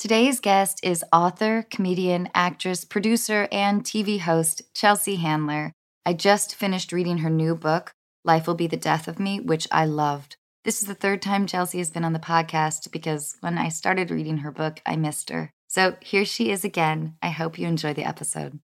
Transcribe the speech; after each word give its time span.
Today's 0.00 0.40
guest 0.40 0.80
is 0.82 1.04
author, 1.12 1.66
comedian, 1.70 2.30
actress, 2.34 2.86
producer, 2.86 3.46
and 3.52 3.84
TV 3.84 4.18
host 4.18 4.62
Chelsea 4.72 5.16
Handler. 5.16 5.74
I 6.06 6.14
just 6.14 6.54
finished 6.54 6.90
reading 6.90 7.18
her 7.18 7.28
new 7.28 7.54
book, 7.54 7.92
Life 8.24 8.46
Will 8.46 8.54
Be 8.54 8.66
the 8.66 8.78
Death 8.78 9.08
of 9.08 9.20
Me, 9.20 9.40
which 9.40 9.68
I 9.70 9.84
loved. 9.84 10.38
This 10.64 10.80
is 10.80 10.88
the 10.88 10.94
third 10.94 11.20
time 11.20 11.46
Chelsea 11.46 11.76
has 11.76 11.90
been 11.90 12.06
on 12.06 12.14
the 12.14 12.18
podcast 12.18 12.90
because 12.90 13.36
when 13.40 13.58
I 13.58 13.68
started 13.68 14.10
reading 14.10 14.38
her 14.38 14.50
book, 14.50 14.80
I 14.86 14.96
missed 14.96 15.28
her. 15.28 15.52
So 15.68 15.96
here 16.00 16.24
she 16.24 16.50
is 16.50 16.64
again. 16.64 17.16
I 17.20 17.28
hope 17.28 17.58
you 17.58 17.68
enjoy 17.68 17.92
the 17.92 18.08
episode. 18.08 18.58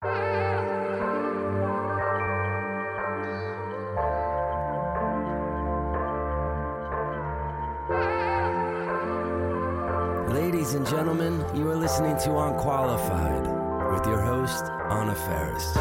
Gentlemen, 10.92 11.42
you 11.56 11.66
are 11.70 11.74
listening 11.74 12.18
to 12.18 12.36
Unqualified 12.36 13.46
with 13.94 14.04
your 14.06 14.20
host, 14.20 14.64
Anna 14.90 15.14
Faris. 15.14 15.72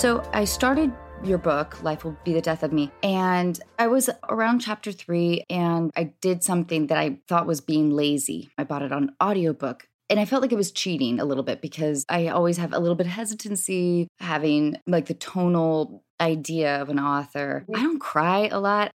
So 0.00 0.22
I 0.32 0.44
started 0.44 0.92
your 1.24 1.38
book, 1.38 1.82
Life 1.82 2.04
Will 2.04 2.16
Be 2.22 2.32
the 2.32 2.40
Death 2.40 2.62
of 2.62 2.72
Me, 2.72 2.92
and 3.02 3.58
I 3.76 3.88
was 3.88 4.08
around 4.28 4.60
chapter 4.60 4.92
three 4.92 5.44
and 5.50 5.90
I 5.96 6.12
did 6.20 6.44
something 6.44 6.86
that 6.86 6.96
I 6.96 7.18
thought 7.26 7.48
was 7.48 7.60
being 7.60 7.90
lazy. 7.90 8.50
I 8.56 8.62
bought 8.62 8.82
it 8.82 8.92
on 8.92 9.16
audiobook. 9.20 9.88
And 10.08 10.20
I 10.20 10.26
felt 10.26 10.42
like 10.42 10.52
it 10.52 10.56
was 10.56 10.70
cheating 10.70 11.18
a 11.18 11.24
little 11.24 11.42
bit 11.42 11.60
because 11.60 12.04
I 12.08 12.28
always 12.28 12.56
have 12.58 12.72
a 12.72 12.78
little 12.78 12.94
bit 12.94 13.06
of 13.06 13.12
hesitancy 13.12 14.06
having 14.20 14.76
like 14.86 15.06
the 15.06 15.14
tonal 15.14 16.04
idea 16.20 16.80
of 16.80 16.88
an 16.88 17.00
author. 17.00 17.64
I 17.74 17.82
don't 17.82 17.98
cry 17.98 18.46
a 18.46 18.60
lot. 18.60 18.92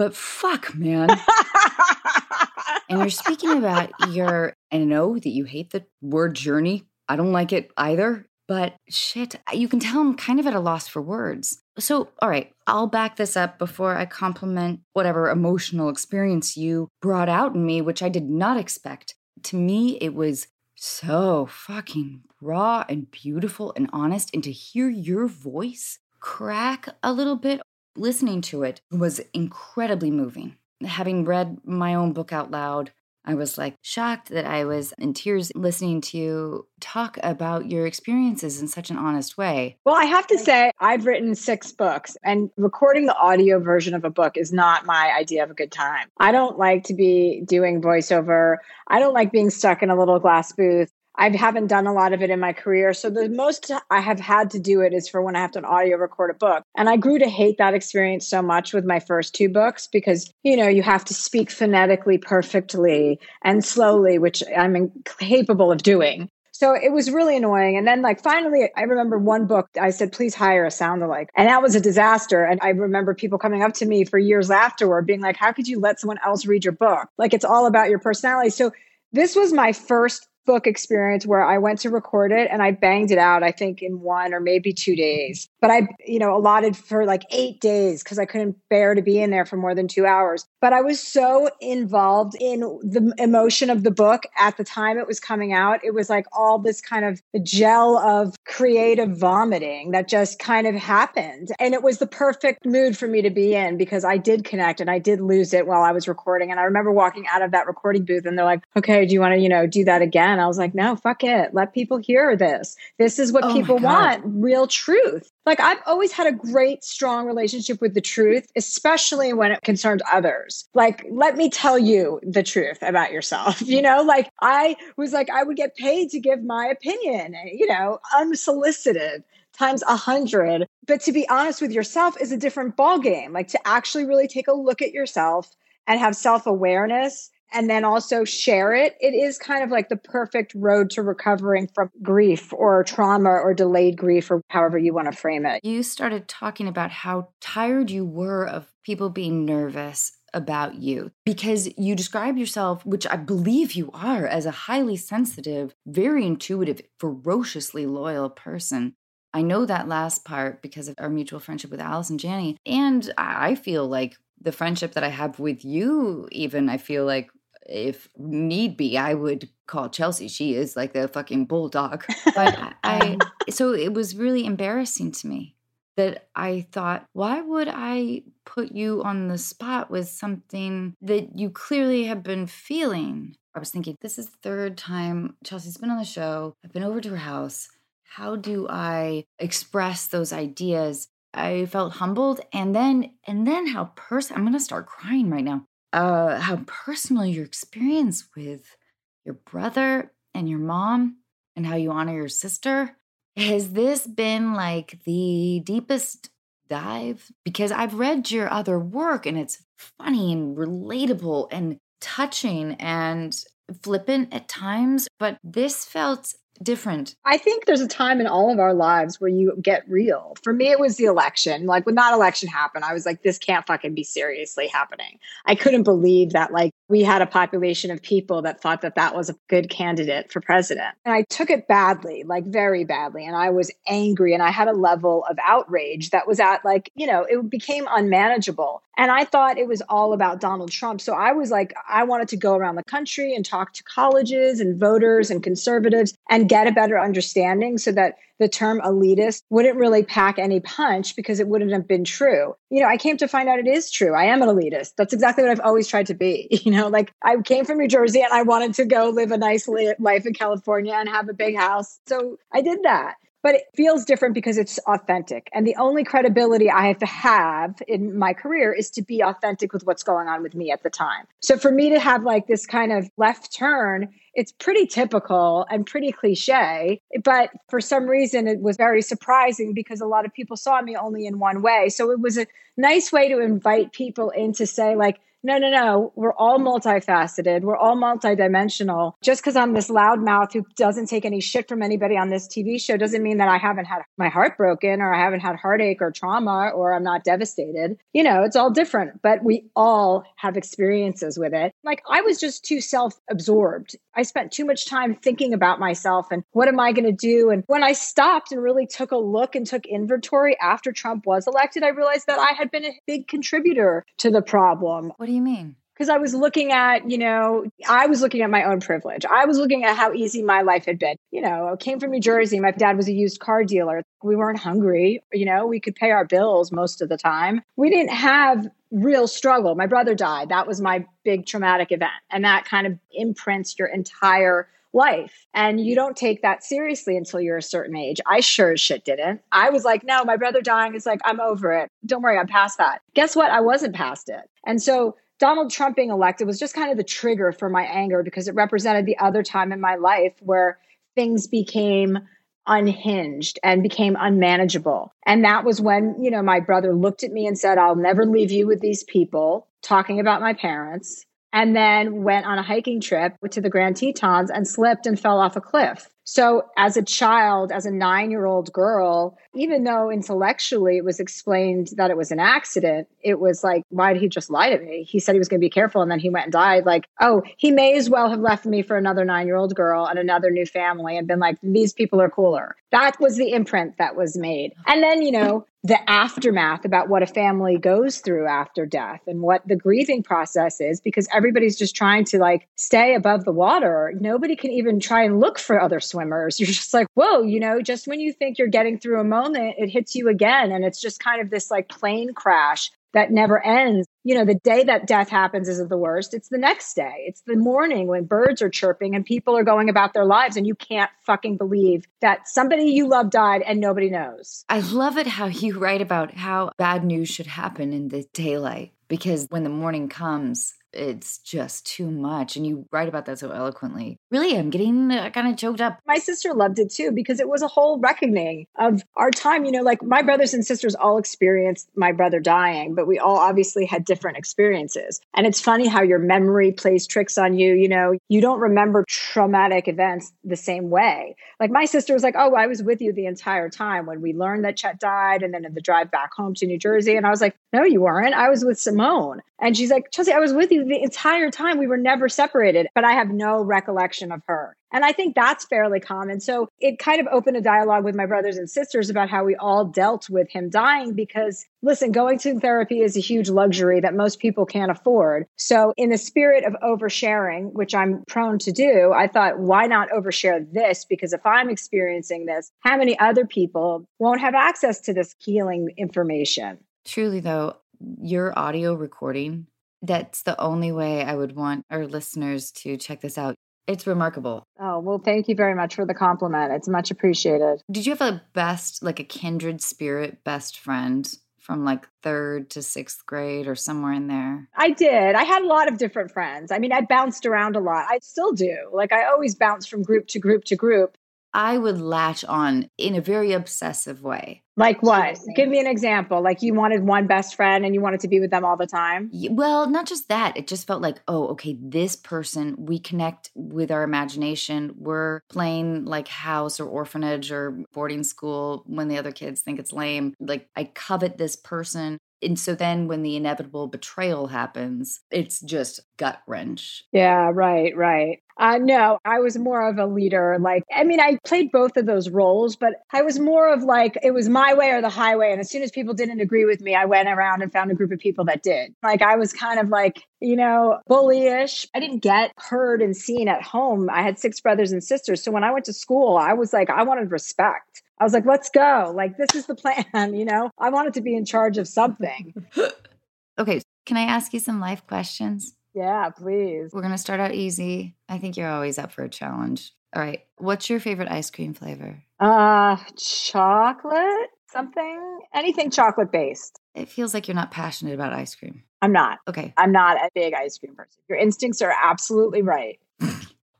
But 0.00 0.16
fuck, 0.16 0.74
man. 0.74 1.10
and 2.88 3.00
you're 3.00 3.10
speaking 3.10 3.50
about 3.50 3.90
your, 4.08 4.54
and 4.70 4.84
I 4.84 4.86
know 4.86 5.18
that 5.18 5.28
you 5.28 5.44
hate 5.44 5.72
the 5.72 5.84
word 6.00 6.34
journey. 6.34 6.86
I 7.06 7.16
don't 7.16 7.32
like 7.32 7.52
it 7.52 7.70
either. 7.76 8.26
But 8.48 8.76
shit, 8.88 9.38
you 9.52 9.68
can 9.68 9.78
tell 9.78 10.00
I'm 10.00 10.16
kind 10.16 10.40
of 10.40 10.46
at 10.46 10.54
a 10.54 10.58
loss 10.58 10.88
for 10.88 11.02
words. 11.02 11.60
So, 11.78 12.08
all 12.22 12.30
right, 12.30 12.50
I'll 12.66 12.86
back 12.86 13.16
this 13.16 13.36
up 13.36 13.58
before 13.58 13.94
I 13.94 14.06
compliment 14.06 14.80
whatever 14.94 15.28
emotional 15.28 15.90
experience 15.90 16.56
you 16.56 16.88
brought 17.02 17.28
out 17.28 17.54
in 17.54 17.66
me, 17.66 17.82
which 17.82 18.02
I 18.02 18.08
did 18.08 18.30
not 18.30 18.56
expect. 18.56 19.16
To 19.42 19.56
me, 19.56 19.98
it 20.00 20.14
was 20.14 20.46
so 20.76 21.44
fucking 21.44 22.22
raw 22.40 22.86
and 22.88 23.10
beautiful 23.10 23.74
and 23.76 23.90
honest. 23.92 24.30
And 24.32 24.42
to 24.44 24.50
hear 24.50 24.88
your 24.88 25.26
voice 25.26 25.98
crack 26.20 26.88
a 27.02 27.12
little 27.12 27.36
bit 27.36 27.60
listening 27.96 28.40
to 28.42 28.62
it 28.62 28.80
was 28.90 29.20
incredibly 29.32 30.10
moving. 30.10 30.56
Having 30.84 31.24
read 31.24 31.58
my 31.64 31.94
own 31.94 32.12
book 32.12 32.32
out 32.32 32.50
loud, 32.50 32.92
I 33.24 33.34
was 33.34 33.58
like 33.58 33.76
shocked 33.82 34.30
that 34.30 34.46
I 34.46 34.64
was 34.64 34.92
in 34.98 35.12
tears 35.12 35.52
listening 35.54 36.00
to 36.02 36.16
you 36.16 36.66
talk 36.80 37.18
about 37.22 37.70
your 37.70 37.86
experiences 37.86 38.60
in 38.60 38.68
such 38.68 38.90
an 38.90 38.96
honest 38.96 39.36
way. 39.36 39.76
Well, 39.84 39.94
I 39.94 40.06
have 40.06 40.26
to 40.28 40.38
say, 40.38 40.72
I've 40.80 41.04
written 41.04 41.34
six 41.34 41.70
books, 41.70 42.16
and 42.24 42.50
recording 42.56 43.06
the 43.06 43.16
audio 43.16 43.60
version 43.60 43.94
of 43.94 44.04
a 44.04 44.10
book 44.10 44.36
is 44.36 44.52
not 44.52 44.86
my 44.86 45.12
idea 45.16 45.42
of 45.42 45.50
a 45.50 45.54
good 45.54 45.70
time. 45.70 46.08
I 46.18 46.32
don't 46.32 46.58
like 46.58 46.84
to 46.84 46.94
be 46.94 47.42
doing 47.44 47.82
voiceover. 47.82 48.56
I 48.88 48.98
don't 48.98 49.14
like 49.14 49.32
being 49.32 49.50
stuck 49.50 49.82
in 49.82 49.90
a 49.90 49.98
little 49.98 50.18
glass 50.18 50.52
booth. 50.52 50.90
I 51.16 51.28
haven't 51.36 51.66
done 51.66 51.86
a 51.86 51.92
lot 51.92 52.12
of 52.12 52.22
it 52.22 52.30
in 52.30 52.40
my 52.40 52.52
career. 52.52 52.94
So 52.94 53.10
the 53.10 53.28
most 53.28 53.70
I 53.90 54.00
have 54.00 54.20
had 54.20 54.50
to 54.52 54.58
do 54.58 54.80
it 54.80 54.92
is 54.92 55.08
for 55.08 55.22
when 55.22 55.36
I 55.36 55.40
have 55.40 55.52
to 55.52 55.62
audio 55.62 55.96
record 55.96 56.30
a 56.30 56.34
book. 56.34 56.64
And 56.76 56.88
I 56.88 56.96
grew 56.96 57.18
to 57.18 57.28
hate 57.28 57.58
that 57.58 57.74
experience 57.74 58.26
so 58.26 58.42
much 58.42 58.72
with 58.72 58.84
my 58.84 59.00
first 59.00 59.34
two 59.34 59.48
books 59.48 59.86
because, 59.86 60.32
you 60.42 60.56
know, 60.56 60.68
you 60.68 60.82
have 60.82 61.04
to 61.06 61.14
speak 61.14 61.50
phonetically 61.50 62.18
perfectly 62.18 63.20
and 63.42 63.64
slowly, 63.64 64.18
which 64.18 64.42
I'm 64.56 64.76
incapable 64.76 65.72
of 65.72 65.82
doing. 65.82 66.30
So 66.52 66.74
it 66.74 66.92
was 66.92 67.10
really 67.10 67.38
annoying. 67.38 67.78
And 67.78 67.86
then, 67.86 68.02
like, 68.02 68.22
finally, 68.22 68.68
I 68.76 68.82
remember 68.82 69.18
one 69.18 69.46
book, 69.46 69.70
I 69.80 69.88
said, 69.88 70.12
please 70.12 70.34
hire 70.34 70.66
a 70.66 70.70
sound 70.70 71.02
alike. 71.02 71.30
And 71.34 71.48
that 71.48 71.62
was 71.62 71.74
a 71.74 71.80
disaster. 71.80 72.44
And 72.44 72.60
I 72.62 72.68
remember 72.68 73.14
people 73.14 73.38
coming 73.38 73.62
up 73.62 73.72
to 73.74 73.86
me 73.86 74.04
for 74.04 74.18
years 74.18 74.50
afterward 74.50 75.06
being 75.06 75.22
like, 75.22 75.38
how 75.38 75.52
could 75.52 75.66
you 75.66 75.80
let 75.80 76.00
someone 76.00 76.18
else 76.22 76.44
read 76.44 76.64
your 76.64 76.74
book? 76.74 77.08
Like, 77.16 77.32
it's 77.32 77.46
all 77.46 77.66
about 77.66 77.88
your 77.88 77.98
personality. 77.98 78.50
So 78.50 78.72
this 79.10 79.34
was 79.34 79.54
my 79.54 79.72
first 79.72 80.28
book 80.50 80.66
experience 80.66 81.24
where 81.24 81.44
I 81.44 81.58
went 81.58 81.78
to 81.82 81.90
record 81.90 82.32
it 82.32 82.48
and 82.50 82.60
I 82.60 82.72
banged 82.72 83.12
it 83.12 83.18
out, 83.18 83.44
I 83.44 83.52
think 83.52 83.82
in 83.82 84.00
one 84.00 84.34
or 84.34 84.40
maybe 84.40 84.72
two 84.72 84.96
days. 84.96 85.48
But 85.60 85.70
I, 85.70 85.86
you 86.04 86.18
know, 86.18 86.36
allotted 86.36 86.76
for 86.76 87.04
like 87.04 87.22
eight 87.30 87.60
days 87.60 88.02
because 88.02 88.18
I 88.18 88.24
couldn't 88.24 88.56
bear 88.68 88.96
to 88.96 89.00
be 89.00 89.20
in 89.20 89.30
there 89.30 89.46
for 89.46 89.56
more 89.56 89.76
than 89.76 89.86
two 89.86 90.06
hours. 90.06 90.44
But 90.60 90.72
I 90.72 90.80
was 90.80 90.98
so 90.98 91.50
involved 91.60 92.34
in 92.40 92.62
the 92.82 93.14
emotion 93.16 93.70
of 93.70 93.84
the 93.84 93.92
book 93.92 94.24
at 94.36 94.56
the 94.56 94.64
time 94.64 94.98
it 94.98 95.06
was 95.06 95.20
coming 95.20 95.52
out. 95.52 95.84
It 95.84 95.94
was 95.94 96.10
like 96.10 96.26
all 96.32 96.58
this 96.58 96.80
kind 96.80 97.04
of 97.04 97.22
gel 97.44 97.96
of 97.98 98.34
creative 98.44 99.16
vomiting 99.16 99.92
that 99.92 100.08
just 100.08 100.40
kind 100.40 100.66
of 100.66 100.74
happened. 100.74 101.52
And 101.60 101.74
it 101.74 101.84
was 101.84 101.98
the 101.98 102.08
perfect 102.08 102.66
mood 102.66 102.98
for 102.98 103.06
me 103.06 103.22
to 103.22 103.30
be 103.30 103.54
in 103.54 103.76
because 103.76 104.04
I 104.04 104.16
did 104.16 104.42
connect 104.42 104.80
and 104.80 104.90
I 104.90 104.98
did 104.98 105.20
lose 105.20 105.54
it 105.54 105.68
while 105.68 105.82
I 105.82 105.92
was 105.92 106.08
recording. 106.08 106.50
And 106.50 106.58
I 106.58 106.64
remember 106.64 106.90
walking 106.90 107.26
out 107.32 107.40
of 107.40 107.52
that 107.52 107.68
recording 107.68 108.04
booth 108.04 108.26
and 108.26 108.36
they're 108.36 108.44
like, 108.44 108.64
okay, 108.76 109.06
do 109.06 109.14
you 109.14 109.20
want 109.20 109.34
to, 109.34 109.40
you 109.40 109.48
know, 109.48 109.68
do 109.68 109.84
that 109.84 110.02
again? 110.02 110.39
I 110.40 110.46
was 110.46 110.58
like, 110.58 110.74
no, 110.74 110.96
fuck 110.96 111.22
it. 111.24 111.54
Let 111.54 111.74
people 111.74 111.98
hear 111.98 112.36
this. 112.36 112.76
This 112.98 113.18
is 113.18 113.32
what 113.32 113.44
oh 113.44 113.52
people 113.52 113.78
want 113.78 114.22
real 114.24 114.66
truth. 114.66 115.30
Like, 115.46 115.60
I've 115.60 115.78
always 115.86 116.12
had 116.12 116.26
a 116.26 116.32
great, 116.32 116.84
strong 116.84 117.26
relationship 117.26 117.80
with 117.80 117.94
the 117.94 118.00
truth, 118.00 118.50
especially 118.56 119.32
when 119.32 119.52
it 119.52 119.62
concerned 119.62 120.02
others. 120.12 120.68
Like, 120.74 121.04
let 121.10 121.36
me 121.36 121.50
tell 121.50 121.78
you 121.78 122.20
the 122.22 122.42
truth 122.42 122.78
about 122.82 123.12
yourself. 123.12 123.62
You 123.70 123.82
know, 123.82 124.02
like 124.02 124.28
I 124.42 124.74
was 124.96 125.12
like, 125.12 125.30
I 125.30 125.44
would 125.44 125.56
get 125.56 125.76
paid 125.76 126.10
to 126.10 126.18
give 126.18 126.42
my 126.42 126.66
opinion, 126.66 127.36
you 127.46 127.68
know, 127.68 128.00
unsolicited 128.18 129.22
times 129.56 129.84
a 129.86 129.94
hundred. 129.94 130.66
But 130.86 131.00
to 131.02 131.12
be 131.12 131.28
honest 131.28 131.62
with 131.62 131.70
yourself 131.70 132.20
is 132.20 132.32
a 132.32 132.36
different 132.36 132.76
ball 132.76 132.98
game. 132.98 133.32
Like 133.32 133.46
to 133.48 133.68
actually 133.68 134.06
really 134.06 134.26
take 134.26 134.48
a 134.48 134.52
look 134.52 134.82
at 134.82 134.92
yourself 134.92 135.54
and 135.86 136.00
have 136.00 136.16
self 136.16 136.46
awareness 136.46 137.30
and 137.52 137.68
then 137.68 137.84
also 137.84 138.24
share 138.24 138.74
it, 138.74 138.96
it 139.00 139.14
is 139.14 139.38
kind 139.38 139.62
of 139.62 139.70
like 139.70 139.88
the 139.88 139.96
perfect 139.96 140.54
road 140.54 140.90
to 140.90 141.02
recovering 141.02 141.68
from 141.74 141.90
grief 142.02 142.52
or 142.52 142.84
trauma 142.84 143.30
or 143.30 143.54
delayed 143.54 143.96
grief 143.96 144.30
or 144.30 144.42
however 144.48 144.78
you 144.78 144.94
want 144.94 145.10
to 145.10 145.16
frame 145.16 145.46
it. 145.46 145.64
You 145.64 145.82
started 145.82 146.28
talking 146.28 146.68
about 146.68 146.90
how 146.90 147.28
tired 147.40 147.90
you 147.90 148.04
were 148.04 148.46
of 148.46 148.66
people 148.84 149.10
being 149.10 149.44
nervous 149.44 150.12
about 150.32 150.76
you 150.76 151.10
because 151.24 151.68
you 151.76 151.94
describe 151.96 152.36
yourself, 152.36 152.84
which 152.86 153.06
I 153.06 153.16
believe 153.16 153.72
you 153.72 153.90
are, 153.92 154.26
as 154.26 154.46
a 154.46 154.50
highly 154.50 154.96
sensitive, 154.96 155.74
very 155.86 156.24
intuitive, 156.24 156.80
ferociously 156.98 157.86
loyal 157.86 158.30
person. 158.30 158.94
I 159.32 159.42
know 159.42 159.64
that 159.64 159.88
last 159.88 160.24
part 160.24 160.62
because 160.62 160.88
of 160.88 160.96
our 160.98 161.08
mutual 161.08 161.40
friendship 161.40 161.70
with 161.70 161.80
Allison 161.80 162.18
Janney. 162.18 162.56
And 162.66 163.12
I 163.16 163.54
feel 163.54 163.86
like 163.86 164.16
the 164.40 164.52
friendship 164.52 164.94
that 164.94 165.04
I 165.04 165.08
have 165.08 165.38
with 165.38 165.64
you, 165.64 166.28
even, 166.32 166.68
I 166.68 166.78
feel 166.78 167.04
like 167.04 167.30
if 167.70 168.08
need 168.18 168.76
be, 168.76 168.98
I 168.98 169.14
would 169.14 169.48
call 169.66 169.88
Chelsea. 169.88 170.28
She 170.28 170.54
is 170.54 170.76
like 170.76 170.92
the 170.92 171.08
fucking 171.08 171.46
bulldog. 171.46 172.04
But 172.34 172.58
um. 172.58 172.74
I, 172.82 173.18
so 173.48 173.72
it 173.72 173.94
was 173.94 174.16
really 174.16 174.44
embarrassing 174.44 175.12
to 175.12 175.26
me 175.28 175.54
that 175.96 176.28
I 176.34 176.66
thought, 176.72 177.06
why 177.12 177.40
would 177.40 177.68
I 177.70 178.22
put 178.44 178.72
you 178.72 179.02
on 179.02 179.28
the 179.28 179.38
spot 179.38 179.90
with 179.90 180.08
something 180.08 180.94
that 181.00 181.38
you 181.38 181.50
clearly 181.50 182.04
have 182.04 182.22
been 182.22 182.46
feeling? 182.46 183.36
I 183.54 183.58
was 183.58 183.70
thinking, 183.70 183.96
this 184.00 184.18
is 184.18 184.26
the 184.26 184.36
third 184.42 184.76
time 184.76 185.36
Chelsea's 185.44 185.76
been 185.76 185.90
on 185.90 185.98
the 185.98 186.04
show. 186.04 186.54
I've 186.64 186.72
been 186.72 186.84
over 186.84 187.00
to 187.00 187.10
her 187.10 187.16
house. 187.16 187.68
How 188.04 188.36
do 188.36 188.66
I 188.68 189.24
express 189.38 190.06
those 190.06 190.32
ideas? 190.32 191.08
I 191.32 191.66
felt 191.66 191.94
humbled 191.94 192.40
and 192.52 192.74
then 192.74 193.12
and 193.24 193.46
then 193.46 193.68
how 193.68 193.92
person 193.94 194.36
I'm 194.36 194.42
going 194.42 194.52
to 194.52 194.60
start 194.60 194.86
crying 194.86 195.30
right 195.30 195.44
now 195.44 195.66
uh, 195.92 196.38
how 196.38 196.62
personal 196.66 197.24
your 197.24 197.44
experience 197.44 198.28
with 198.36 198.76
your 199.24 199.34
brother 199.34 200.12
and 200.34 200.48
your 200.48 200.58
mom 200.58 201.16
and 201.56 201.66
how 201.66 201.76
you 201.76 201.90
honor 201.90 202.14
your 202.14 202.28
sister. 202.28 202.96
Has 203.36 203.72
this 203.72 204.06
been 204.06 204.54
like 204.54 204.98
the 205.04 205.62
deepest 205.64 206.30
dive? 206.68 207.30
Because 207.44 207.72
I've 207.72 207.94
read 207.94 208.30
your 208.30 208.50
other 208.52 208.78
work 208.78 209.26
and 209.26 209.38
it's 209.38 209.62
funny 209.98 210.32
and 210.32 210.56
relatable 210.56 211.48
and 211.50 211.78
touching 212.00 212.74
and 212.74 213.36
flippant 213.82 214.32
at 214.32 214.48
times, 214.48 215.08
but 215.18 215.38
this 215.44 215.84
felt 215.84 216.34
different? 216.62 217.14
I 217.24 217.38
think 217.38 217.64
there's 217.64 217.80
a 217.80 217.88
time 217.88 218.20
in 218.20 218.26
all 218.26 218.52
of 218.52 218.58
our 218.58 218.74
lives 218.74 219.20
where 219.20 219.30
you 219.30 219.56
get 219.62 219.88
real. 219.88 220.34
For 220.42 220.52
me, 220.52 220.70
it 220.70 220.80
was 220.80 220.96
the 220.96 221.04
election. 221.04 221.66
Like 221.66 221.86
when 221.86 221.94
that 221.94 222.12
election 222.12 222.48
happened, 222.48 222.84
I 222.84 222.92
was 222.92 223.06
like, 223.06 223.22
this 223.22 223.38
can't 223.38 223.66
fucking 223.66 223.94
be 223.94 224.04
seriously 224.04 224.68
happening. 224.68 225.18
I 225.46 225.54
couldn't 225.54 225.84
believe 225.84 226.32
that 226.32 226.52
like 226.52 226.72
we 226.90 227.04
had 227.04 227.22
a 227.22 227.26
population 227.26 227.92
of 227.92 228.02
people 228.02 228.42
that 228.42 228.60
thought 228.60 228.82
that 228.82 228.96
that 228.96 229.14
was 229.14 229.30
a 229.30 229.36
good 229.48 229.70
candidate 229.70 230.30
for 230.32 230.40
president. 230.40 230.92
And 231.04 231.14
I 231.14 231.22
took 231.30 231.48
it 231.48 231.68
badly, 231.68 232.24
like 232.24 232.44
very 232.44 232.82
badly. 232.84 233.24
And 233.24 233.36
I 233.36 233.50
was 233.50 233.70
angry 233.86 234.34
and 234.34 234.42
I 234.42 234.50
had 234.50 234.66
a 234.66 234.72
level 234.72 235.24
of 235.30 235.38
outrage 235.46 236.10
that 236.10 236.26
was 236.26 236.40
at 236.40 236.64
like, 236.64 236.90
you 236.96 237.06
know, 237.06 237.22
it 237.22 237.48
became 237.48 237.86
unmanageable. 237.88 238.82
And 238.98 239.12
I 239.12 239.24
thought 239.24 239.56
it 239.56 239.68
was 239.68 239.82
all 239.88 240.12
about 240.12 240.40
Donald 240.40 240.72
Trump. 240.72 241.00
So 241.00 241.14
I 241.14 241.30
was 241.30 241.52
like, 241.52 241.72
I 241.88 242.02
wanted 242.02 242.26
to 242.28 242.36
go 242.36 242.56
around 242.56 242.74
the 242.74 242.84
country 242.84 243.36
and 243.36 243.46
talk 243.46 243.72
to 243.74 243.84
colleges 243.84 244.58
and 244.58 244.78
voters 244.78 245.30
and 245.30 245.44
conservatives 245.44 246.12
and 246.28 246.48
get 246.48 246.66
a 246.66 246.72
better 246.72 246.98
understanding 246.98 247.78
so 247.78 247.92
that 247.92 248.16
the 248.40 248.48
term 248.48 248.80
elitist 248.80 249.42
wouldn't 249.50 249.76
really 249.76 250.02
pack 250.02 250.38
any 250.38 250.58
punch 250.58 251.14
because 251.14 251.38
it 251.38 251.46
wouldn't 251.46 251.70
have 251.70 251.86
been 251.86 252.04
true. 252.04 252.56
You 252.70 252.80
know, 252.80 252.88
I 252.88 252.96
came 252.96 253.18
to 253.18 253.28
find 253.28 253.48
out 253.48 253.58
it 253.58 253.68
is 253.68 253.90
true. 253.90 254.14
I 254.14 254.24
am 254.24 254.42
an 254.42 254.48
elitist. 254.48 254.94
That's 254.96 255.12
exactly 255.12 255.44
what 255.44 255.50
I've 255.50 255.60
always 255.60 255.86
tried 255.86 256.06
to 256.06 256.14
be. 256.14 256.48
You 256.70 256.72
know, 256.72 256.88
like 256.88 257.12
I 257.22 257.36
came 257.40 257.64
from 257.64 257.78
New 257.78 257.88
Jersey 257.88 258.20
and 258.20 258.32
I 258.32 258.42
wanted 258.42 258.74
to 258.74 258.84
go 258.84 259.08
live 259.08 259.32
a 259.32 259.38
nice 259.38 259.66
life 259.98 260.26
in 260.26 260.34
California 260.34 260.92
and 260.92 261.08
have 261.08 261.28
a 261.28 261.32
big 261.32 261.56
house. 261.56 261.98
So 262.06 262.36
I 262.52 262.60
did 262.60 262.82
that 262.82 263.14
but 263.42 263.54
it 263.54 263.62
feels 263.74 264.04
different 264.04 264.34
because 264.34 264.58
it's 264.58 264.78
authentic. 264.86 265.48
And 265.52 265.66
the 265.66 265.76
only 265.76 266.04
credibility 266.04 266.70
I 266.70 266.88
have 266.88 266.98
to 266.98 267.06
have 267.06 267.82
in 267.88 268.18
my 268.18 268.32
career 268.32 268.72
is 268.72 268.90
to 268.92 269.02
be 269.02 269.22
authentic 269.22 269.72
with 269.72 269.84
what's 269.84 270.02
going 270.02 270.28
on 270.28 270.42
with 270.42 270.54
me 270.54 270.70
at 270.70 270.82
the 270.82 270.90
time. 270.90 271.26
So 271.40 271.56
for 271.56 271.72
me 271.72 271.90
to 271.90 272.00
have 272.00 272.24
like 272.24 272.46
this 272.46 272.66
kind 272.66 272.92
of 272.92 273.10
left 273.16 273.54
turn, 273.54 274.08
it's 274.34 274.52
pretty 274.52 274.86
typical 274.86 275.66
and 275.70 275.86
pretty 275.86 276.12
cliche. 276.12 277.00
But 277.24 277.50
for 277.68 277.80
some 277.80 278.06
reason, 278.06 278.46
it 278.46 278.60
was 278.60 278.76
very 278.76 279.02
surprising 279.02 279.74
because 279.74 280.00
a 280.00 280.06
lot 280.06 280.24
of 280.24 280.32
people 280.32 280.56
saw 280.56 280.80
me 280.82 280.96
only 280.96 281.26
in 281.26 281.38
one 281.38 281.62
way. 281.62 281.88
So 281.88 282.10
it 282.10 282.20
was 282.20 282.38
a 282.38 282.46
nice 282.76 283.10
way 283.12 283.28
to 283.28 283.40
invite 283.40 283.92
people 283.92 284.30
in 284.30 284.52
to 284.54 284.66
say, 284.66 284.96
like, 284.96 285.18
no, 285.42 285.58
no, 285.58 285.70
no. 285.70 286.12
We're 286.16 286.34
all 286.34 286.58
multifaceted. 286.58 287.62
We're 287.62 287.76
all 287.76 287.96
multidimensional. 287.96 289.12
Just 289.22 289.40
because 289.40 289.56
I'm 289.56 289.72
this 289.72 289.90
loudmouth 289.90 290.52
who 290.52 290.64
doesn't 290.76 291.06
take 291.06 291.24
any 291.24 291.40
shit 291.40 291.68
from 291.68 291.82
anybody 291.82 292.16
on 292.16 292.28
this 292.28 292.46
TV 292.46 292.80
show 292.80 292.96
doesn't 292.96 293.22
mean 293.22 293.38
that 293.38 293.48
I 293.48 293.56
haven't 293.56 293.86
had 293.86 294.02
my 294.18 294.28
heart 294.28 294.58
broken 294.58 295.00
or 295.00 295.14
I 295.14 295.18
haven't 295.18 295.40
had 295.40 295.56
heartache 295.56 296.02
or 296.02 296.10
trauma 296.10 296.70
or 296.74 296.92
I'm 296.92 297.02
not 297.02 297.24
devastated. 297.24 297.96
You 298.12 298.22
know, 298.22 298.42
it's 298.42 298.56
all 298.56 298.70
different, 298.70 299.22
but 299.22 299.42
we 299.42 299.64
all 299.74 300.24
have 300.36 300.56
experiences 300.56 301.38
with 301.38 301.54
it. 301.54 301.72
Like 301.84 302.02
I 302.08 302.20
was 302.20 302.38
just 302.38 302.64
too 302.64 302.80
self 302.80 303.18
absorbed. 303.30 303.96
I 304.14 304.22
spent 304.22 304.52
too 304.52 304.66
much 304.66 304.86
time 304.86 305.14
thinking 305.14 305.54
about 305.54 305.80
myself 305.80 306.26
and 306.30 306.44
what 306.50 306.68
am 306.68 306.78
I 306.78 306.92
going 306.92 307.06
to 307.06 307.12
do? 307.12 307.48
And 307.50 307.64
when 307.66 307.82
I 307.82 307.92
stopped 307.92 308.52
and 308.52 308.62
really 308.62 308.86
took 308.86 309.12
a 309.12 309.16
look 309.16 309.54
and 309.54 309.66
took 309.66 309.86
inventory 309.86 310.58
after 310.60 310.92
Trump 310.92 311.24
was 311.24 311.46
elected, 311.46 311.82
I 311.82 311.88
realized 311.88 312.26
that 312.26 312.38
I 312.38 312.52
had 312.52 312.70
been 312.70 312.84
a 312.84 313.00
big 313.06 313.28
contributor 313.28 314.04
to 314.18 314.30
the 314.30 314.42
problem. 314.42 315.12
What 315.16 315.29
do 315.30 315.34
you 315.34 315.42
mean? 315.42 315.76
Because 315.94 316.08
I 316.08 316.16
was 316.16 316.34
looking 316.34 316.72
at, 316.72 317.10
you 317.10 317.18
know, 317.18 317.66
I 317.86 318.06
was 318.06 318.22
looking 318.22 318.40
at 318.40 318.48
my 318.48 318.64
own 318.64 318.80
privilege. 318.80 319.26
I 319.26 319.44
was 319.44 319.58
looking 319.58 319.84
at 319.84 319.96
how 319.96 320.14
easy 320.14 320.42
my 320.42 320.62
life 320.62 320.86
had 320.86 320.98
been. 320.98 321.16
You 321.30 321.42
know, 321.42 321.68
I 321.72 321.76
came 321.76 322.00
from 322.00 322.10
New 322.10 322.20
Jersey. 322.20 322.58
My 322.58 322.70
dad 322.70 322.96
was 322.96 323.06
a 323.06 323.12
used 323.12 323.38
car 323.38 323.64
dealer. 323.64 324.02
We 324.22 324.34
weren't 324.34 324.58
hungry. 324.58 325.22
You 325.30 325.44
know, 325.44 325.66
we 325.66 325.78
could 325.78 325.94
pay 325.94 326.10
our 326.10 326.24
bills 326.24 326.72
most 326.72 327.02
of 327.02 327.10
the 327.10 327.18
time. 327.18 327.60
We 327.76 327.90
didn't 327.90 328.12
have 328.12 328.66
real 328.90 329.28
struggle. 329.28 329.74
My 329.74 329.86
brother 329.86 330.14
died. 330.14 330.48
That 330.48 330.66
was 330.66 330.80
my 330.80 331.04
big 331.22 331.44
traumatic 331.44 331.92
event. 331.92 332.12
And 332.30 332.44
that 332.44 332.64
kind 332.64 332.86
of 332.86 332.98
imprints 333.12 333.78
your 333.78 333.88
entire 333.88 334.68
life. 334.92 335.46
And 335.54 335.80
you 335.84 335.94
don't 335.94 336.16
take 336.16 336.42
that 336.42 336.64
seriously 336.64 337.16
until 337.16 337.40
you're 337.40 337.58
a 337.58 337.62
certain 337.62 337.96
age. 337.96 338.20
I 338.26 338.40
sure 338.40 338.72
as 338.72 338.80
shit 338.80 339.04
didn't. 339.04 339.40
I 339.52 339.70
was 339.70 339.84
like, 339.84 340.02
no, 340.04 340.24
my 340.24 340.36
brother 340.36 340.60
dying 340.62 340.94
is 340.94 341.06
like, 341.06 341.20
I'm 341.24 341.40
over 341.40 341.72
it. 341.72 341.90
Don't 342.06 342.22
worry, 342.22 342.38
I'm 342.38 342.46
past 342.46 342.78
that. 342.78 343.02
Guess 343.14 343.36
what? 343.36 343.50
I 343.50 343.60
wasn't 343.60 343.94
past 343.94 344.28
it. 344.28 344.48
And 344.66 344.82
so 344.82 345.16
Donald 345.40 345.70
Trump 345.70 345.96
being 345.96 346.10
elected 346.10 346.46
was 346.46 346.60
just 346.60 346.74
kind 346.74 346.90
of 346.90 346.98
the 346.98 347.02
trigger 347.02 347.50
for 347.50 347.70
my 347.70 347.82
anger 347.84 348.22
because 348.22 348.46
it 348.46 348.54
represented 348.54 349.06
the 349.06 349.18
other 349.18 349.42
time 349.42 349.72
in 349.72 349.80
my 349.80 349.96
life 349.96 350.34
where 350.40 350.78
things 351.14 351.46
became 351.46 352.18
unhinged 352.66 353.58
and 353.64 353.82
became 353.82 354.16
unmanageable. 354.20 355.14
And 355.26 355.42
that 355.44 355.64
was 355.64 355.80
when, 355.80 356.22
you 356.22 356.30
know, 356.30 356.42
my 356.42 356.60
brother 356.60 356.94
looked 356.94 357.24
at 357.24 357.32
me 357.32 357.46
and 357.46 357.58
said, 357.58 357.78
I'll 357.78 357.96
never 357.96 358.26
leave 358.26 358.52
you 358.52 358.66
with 358.66 358.80
these 358.80 359.02
people, 359.02 359.66
talking 359.82 360.20
about 360.20 360.42
my 360.42 360.52
parents 360.52 361.24
and 361.52 361.74
then 361.74 362.22
went 362.22 362.46
on 362.46 362.58
a 362.58 362.62
hiking 362.62 363.00
trip 363.00 363.34
to 363.50 363.60
the 363.60 363.70
Grand 363.70 363.96
Tetons 363.96 364.50
and 364.50 364.66
slipped 364.66 365.06
and 365.06 365.18
fell 365.18 365.40
off 365.40 365.56
a 365.56 365.60
cliff. 365.60 366.08
So, 366.24 366.66
as 366.76 366.96
a 366.96 367.02
child, 367.02 367.72
as 367.72 367.86
a 367.86 367.90
nine 367.90 368.30
year 368.30 368.46
old 368.46 368.72
girl, 368.72 369.36
even 369.52 369.82
though 369.82 370.12
intellectually 370.12 370.96
it 370.96 371.04
was 371.04 371.18
explained 371.18 371.88
that 371.96 372.10
it 372.10 372.16
was 372.16 372.30
an 372.30 372.38
accident, 372.38 373.08
it 373.20 373.40
was 373.40 373.64
like, 373.64 373.82
why 373.88 374.12
did 374.12 374.22
he 374.22 374.28
just 374.28 374.48
lie 374.48 374.70
to 374.70 374.78
me? 374.78 375.02
He 375.02 375.18
said 375.18 375.34
he 375.34 375.40
was 375.40 375.48
going 375.48 375.60
to 375.60 375.64
be 375.64 375.70
careful 375.70 376.02
and 376.02 376.10
then 376.10 376.20
he 376.20 376.30
went 376.30 376.44
and 376.44 376.52
died. 376.52 376.86
Like, 376.86 377.08
oh, 377.20 377.42
he 377.56 377.72
may 377.72 377.94
as 377.94 378.08
well 378.08 378.30
have 378.30 378.38
left 378.38 378.64
me 378.64 378.82
for 378.82 378.96
another 378.96 379.24
nine 379.24 379.48
year 379.48 379.56
old 379.56 379.74
girl 379.74 380.06
and 380.06 380.20
another 380.20 380.52
new 380.52 380.66
family 380.66 381.16
and 381.16 381.26
been 381.26 381.40
like, 381.40 381.58
these 381.64 381.92
people 381.92 382.20
are 382.20 382.30
cooler. 382.30 382.76
That 382.92 383.18
was 383.18 383.36
the 383.36 383.50
imprint 383.50 383.98
that 383.98 384.14
was 384.14 384.36
made. 384.36 384.72
And 384.86 385.02
then, 385.02 385.22
you 385.22 385.32
know, 385.32 385.66
the 385.82 386.10
aftermath 386.10 386.84
about 386.84 387.08
what 387.08 387.22
a 387.22 387.26
family 387.26 387.78
goes 387.78 388.18
through 388.18 388.46
after 388.46 388.84
death 388.84 389.22
and 389.26 389.40
what 389.40 389.66
the 389.66 389.76
grieving 389.76 390.22
process 390.22 390.78
is 390.80 391.00
because 391.00 391.26
everybody's 391.32 391.76
just 391.76 391.96
trying 391.96 392.24
to 392.24 392.38
like 392.38 392.68
stay 392.76 393.14
above 393.14 393.44
the 393.44 393.52
water. 393.52 394.12
Nobody 394.20 394.56
can 394.56 394.70
even 394.72 395.00
try 395.00 395.24
and 395.24 395.40
look 395.40 395.58
for 395.58 395.80
other 395.80 395.98
swimmers. 395.98 396.60
You're 396.60 396.66
just 396.66 396.92
like, 396.92 397.06
whoa, 397.14 397.42
you 397.42 397.60
know, 397.60 397.80
just 397.80 398.06
when 398.06 398.20
you 398.20 398.32
think 398.32 398.58
you're 398.58 398.68
getting 398.68 398.98
through 398.98 399.20
a 399.20 399.24
moment, 399.24 399.76
it 399.78 399.88
hits 399.88 400.14
you 400.14 400.28
again. 400.28 400.70
And 400.70 400.84
it's 400.84 401.00
just 401.00 401.18
kind 401.18 401.40
of 401.40 401.48
this 401.48 401.70
like 401.70 401.88
plane 401.88 402.34
crash 402.34 402.90
that 403.12 403.30
never 403.30 403.64
ends. 403.64 404.06
You 404.22 404.34
know, 404.34 404.44
the 404.44 404.54
day 404.62 404.84
that 404.84 405.06
death 405.06 405.28
happens 405.28 405.68
isn't 405.68 405.88
the 405.88 405.96
worst. 405.96 406.34
It's 406.34 406.48
the 406.48 406.58
next 406.58 406.94
day. 406.94 407.24
It's 407.26 407.42
the 407.46 407.56
morning 407.56 408.06
when 408.06 408.24
birds 408.24 408.62
are 408.62 408.68
chirping 408.68 409.14
and 409.14 409.24
people 409.24 409.56
are 409.56 409.64
going 409.64 409.88
about 409.88 410.12
their 410.12 410.24
lives 410.24 410.56
and 410.56 410.66
you 410.66 410.74
can't 410.74 411.10
fucking 411.24 411.56
believe 411.56 412.04
that 412.20 412.46
somebody 412.46 412.84
you 412.84 413.08
love 413.08 413.30
died 413.30 413.62
and 413.62 413.80
nobody 413.80 414.10
knows. 414.10 414.64
I 414.68 414.80
love 414.80 415.16
it 415.16 415.26
how 415.26 415.46
you 415.46 415.78
write 415.78 416.02
about 416.02 416.34
how 416.34 416.72
bad 416.76 417.04
news 417.04 417.28
should 417.28 417.46
happen 417.46 417.92
in 417.92 418.08
the 418.08 418.24
daylight 418.32 418.92
because 419.08 419.46
when 419.50 419.64
the 419.64 419.70
morning 419.70 420.08
comes, 420.08 420.74
it's 420.92 421.38
just 421.38 421.86
too 421.86 422.10
much. 422.10 422.56
And 422.56 422.66
you 422.66 422.86
write 422.90 423.08
about 423.08 423.26
that 423.26 423.38
so 423.38 423.50
eloquently. 423.50 424.18
Really, 424.30 424.56
I'm 424.56 424.70
getting 424.70 425.10
uh, 425.10 425.30
kind 425.30 425.48
of 425.48 425.56
choked 425.56 425.80
up. 425.80 426.00
My 426.06 426.18
sister 426.18 426.54
loved 426.54 426.78
it 426.78 426.92
too 426.92 427.12
because 427.12 427.40
it 427.40 427.48
was 427.48 427.62
a 427.62 427.68
whole 427.68 427.98
reckoning 427.98 428.66
of 428.78 429.02
our 429.16 429.30
time. 429.30 429.64
You 429.64 429.72
know, 429.72 429.82
like 429.82 430.02
my 430.02 430.22
brothers 430.22 430.54
and 430.54 430.64
sisters 430.64 430.94
all 430.94 431.18
experienced 431.18 431.88
my 431.94 432.12
brother 432.12 432.40
dying, 432.40 432.94
but 432.94 433.06
we 433.06 433.18
all 433.18 433.38
obviously 433.38 433.86
had 433.86 434.04
different 434.04 434.36
experiences. 434.36 435.20
And 435.34 435.46
it's 435.46 435.60
funny 435.60 435.86
how 435.86 436.02
your 436.02 436.18
memory 436.18 436.72
plays 436.72 437.06
tricks 437.06 437.38
on 437.38 437.56
you. 437.56 437.74
You 437.74 437.88
know, 437.88 438.14
you 438.28 438.40
don't 438.40 438.60
remember 438.60 439.04
traumatic 439.08 439.88
events 439.88 440.32
the 440.44 440.56
same 440.56 440.90
way. 440.90 441.36
Like 441.58 441.70
my 441.70 441.84
sister 441.84 442.12
was 442.12 442.22
like, 442.22 442.34
Oh, 442.36 442.54
I 442.54 442.66
was 442.66 442.82
with 442.82 443.00
you 443.00 443.12
the 443.12 443.26
entire 443.26 443.68
time 443.68 444.06
when 444.06 444.20
we 444.20 444.32
learned 444.32 444.64
that 444.64 444.76
Chet 444.76 444.98
died 444.98 445.42
and 445.42 445.52
then 445.54 445.64
in 445.64 445.74
the 445.74 445.80
drive 445.80 446.10
back 446.10 446.32
home 446.34 446.54
to 446.54 446.66
New 446.66 446.78
Jersey. 446.78 447.16
And 447.16 447.26
I 447.26 447.30
was 447.30 447.40
like, 447.40 447.56
No, 447.72 447.84
you 447.84 448.02
weren't. 448.02 448.34
I 448.34 448.48
was 448.48 448.64
with 448.64 448.78
Simone. 448.78 449.42
And 449.60 449.76
she's 449.76 449.90
like, 449.90 450.10
Chelsea, 450.10 450.32
I 450.32 450.38
was 450.38 450.54
with 450.54 450.72
you 450.72 450.79
the 450.84 451.02
entire 451.02 451.50
time. 451.50 451.78
We 451.78 451.86
were 451.86 451.96
never 451.96 452.28
separated, 452.28 452.88
but 452.94 453.04
I 453.04 453.12
have 453.12 453.30
no 453.30 453.62
recollection 453.62 454.32
of 454.32 454.42
her. 454.46 454.76
And 454.92 455.04
I 455.04 455.12
think 455.12 455.34
that's 455.34 455.64
fairly 455.66 456.00
common. 456.00 456.40
So 456.40 456.68
it 456.80 456.98
kind 456.98 457.20
of 457.20 457.28
opened 457.30 457.56
a 457.56 457.60
dialogue 457.60 458.04
with 458.04 458.16
my 458.16 458.26
brothers 458.26 458.56
and 458.56 458.68
sisters 458.68 459.08
about 459.08 459.30
how 459.30 459.44
we 459.44 459.54
all 459.56 459.84
dealt 459.84 460.28
with 460.28 460.50
him 460.50 460.68
dying 460.68 461.14
because, 461.14 461.64
listen, 461.82 462.10
going 462.10 462.38
to 462.40 462.58
therapy 462.58 463.00
is 463.00 463.16
a 463.16 463.20
huge 463.20 463.48
luxury 463.48 464.00
that 464.00 464.14
most 464.14 464.40
people 464.40 464.66
can't 464.66 464.90
afford. 464.90 465.46
So, 465.56 465.92
in 465.96 466.10
the 466.10 466.18
spirit 466.18 466.64
of 466.64 466.74
oversharing, 466.82 467.72
which 467.72 467.94
I'm 467.94 468.24
prone 468.26 468.58
to 468.60 468.72
do, 468.72 469.12
I 469.14 469.28
thought, 469.28 469.60
why 469.60 469.86
not 469.86 470.08
overshare 470.10 470.66
this? 470.72 471.04
Because 471.04 471.32
if 471.32 471.44
I'm 471.46 471.70
experiencing 471.70 472.46
this, 472.46 472.72
how 472.80 472.96
many 472.96 473.18
other 473.20 473.46
people 473.46 474.06
won't 474.18 474.40
have 474.40 474.54
access 474.54 475.00
to 475.02 475.14
this 475.14 475.36
healing 475.38 475.90
information? 475.96 476.78
Truly, 477.04 477.40
though, 477.40 477.76
your 478.20 478.58
audio 478.58 478.94
recording 478.94 479.66
that's 480.02 480.42
the 480.42 480.60
only 480.60 480.92
way 480.92 481.22
I 481.22 481.34
would 481.34 481.56
want 481.56 481.84
our 481.90 482.06
listeners 482.06 482.70
to 482.72 482.96
check 482.96 483.20
this 483.20 483.38
out. 483.38 483.54
It's 483.86 484.06
remarkable. 484.06 484.64
Oh, 484.78 485.00
well, 485.00 485.18
thank 485.18 485.48
you 485.48 485.54
very 485.54 485.74
much 485.74 485.96
for 485.96 486.06
the 486.06 486.14
compliment. 486.14 486.72
It's 486.72 486.88
much 486.88 487.10
appreciated. 487.10 487.82
Did 487.90 488.06
you 488.06 488.12
have 488.12 488.20
a 488.20 488.42
best, 488.52 489.02
like 489.02 489.18
a 489.18 489.24
kindred 489.24 489.80
spirit 489.82 490.44
best 490.44 490.78
friend 490.78 491.28
from 491.58 491.84
like 491.84 492.06
third 492.22 492.70
to 492.70 492.82
sixth 492.82 493.26
grade 493.26 493.66
or 493.66 493.74
somewhere 493.74 494.12
in 494.12 494.28
there? 494.28 494.68
I 494.76 494.90
did. 494.90 495.34
I 495.34 495.44
had 495.44 495.62
a 495.62 495.66
lot 495.66 495.88
of 495.88 495.98
different 495.98 496.30
friends. 496.30 496.70
I 496.70 496.78
mean, 496.78 496.92
I 496.92 497.00
bounced 497.00 497.46
around 497.46 497.76
a 497.76 497.80
lot. 497.80 498.06
I 498.08 498.18
still 498.22 498.52
do. 498.52 498.90
Like, 498.92 499.12
I 499.12 499.26
always 499.26 499.54
bounce 499.54 499.86
from 499.86 500.02
group 500.02 500.28
to 500.28 500.38
group 500.38 500.64
to 500.64 500.76
group. 500.76 501.16
I 501.52 501.78
would 501.78 502.00
latch 502.00 502.44
on 502.44 502.88
in 502.96 503.14
a 503.14 503.20
very 503.20 503.52
obsessive 503.52 504.22
way. 504.22 504.62
Like 504.76 505.02
what? 505.02 505.38
Give 505.56 505.68
me 505.68 505.78
an 505.78 505.86
example. 505.86 506.42
Like 506.42 506.62
you 506.62 506.72
wanted 506.72 507.04
one 507.04 507.26
best 507.26 507.54
friend 507.54 507.84
and 507.84 507.94
you 507.94 508.00
wanted 508.00 508.20
to 508.20 508.28
be 508.28 508.40
with 508.40 508.50
them 508.50 508.64
all 508.64 508.76
the 508.76 508.86
time? 508.86 509.30
Well, 509.32 509.90
not 509.90 510.06
just 510.06 510.28
that. 510.28 510.56
It 510.56 510.66
just 510.66 510.86
felt 510.86 511.02
like, 511.02 511.20
oh, 511.28 511.48
okay, 511.48 511.76
this 511.80 512.16
person, 512.16 512.76
we 512.78 512.98
connect 512.98 513.50
with 513.54 513.90
our 513.90 514.02
imagination. 514.02 514.94
We're 514.96 515.40
playing 515.50 516.06
like 516.06 516.28
house 516.28 516.80
or 516.80 516.86
orphanage 516.86 517.52
or 517.52 517.82
boarding 517.92 518.22
school 518.22 518.84
when 518.86 519.08
the 519.08 519.18
other 519.18 519.32
kids 519.32 519.60
think 519.60 519.78
it's 519.78 519.92
lame. 519.92 520.34
Like 520.40 520.68
I 520.76 520.84
covet 520.84 521.36
this 521.36 521.56
person. 521.56 522.18
And 522.42 522.58
so 522.58 522.74
then 522.74 523.06
when 523.06 523.22
the 523.22 523.36
inevitable 523.36 523.86
betrayal 523.86 524.46
happens, 524.46 525.20
it's 525.30 525.60
just 525.60 526.00
gut 526.20 526.42
wrench. 526.46 527.02
Yeah, 527.12 527.50
right, 527.52 527.96
right. 527.96 528.42
Uh, 528.58 528.76
no, 528.76 529.18
I 529.24 529.38
was 529.38 529.56
more 529.56 529.88
of 529.88 529.96
a 529.96 530.04
leader. 530.04 530.58
Like, 530.60 530.84
I 530.94 531.02
mean, 531.02 531.18
I 531.18 531.38
played 531.46 531.72
both 531.72 531.96
of 531.96 532.04
those 532.04 532.28
roles, 532.28 532.76
but 532.76 532.92
I 533.10 533.22
was 533.22 533.38
more 533.38 533.72
of 533.72 533.82
like, 533.82 534.18
it 534.22 534.32
was 534.32 534.50
my 534.50 534.74
way 534.74 534.90
or 534.90 535.00
the 535.00 535.08
highway. 535.08 535.50
And 535.50 535.60
as 535.60 535.70
soon 535.70 535.82
as 535.82 535.90
people 535.90 536.12
didn't 536.12 536.40
agree 536.40 536.66
with 536.66 536.82
me, 536.82 536.94
I 536.94 537.06
went 537.06 537.26
around 537.26 537.62
and 537.62 537.72
found 537.72 537.90
a 537.90 537.94
group 537.94 538.12
of 538.12 538.18
people 538.18 538.44
that 538.44 538.62
did. 538.62 538.94
Like, 539.02 539.22
I 539.22 539.36
was 539.36 539.54
kind 539.54 539.80
of 539.80 539.88
like, 539.88 540.22
you 540.40 540.56
know, 540.56 541.00
bullyish. 541.08 541.86
I 541.94 542.00
didn't 542.00 542.18
get 542.18 542.52
heard 542.58 543.00
and 543.00 543.16
seen 543.16 543.48
at 543.48 543.62
home. 543.62 544.10
I 544.10 544.20
had 544.20 544.38
six 544.38 544.60
brothers 544.60 544.92
and 544.92 545.02
sisters. 545.02 545.42
So 545.42 545.50
when 545.50 545.64
I 545.64 545.72
went 545.72 545.86
to 545.86 545.94
school, 545.94 546.36
I 546.36 546.52
was 546.52 546.74
like, 546.74 546.90
I 546.90 547.02
wanted 547.02 547.30
respect. 547.30 548.02
I 548.18 548.24
was 548.24 548.34
like, 548.34 548.44
let's 548.44 548.68
go. 548.68 549.10
Like, 549.16 549.38
this 549.38 549.54
is 549.54 549.64
the 549.64 549.74
plan, 549.74 550.34
you 550.34 550.44
know? 550.44 550.70
I 550.76 550.90
wanted 550.90 551.14
to 551.14 551.22
be 551.22 551.34
in 551.34 551.46
charge 551.46 551.78
of 551.78 551.88
something. 551.88 552.52
okay. 553.58 553.80
Can 554.04 554.18
I 554.18 554.24
ask 554.24 554.52
you 554.52 554.60
some 554.60 554.80
life 554.80 555.06
questions? 555.06 555.76
Yeah, 555.94 556.30
please. 556.30 556.90
We're 556.92 557.02
going 557.02 557.12
to 557.12 557.18
start 557.18 557.40
out 557.40 557.54
easy. 557.54 558.16
I 558.28 558.38
think 558.38 558.56
you're 558.56 558.70
always 558.70 558.98
up 558.98 559.12
for 559.12 559.24
a 559.24 559.28
challenge. 559.28 559.92
All 560.14 560.22
right. 560.22 560.40
What's 560.56 560.90
your 560.90 561.00
favorite 561.00 561.30
ice 561.30 561.50
cream 561.50 561.74
flavor? 561.74 562.22
Uh, 562.38 562.96
chocolate, 563.16 564.50
something, 564.70 565.40
anything 565.54 565.90
chocolate 565.90 566.32
based. 566.32 566.80
It 566.94 567.08
feels 567.08 567.34
like 567.34 567.48
you're 567.48 567.54
not 567.54 567.70
passionate 567.70 568.14
about 568.14 568.32
ice 568.32 568.54
cream. 568.54 568.82
I'm 569.02 569.12
not. 569.12 569.38
Okay. 569.48 569.72
I'm 569.76 569.92
not 569.92 570.16
a 570.16 570.28
big 570.34 570.54
ice 570.54 570.78
cream 570.78 570.94
person. 570.94 571.22
Your 571.28 571.38
instincts 571.38 571.80
are 571.80 571.94
absolutely 572.02 572.62
right. 572.62 572.98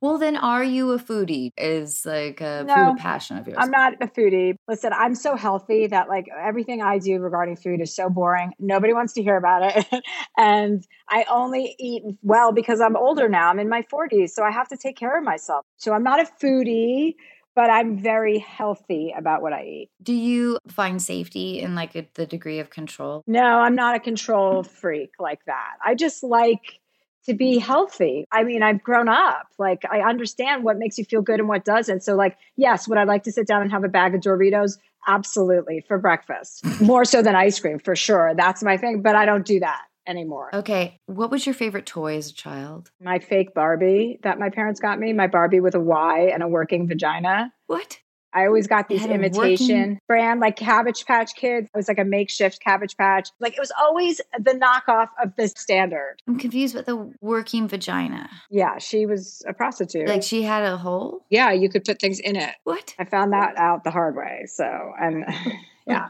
Well, 0.00 0.16
then, 0.16 0.36
are 0.36 0.64
you 0.64 0.92
a 0.92 0.98
foodie? 0.98 1.50
Is 1.58 2.06
like 2.06 2.40
a 2.40 2.64
No, 2.66 2.74
food 2.74 2.98
passion 2.98 3.36
of 3.36 3.46
yours? 3.46 3.58
I'm 3.60 3.70
not 3.70 3.94
a 4.00 4.06
foodie. 4.06 4.54
Listen, 4.66 4.92
I'm 4.94 5.14
so 5.14 5.36
healthy 5.36 5.86
that 5.88 6.08
like 6.08 6.26
everything 6.42 6.82
I 6.82 6.98
do 6.98 7.18
regarding 7.18 7.56
food 7.56 7.82
is 7.82 7.94
so 7.94 8.08
boring. 8.08 8.52
Nobody 8.58 8.94
wants 8.94 9.12
to 9.14 9.22
hear 9.22 9.36
about 9.36 9.76
it. 9.76 10.04
and 10.38 10.82
I 11.08 11.26
only 11.30 11.76
eat 11.78 12.02
well 12.22 12.52
because 12.52 12.80
I'm 12.80 12.96
older 12.96 13.28
now. 13.28 13.50
I'm 13.50 13.58
in 13.58 13.68
my 13.68 13.82
40s, 13.92 14.30
so 14.30 14.42
I 14.42 14.50
have 14.50 14.68
to 14.68 14.76
take 14.78 14.96
care 14.96 15.18
of 15.18 15.24
myself. 15.24 15.66
So 15.76 15.92
I'm 15.92 16.02
not 16.02 16.18
a 16.20 16.28
foodie, 16.42 17.14
but 17.54 17.68
I'm 17.68 17.98
very 17.98 18.38
healthy 18.38 19.12
about 19.14 19.42
what 19.42 19.52
I 19.52 19.64
eat. 19.64 19.90
Do 20.02 20.14
you 20.14 20.58
find 20.68 21.02
safety 21.02 21.60
in 21.60 21.74
like 21.74 21.94
a, 21.94 22.06
the 22.14 22.24
degree 22.24 22.58
of 22.60 22.70
control? 22.70 23.22
No, 23.26 23.42
I'm 23.42 23.74
not 23.74 23.96
a 23.96 24.00
control 24.00 24.62
freak 24.62 25.10
like 25.18 25.44
that. 25.44 25.74
I 25.84 25.94
just 25.94 26.22
like 26.22 26.79
to 27.26 27.34
be 27.34 27.58
healthy. 27.58 28.24
I 28.32 28.44
mean, 28.44 28.62
I've 28.62 28.82
grown 28.82 29.08
up. 29.08 29.46
Like, 29.58 29.82
I 29.90 30.00
understand 30.00 30.64
what 30.64 30.78
makes 30.78 30.98
you 30.98 31.04
feel 31.04 31.22
good 31.22 31.40
and 31.40 31.48
what 31.48 31.64
doesn't. 31.64 32.02
So, 32.02 32.16
like, 32.16 32.36
yes, 32.56 32.88
would 32.88 32.98
I 32.98 33.04
like 33.04 33.24
to 33.24 33.32
sit 33.32 33.46
down 33.46 33.62
and 33.62 33.70
have 33.70 33.84
a 33.84 33.88
bag 33.88 34.14
of 34.14 34.20
Doritos? 34.20 34.78
Absolutely, 35.06 35.84
for 35.86 35.98
breakfast. 35.98 36.64
More 36.80 37.04
so 37.04 37.22
than 37.22 37.34
ice 37.34 37.58
cream, 37.58 37.78
for 37.78 37.96
sure. 37.96 38.34
That's 38.36 38.62
my 38.62 38.76
thing. 38.76 39.02
But 39.02 39.16
I 39.16 39.24
don't 39.26 39.46
do 39.46 39.60
that 39.60 39.82
anymore. 40.06 40.50
Okay. 40.54 40.98
What 41.06 41.30
was 41.30 41.46
your 41.46 41.54
favorite 41.54 41.86
toy 41.86 42.16
as 42.16 42.30
a 42.30 42.34
child? 42.34 42.90
My 43.00 43.18
fake 43.18 43.54
Barbie 43.54 44.18
that 44.22 44.38
my 44.38 44.50
parents 44.50 44.80
got 44.80 44.98
me, 44.98 45.12
my 45.12 45.26
Barbie 45.26 45.60
with 45.60 45.74
a 45.74 45.80
Y 45.80 46.30
and 46.32 46.42
a 46.42 46.48
working 46.48 46.88
vagina. 46.88 47.52
What? 47.66 47.98
I 48.32 48.46
always 48.46 48.66
got 48.66 48.88
these 48.88 49.04
imitation 49.04 49.78
working- 49.78 50.00
brand 50.06 50.40
like 50.40 50.56
Cabbage 50.56 51.04
Patch 51.06 51.34
Kids. 51.34 51.68
It 51.72 51.76
was 51.76 51.88
like 51.88 51.98
a 51.98 52.04
makeshift 52.04 52.60
Cabbage 52.60 52.96
Patch. 52.96 53.30
Like 53.40 53.54
it 53.54 53.60
was 53.60 53.72
always 53.80 54.20
the 54.38 54.52
knockoff 54.52 55.08
of 55.22 55.34
the 55.36 55.48
standard. 55.48 56.16
I'm 56.28 56.38
confused 56.38 56.74
with 56.74 56.86
the 56.86 57.12
working 57.20 57.68
vagina. 57.68 58.28
Yeah, 58.50 58.78
she 58.78 59.06
was 59.06 59.42
a 59.48 59.52
prostitute. 59.52 60.08
Like 60.08 60.22
she 60.22 60.42
had 60.42 60.62
a 60.64 60.76
hole? 60.76 61.24
yeah, 61.30 61.50
you 61.52 61.68
could 61.68 61.84
put 61.84 62.00
things 62.00 62.20
in 62.20 62.36
it. 62.36 62.54
What? 62.64 62.94
I 62.98 63.04
found 63.04 63.32
that 63.32 63.56
out 63.56 63.84
the 63.84 63.90
hard 63.90 64.16
way. 64.16 64.44
So, 64.46 64.92
and 65.00 65.24
yeah. 65.86 66.08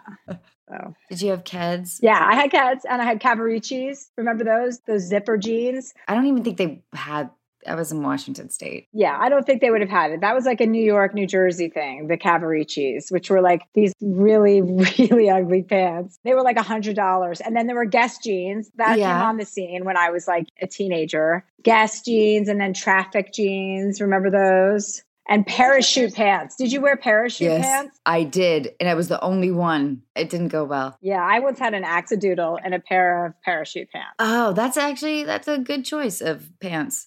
So, 0.69 0.95
Did 1.09 1.23
you 1.23 1.31
have 1.31 1.43
kids? 1.45 1.99
yeah, 2.03 2.25
I 2.25 2.37
had 2.37 2.50
Keds 2.53 2.83
and 2.89 3.03
I 3.03 3.05
had 3.05 3.21
Cavariccis. 3.21 4.11
Remember 4.17 4.45
those? 4.45 4.79
Those 4.87 5.03
zipper 5.03 5.37
jeans? 5.37 5.93
I 6.07 6.15
don't 6.15 6.27
even 6.27 6.45
think 6.45 6.59
they 6.59 6.83
had. 6.93 7.31
I 7.67 7.75
was 7.75 7.93
in 7.93 8.02
Washington 8.02 8.49
State. 8.50 8.88
Yeah, 8.93 9.17
I 9.21 9.29
don't 9.29 9.45
think 9.45 9.61
they 9.61 9.71
would 9.71 9.81
have 9.81 9.90
had 9.90 10.11
it. 10.12 10.21
That 10.23 10.35
was 10.35 10.45
like 10.47 10.61
a 10.61 10.67
New 10.67 10.83
York, 10.83 11.14
New 11.14 11.26
Jersey 11.26 11.69
thing, 11.69 12.09
the 12.09 12.17
Cavariccis, 12.17 13.11
which 13.12 13.31
were 13.31 13.40
like 13.40 13.62
these 13.75 13.93
really, 14.00 14.61
really 14.99 15.29
ugly 15.31 15.62
pants. 15.62 16.19
They 16.25 16.35
were 16.35 16.43
like 16.43 16.57
a 16.57 16.62
hundred 16.62 16.97
dollars. 16.97 17.40
And 17.40 17.55
then 17.57 17.67
there 17.67 17.76
were 17.76 17.85
Guess 17.85 18.19
jeans 18.19 18.71
that 18.76 18.99
Yeah. 18.99 19.12
came 19.12 19.23
on 19.29 19.37
the 19.37 19.45
scene 19.47 19.85
when 19.85 19.97
I 19.97 20.11
was 20.11 20.26
like 20.26 20.47
a 20.61 20.67
teenager. 20.67 21.45
Guess 21.62 22.02
jeans 22.02 22.49
and 22.49 22.61
then 22.61 22.73
traffic 22.73 23.33
jeans. 23.33 24.00
Remember 24.00 24.31
those? 24.31 25.02
And 25.29 25.47
parachute 25.47 26.14
pants. 26.14 26.57
Did 26.57 26.73
you 26.73 26.81
wear 26.81 26.97
parachute 26.97 27.61
pants? 27.61 28.00
I 28.05 28.25
did, 28.25 28.75
and 28.81 28.88
I 28.88 28.95
was 28.95 29.07
the 29.07 29.21
only 29.23 29.52
one. 29.52 30.02
It 30.17 30.29
didn't 30.29 30.49
go 30.49 30.64
well. 30.64 30.99
Yeah, 31.02 31.23
I 31.25 31.38
once 31.38 31.61
had 31.61 31.73
an 31.73 31.85
Axadoodle 31.85 32.59
and 32.64 32.75
a 32.75 32.81
pair 32.81 33.26
of 33.26 33.35
parachute 33.43 33.93
pants. 33.93 34.17
Oh, 34.19 34.52
that's 34.55 34.76
actually 34.76 35.23
that's 35.23 35.47
a 35.47 35.59
good 35.59 35.85
choice 35.85 36.21
of 36.21 36.50
pants 36.59 37.07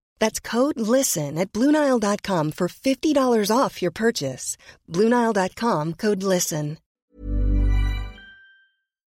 That's 0.21 0.39
code 0.39 0.79
LISTEN 0.79 1.39
at 1.39 1.51
Bluenile.com 1.51 2.51
for 2.51 2.67
$50 2.67 3.49
off 3.49 3.81
your 3.81 3.91
purchase. 3.91 4.55
Bluenile.com 4.87 5.93
code 5.93 6.23
LISTEN. 6.23 6.77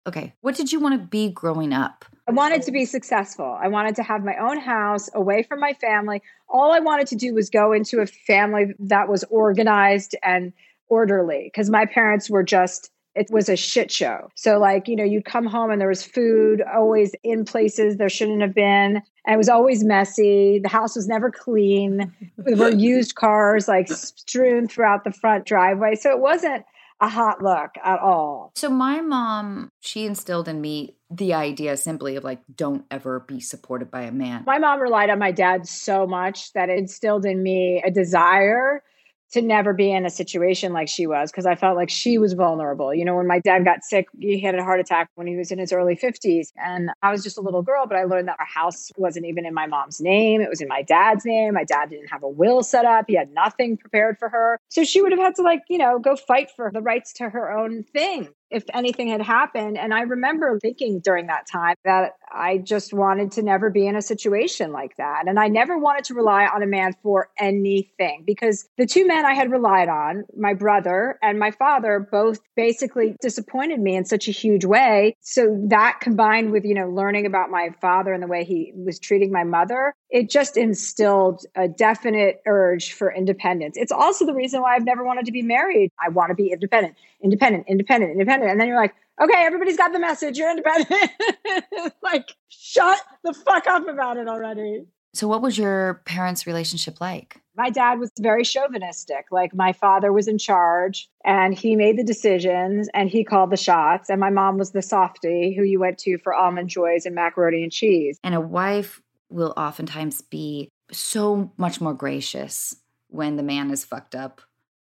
Okay, 0.07 0.33
what 0.41 0.55
did 0.55 0.71
you 0.71 0.79
want 0.79 0.99
to 0.99 1.07
be 1.07 1.29
growing 1.29 1.73
up? 1.73 2.05
I 2.27 2.31
wanted 2.31 2.61
to 2.63 2.71
be 2.71 2.85
successful. 2.85 3.57
I 3.59 3.67
wanted 3.67 3.95
to 3.95 4.03
have 4.03 4.23
my 4.23 4.35
own 4.37 4.59
house 4.59 5.09
away 5.13 5.43
from 5.43 5.59
my 5.59 5.73
family. 5.73 6.21
All 6.47 6.71
I 6.71 6.79
wanted 6.79 7.07
to 7.07 7.15
do 7.15 7.33
was 7.33 7.49
go 7.49 7.73
into 7.73 7.99
a 7.99 8.05
family 8.05 8.73
that 8.79 9.09
was 9.09 9.23
organized 9.25 10.15
and 10.23 10.53
orderly 10.87 11.49
because 11.51 11.69
my 11.69 11.85
parents 11.85 12.29
were 12.29 12.43
just 12.43 12.91
it 13.15 13.27
was 13.29 13.49
a 13.49 13.55
shit 13.55 13.91
show. 13.91 14.29
So 14.35 14.59
like, 14.59 14.87
you 14.87 14.95
know, 14.95 15.03
you'd 15.03 15.25
come 15.25 15.45
home 15.45 15.71
and 15.71 15.81
there 15.81 15.89
was 15.89 16.03
food 16.03 16.61
always 16.61 17.13
in 17.23 17.45
places 17.45 17.97
there 17.97 18.09
shouldn't 18.09 18.41
have 18.41 18.53
been. 18.53 19.01
And 19.25 19.33
it 19.33 19.37
was 19.37 19.49
always 19.49 19.83
messy. 19.83 20.59
The 20.59 20.69
house 20.69 20.95
was 20.95 21.07
never 21.07 21.29
clean. 21.29 22.13
There 22.37 22.55
were 22.55 22.69
used 22.75 23.15
cars 23.15 23.67
like 23.67 23.89
strewn 23.89 24.67
throughout 24.67 25.03
the 25.03 25.11
front 25.11 25.45
driveway. 25.45 25.95
So 25.95 26.09
it 26.11 26.19
wasn't 26.19 26.65
a 27.01 27.09
hot 27.09 27.41
look 27.41 27.71
at 27.83 27.99
all. 27.99 28.51
So 28.55 28.69
my 28.69 29.01
mom, 29.01 29.71
she 29.81 30.05
instilled 30.05 30.47
in 30.47 30.61
me 30.61 30.95
the 31.09 31.33
idea 31.33 31.75
simply 31.75 32.15
of 32.15 32.23
like 32.23 32.39
don't 32.55 32.85
ever 32.89 33.19
be 33.19 33.39
supported 33.39 33.91
by 33.91 34.03
a 34.03 34.11
man. 34.11 34.43
My 34.45 34.59
mom 34.59 34.79
relied 34.79 35.09
on 35.09 35.19
my 35.19 35.31
dad 35.31 35.67
so 35.67 36.07
much 36.07 36.53
that 36.53 36.69
it 36.69 36.77
instilled 36.77 37.25
in 37.25 37.41
me 37.43 37.83
a 37.85 37.91
desire 37.91 38.83
to 39.31 39.41
never 39.41 39.73
be 39.73 39.91
in 39.91 40.05
a 40.05 40.09
situation 40.09 40.73
like 40.73 40.89
she 40.89 41.07
was 41.07 41.31
because 41.31 41.45
I 41.45 41.55
felt 41.55 41.75
like 41.75 41.89
she 41.89 42.17
was 42.17 42.33
vulnerable. 42.33 42.93
You 42.93 43.05
know, 43.05 43.15
when 43.15 43.27
my 43.27 43.39
dad 43.39 43.63
got 43.63 43.83
sick, 43.83 44.07
he 44.19 44.39
had 44.39 44.55
a 44.55 44.63
heart 44.63 44.79
attack 44.79 45.09
when 45.15 45.27
he 45.27 45.35
was 45.35 45.51
in 45.51 45.59
his 45.59 45.71
early 45.71 45.95
50s. 45.95 46.49
And 46.57 46.91
I 47.01 47.11
was 47.11 47.23
just 47.23 47.37
a 47.37 47.41
little 47.41 47.61
girl, 47.61 47.85
but 47.87 47.97
I 47.97 48.03
learned 48.03 48.27
that 48.27 48.37
our 48.39 48.45
house 48.45 48.91
wasn't 48.97 49.25
even 49.25 49.45
in 49.45 49.53
my 49.53 49.67
mom's 49.67 50.01
name. 50.01 50.41
It 50.41 50.49
was 50.49 50.61
in 50.61 50.67
my 50.67 50.81
dad's 50.81 51.25
name. 51.25 51.53
My 51.53 51.63
dad 51.63 51.89
didn't 51.89 52.07
have 52.07 52.23
a 52.23 52.29
will 52.29 52.63
set 52.63 52.85
up, 52.85 53.05
he 53.07 53.15
had 53.15 53.31
nothing 53.33 53.77
prepared 53.77 54.17
for 54.17 54.29
her. 54.29 54.59
So 54.69 54.83
she 54.83 55.01
would 55.01 55.11
have 55.11 55.19
had 55.19 55.35
to, 55.35 55.41
like, 55.41 55.61
you 55.69 55.77
know, 55.77 55.99
go 55.99 56.15
fight 56.15 56.49
for 56.55 56.71
the 56.73 56.81
rights 56.81 57.13
to 57.13 57.29
her 57.29 57.51
own 57.51 57.83
thing 57.83 58.29
if 58.51 58.63
anything 58.73 59.07
had 59.07 59.21
happened. 59.21 59.77
And 59.77 59.93
I 59.93 60.01
remember 60.01 60.59
thinking 60.59 60.99
during 60.99 61.27
that 61.27 61.47
time 61.47 61.75
that 61.85 62.13
I 62.31 62.57
just 62.57 62.93
wanted 62.93 63.31
to 63.33 63.41
never 63.41 63.69
be 63.69 63.87
in 63.87 63.95
a 63.95 64.01
situation 64.01 64.71
like 64.71 64.95
that. 64.97 65.23
And 65.27 65.39
I 65.39 65.47
never 65.47 65.77
wanted 65.77 66.03
to 66.05 66.13
rely 66.13 66.45
on 66.45 66.63
a 66.63 66.67
man 66.67 66.93
for 67.01 67.29
anything 67.37 68.23
because 68.25 68.67
the 68.77 68.85
two 68.85 69.07
men 69.07 69.25
I 69.25 69.33
had 69.33 69.51
relied 69.51 69.89
on, 69.89 70.25
my 70.37 70.53
brother 70.53 71.17
and 71.21 71.39
my 71.39 71.51
father, 71.51 72.07
both 72.11 72.39
basically 72.55 73.15
disappointed 73.21 73.79
me 73.79 73.95
in 73.95 74.05
such 74.05 74.27
a 74.27 74.31
huge 74.31 74.65
way. 74.65 75.15
So 75.21 75.57
that 75.69 75.99
combined 76.01 76.51
with, 76.51 76.65
you 76.65 76.73
know, 76.73 76.89
learning 76.89 77.25
about 77.25 77.49
my 77.49 77.69
father 77.81 78.13
and 78.13 78.21
the 78.21 78.27
way 78.27 78.43
he 78.43 78.73
was 78.75 78.99
treating 78.99 79.31
my 79.31 79.43
mother, 79.43 79.93
it 80.09 80.29
just 80.29 80.57
instilled 80.57 81.45
a 81.55 81.67
definite 81.67 82.41
urge 82.45 82.93
for 82.93 83.13
independence. 83.13 83.77
It's 83.77 83.91
also 83.91 84.25
the 84.25 84.33
reason 84.33 84.61
why 84.61 84.75
I've 84.75 84.85
never 84.85 85.05
wanted 85.05 85.25
to 85.25 85.31
be 85.31 85.41
married. 85.41 85.89
I 85.99 86.09
want 86.09 86.29
to 86.29 86.35
be 86.35 86.51
independent, 86.51 86.95
independent, 87.23 87.65
independent, 87.67 88.11
independent. 88.11 88.40
And 88.49 88.59
then 88.59 88.67
you're 88.67 88.77
like, 88.77 88.95
okay, 89.21 89.45
everybody's 89.45 89.77
got 89.77 89.93
the 89.93 89.99
message. 89.99 90.37
You're 90.37 90.49
independent. 90.49 91.11
like, 92.03 92.35
shut 92.49 92.99
the 93.23 93.33
fuck 93.33 93.67
up 93.67 93.87
about 93.87 94.17
it 94.17 94.27
already. 94.27 94.85
So 95.13 95.27
what 95.27 95.41
was 95.41 95.57
your 95.57 96.01
parents' 96.05 96.47
relationship 96.47 97.01
like? 97.01 97.37
My 97.55 97.69
dad 97.69 97.99
was 97.99 98.11
very 98.17 98.45
chauvinistic. 98.45 99.25
Like, 99.29 99.53
my 99.53 99.73
father 99.73 100.13
was 100.13 100.27
in 100.27 100.37
charge 100.37 101.09
and 101.25 101.53
he 101.53 101.75
made 101.75 101.97
the 101.97 102.03
decisions 102.03 102.87
and 102.93 103.09
he 103.09 103.25
called 103.25 103.51
the 103.51 103.57
shots. 103.57 104.09
And 104.09 104.21
my 104.21 104.29
mom 104.29 104.57
was 104.57 104.71
the 104.71 104.81
softie 104.81 105.53
who 105.53 105.63
you 105.63 105.79
went 105.79 105.97
to 105.99 106.17
for 106.17 106.33
almond 106.33 106.69
joys 106.69 107.05
and 107.05 107.13
macaroni 107.13 107.63
and 107.63 107.71
cheese. 107.71 108.17
And 108.23 108.35
a 108.35 108.41
wife 108.41 109.01
will 109.29 109.53
oftentimes 109.57 110.21
be 110.21 110.69
so 110.91 111.51
much 111.57 111.81
more 111.81 111.93
gracious 111.93 112.75
when 113.07 113.35
the 113.35 113.43
man 113.43 113.69
is 113.71 113.83
fucked 113.83 114.15
up 114.15 114.41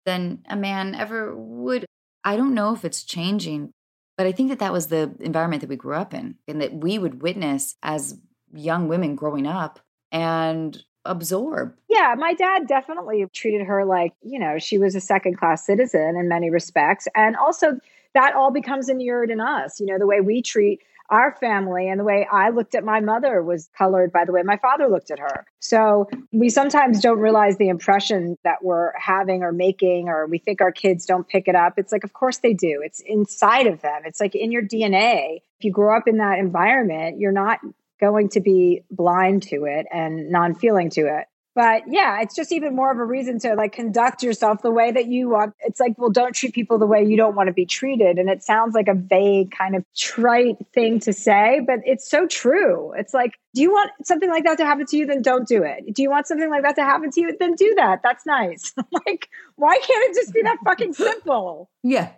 than 0.04 0.42
a 0.48 0.56
man 0.56 0.94
ever 0.94 1.36
would. 1.36 1.84
I 2.26 2.36
don't 2.36 2.54
know 2.54 2.74
if 2.74 2.84
it's 2.84 3.04
changing, 3.04 3.72
but 4.18 4.26
I 4.26 4.32
think 4.32 4.48
that 4.48 4.58
that 4.58 4.72
was 4.72 4.88
the 4.88 5.14
environment 5.20 5.60
that 5.60 5.70
we 5.70 5.76
grew 5.76 5.94
up 5.94 6.12
in 6.12 6.34
and 6.48 6.60
that 6.60 6.74
we 6.74 6.98
would 6.98 7.22
witness 7.22 7.76
as 7.84 8.18
young 8.52 8.88
women 8.88 9.14
growing 9.14 9.46
up 9.46 9.78
and 10.10 10.76
absorb. 11.04 11.76
Yeah, 11.88 12.16
my 12.18 12.34
dad 12.34 12.66
definitely 12.66 13.24
treated 13.32 13.64
her 13.64 13.84
like, 13.84 14.12
you 14.22 14.40
know, 14.40 14.58
she 14.58 14.76
was 14.76 14.96
a 14.96 15.00
second 15.00 15.38
class 15.38 15.64
citizen 15.64 16.16
in 16.16 16.28
many 16.28 16.50
respects. 16.50 17.06
And 17.14 17.36
also, 17.36 17.78
that 18.14 18.34
all 18.34 18.50
becomes 18.50 18.88
inured 18.88 19.30
in 19.30 19.40
us. 19.40 19.78
You 19.78 19.86
know, 19.86 19.98
the 19.98 20.06
way 20.06 20.20
we 20.20 20.42
treat 20.42 20.80
our 21.10 21.36
family 21.38 21.88
and 21.88 22.00
the 22.00 22.04
way 22.04 22.26
I 22.30 22.50
looked 22.50 22.74
at 22.74 22.84
my 22.84 23.00
mother 23.00 23.42
was 23.42 23.68
colored 23.76 24.12
by 24.12 24.24
the 24.24 24.32
way 24.32 24.42
my 24.42 24.56
father 24.56 24.88
looked 24.88 25.10
at 25.10 25.18
her. 25.18 25.46
So 25.60 26.08
we 26.32 26.48
sometimes 26.48 27.00
don't 27.00 27.18
realize 27.18 27.56
the 27.58 27.68
impression 27.68 28.36
that 28.44 28.62
we're 28.62 28.92
having 28.98 29.42
or 29.42 29.52
making, 29.52 30.08
or 30.08 30.26
we 30.26 30.38
think 30.38 30.60
our 30.60 30.72
kids 30.72 31.06
don't 31.06 31.28
pick 31.28 31.48
it 31.48 31.54
up. 31.54 31.74
It's 31.76 31.92
like, 31.92 32.04
of 32.04 32.12
course 32.12 32.38
they 32.38 32.54
do. 32.54 32.80
It's 32.84 33.00
inside 33.04 33.66
of 33.66 33.80
them, 33.82 34.02
it's 34.04 34.20
like 34.20 34.34
in 34.34 34.52
your 34.52 34.62
DNA. 34.62 35.38
If 35.58 35.64
you 35.64 35.72
grow 35.72 35.96
up 35.96 36.06
in 36.06 36.18
that 36.18 36.38
environment, 36.38 37.18
you're 37.18 37.32
not 37.32 37.60
going 38.00 38.28
to 38.30 38.40
be 38.40 38.82
blind 38.90 39.42
to 39.44 39.64
it 39.64 39.86
and 39.90 40.30
non 40.30 40.54
feeling 40.54 40.90
to 40.90 41.06
it. 41.06 41.26
But 41.56 41.84
yeah, 41.88 42.20
it's 42.20 42.36
just 42.36 42.52
even 42.52 42.76
more 42.76 42.92
of 42.92 42.98
a 42.98 43.04
reason 43.04 43.38
to 43.38 43.54
like 43.54 43.72
conduct 43.72 44.22
yourself 44.22 44.60
the 44.60 44.70
way 44.70 44.92
that 44.92 45.06
you 45.06 45.30
want. 45.30 45.54
It's 45.60 45.80
like, 45.80 45.94
well, 45.96 46.10
don't 46.10 46.34
treat 46.34 46.52
people 46.52 46.78
the 46.78 46.86
way 46.86 47.02
you 47.02 47.16
don't 47.16 47.34
want 47.34 47.46
to 47.46 47.54
be 47.54 47.64
treated. 47.64 48.18
And 48.18 48.28
it 48.28 48.42
sounds 48.42 48.74
like 48.74 48.88
a 48.88 48.94
vague 48.94 49.52
kind 49.52 49.74
of 49.74 49.82
trite 49.96 50.58
thing 50.74 51.00
to 51.00 51.14
say, 51.14 51.62
but 51.66 51.78
it's 51.86 52.10
so 52.10 52.26
true. 52.26 52.92
It's 52.98 53.14
like, 53.14 53.38
do 53.54 53.62
you 53.62 53.72
want 53.72 53.90
something 54.04 54.28
like 54.28 54.44
that 54.44 54.58
to 54.58 54.66
happen 54.66 54.84
to 54.84 54.96
you? 54.98 55.06
Then 55.06 55.22
don't 55.22 55.48
do 55.48 55.62
it. 55.62 55.94
Do 55.94 56.02
you 56.02 56.10
want 56.10 56.26
something 56.26 56.50
like 56.50 56.62
that 56.62 56.76
to 56.76 56.84
happen 56.84 57.10
to 57.12 57.20
you? 57.22 57.34
Then 57.40 57.54
do 57.54 57.72
that. 57.76 58.00
That's 58.02 58.26
nice. 58.26 58.74
like, 59.06 59.30
why 59.54 59.78
can't 59.78 60.10
it 60.10 60.14
just 60.14 60.34
be 60.34 60.42
that 60.42 60.58
fucking 60.62 60.92
simple? 60.92 61.70
Yeah. 61.82 62.10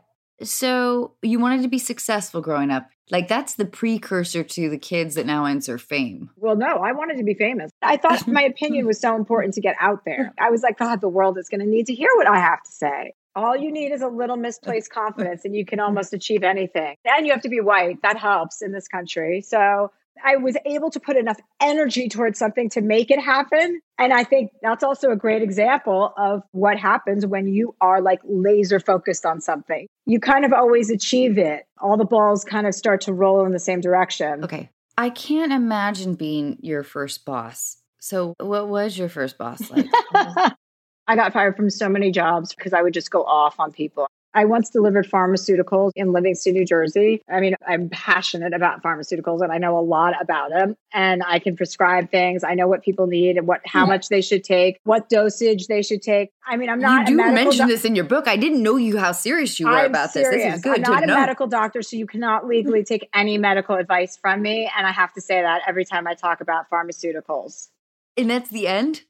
So 0.43 1.15
you 1.23 1.39
wanted 1.39 1.63
to 1.63 1.69
be 1.69 1.79
successful 1.79 2.41
growing 2.41 2.73
up. 2.73 2.89
Like 3.11 3.29
that's 3.29 3.55
the 3.55 3.65
precursor 3.65 4.43
to 4.43 4.69
the 4.69 4.79
kids 4.79 5.15
that 5.15 5.27
now 5.27 5.45
enter 5.45 5.79
fame. 5.79 6.31
Well, 6.37 6.57
no, 6.57 6.77
I 6.79 6.93
wanted 6.93 7.19
to 7.19 7.25
be 7.25 7.35
famous. 7.35 7.71
I 7.83 7.97
thought 7.97 8.27
my 8.27 8.43
opinion 8.55 8.87
was 8.87 9.01
so 9.01 9.17
important 9.17 9.55
to 9.55 9.61
get 9.61 9.77
out 9.81 10.05
there. 10.05 10.35
I 10.39 10.51
was 10.51 10.63
like, 10.63 10.79
God, 10.79 11.01
the 11.01 11.09
world 11.09 11.39
is 11.39 11.49
going 11.49 11.61
to 11.61 11.67
need 11.67 11.87
to 11.87 11.95
hear 11.95 12.11
what 12.17 12.27
I 12.27 12.39
have 12.39 12.63
to 12.63 12.71
say. 12.71 13.15
All 13.35 13.57
you 13.57 13.71
need 13.71 13.93
is 13.93 14.03
a 14.03 14.09
little 14.09 14.37
misplaced 14.37 14.91
confidence 14.91 15.45
and 15.45 15.55
you 15.55 15.65
can 15.65 15.79
almost 15.79 16.13
achieve 16.13 16.43
anything. 16.43 16.97
And 17.05 17.27
you 17.27 17.33
have 17.33 17.43
to 17.43 17.49
be 17.49 17.61
white. 17.61 18.03
That 18.03 18.17
helps 18.17 18.63
in 18.63 18.73
this 18.73 18.89
country. 18.89 19.43
So 19.43 19.93
I 20.25 20.37
was 20.37 20.57
able 20.65 20.91
to 20.91 21.01
put 21.01 21.17
enough 21.17 21.39
energy 21.61 22.09
towards 22.09 22.39
something 22.39 22.69
to 22.71 22.81
make 22.81 23.11
it 23.11 23.21
happen. 23.21 23.81
And 23.99 24.13
I 24.13 24.25
think 24.25 24.53
that's 24.63 24.85
also 24.85 25.11
a 25.11 25.17
great 25.17 25.43
example 25.43 26.13
of 26.17 26.43
what 26.53 26.79
happens 26.79 27.27
when 27.27 27.49
you 27.49 27.75
are 27.81 28.01
like 28.01 28.21
laser 28.25 28.81
focused 28.81 29.27
on 29.27 29.41
something. 29.41 29.87
You 30.07 30.21
kind 30.21 30.45
of 30.45 30.53
always 30.53 30.91
achieve 30.91 31.39
it. 31.39 31.65
All 31.81 31.97
the 31.97 32.05
balls 32.05 32.45
kind 32.45 32.67
of 32.67 32.75
start 32.75 33.03
to 33.03 33.13
roll 33.13 33.45
in 33.45 33.53
the 33.53 33.59
same 33.59 33.81
direction. 33.81 34.45
Okay. 34.45 34.71
I 34.97 35.11
can't 35.11 35.53
imagine 35.53 36.15
being 36.15 36.59
your 36.61 36.83
first 36.83 37.25
boss. 37.25 37.77
So, 38.01 38.35
what 38.39 38.69
was 38.69 38.97
your 38.97 39.09
first 39.09 39.39
boss 39.39 39.71
like? 39.71 39.87
I 41.09 41.17
got 41.17 41.33
fired 41.33 41.57
from 41.57 41.71
so 41.71 41.89
many 41.89 42.11
jobs 42.11 42.55
because 42.55 42.73
I 42.73 42.83
would 42.83 42.95
just 42.95 43.11
go 43.11 43.25
off 43.25 43.59
on 43.59 43.73
people. 43.73 44.09
I 44.35 44.45
once 44.45 44.71
delivered 44.71 45.07
pharmaceuticals 45.07 45.93
in 45.97 46.13
Livingston, 46.13 46.55
New 46.55 46.65
Jersey. 46.65 47.23
I 47.29 47.41
mean, 47.41 47.55
I'm 47.67 47.89
passionate 47.89 48.53
about 48.53 48.83
pharmaceuticals 48.83 49.43
and 49.43 49.51
I 49.51 49.59
know 49.59 49.79
a 49.79 49.81
lot 49.81 50.15
about 50.21 50.51
them 50.51 50.77
and 50.93 51.23
I 51.27 51.39
can 51.39 51.57
prescribe 51.57 52.11
things. 52.11 52.45
I 52.45 52.55
know 52.55 52.69
what 52.69 52.83
people 52.83 53.07
need 53.07 53.37
and 53.37 53.47
what 53.47 53.61
how 53.65 53.87
much 53.87 54.09
they 54.09 54.21
should 54.21 54.45
take, 54.45 54.79
what 54.85 55.09
dosage 55.09 55.67
they 55.67 55.83
should 55.83 56.03
take. 56.03 56.31
I 56.47 56.57
mean, 56.57 56.69
I'm 56.69 56.81
not 56.81 57.09
You 57.09 57.17
do 57.17 57.33
mention 57.33 57.69
this 57.69 57.85
in 57.85 57.95
your 57.95 58.05
book. 58.05 58.29
I 58.29 58.37
didn't 58.37 58.63
know 58.63 58.77
you 58.77 58.99
how 58.99 59.13
serious 59.13 59.59
you 59.59 59.67
were 59.67 59.73
I'm 59.73 59.87
about 59.87 60.13
serious. 60.13 60.31
this. 60.31 60.45
This 60.45 60.55
is 60.57 60.61
good 60.63 60.85
I'm 60.85 60.93
not 60.93 61.03
a 61.03 61.07
know. 61.07 61.15
medical 61.15 61.47
doctor, 61.47 61.83
so 61.83 61.97
you 61.97 62.07
cannot 62.07 62.43
mm-hmm. 62.43 62.51
legally 62.51 62.85
take 62.85 63.09
any 63.15 63.39
medical 63.39 63.77
advice 63.77 64.17
from 64.17 64.43
me 64.43 64.71
and 64.77 64.87
I 64.87 64.93
have 64.93 65.13
to 65.15 65.21
say 65.21 65.41
that 65.41 65.63
every 65.67 65.85
time 65.85 66.07
I 66.07 66.15
talk 66.15 66.41
about 66.41 66.69
pharmaceuticals. 66.71 67.69
And 68.17 68.29
that's 68.29 68.51
the 68.51 68.67
end? 68.67 69.03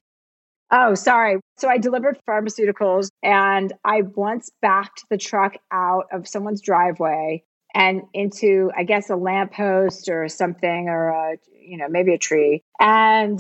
Oh, 0.71 0.95
sorry. 0.95 1.41
So 1.57 1.69
I 1.69 1.79
delivered 1.79 2.19
pharmaceuticals 2.29 3.09
and 3.23 3.73
I 3.85 4.03
once 4.03 4.51
backed 4.61 5.05
the 5.11 5.17
truck 5.17 5.55
out 5.73 6.07
of 6.13 6.29
someone's 6.29 6.61
driveway 6.61 7.43
and 7.75 8.03
into, 8.13 8.71
I 8.77 8.85
guess, 8.85 9.11
a 9.11 9.17
lamppost 9.17 10.09
or 10.09 10.29
something, 10.29 10.89
or 10.89 11.09
a, 11.09 11.37
you 11.61 11.79
know, 11.79 11.89
maybe 11.89 12.13
a 12.13 12.19
tree. 12.19 12.63
And 12.81 13.39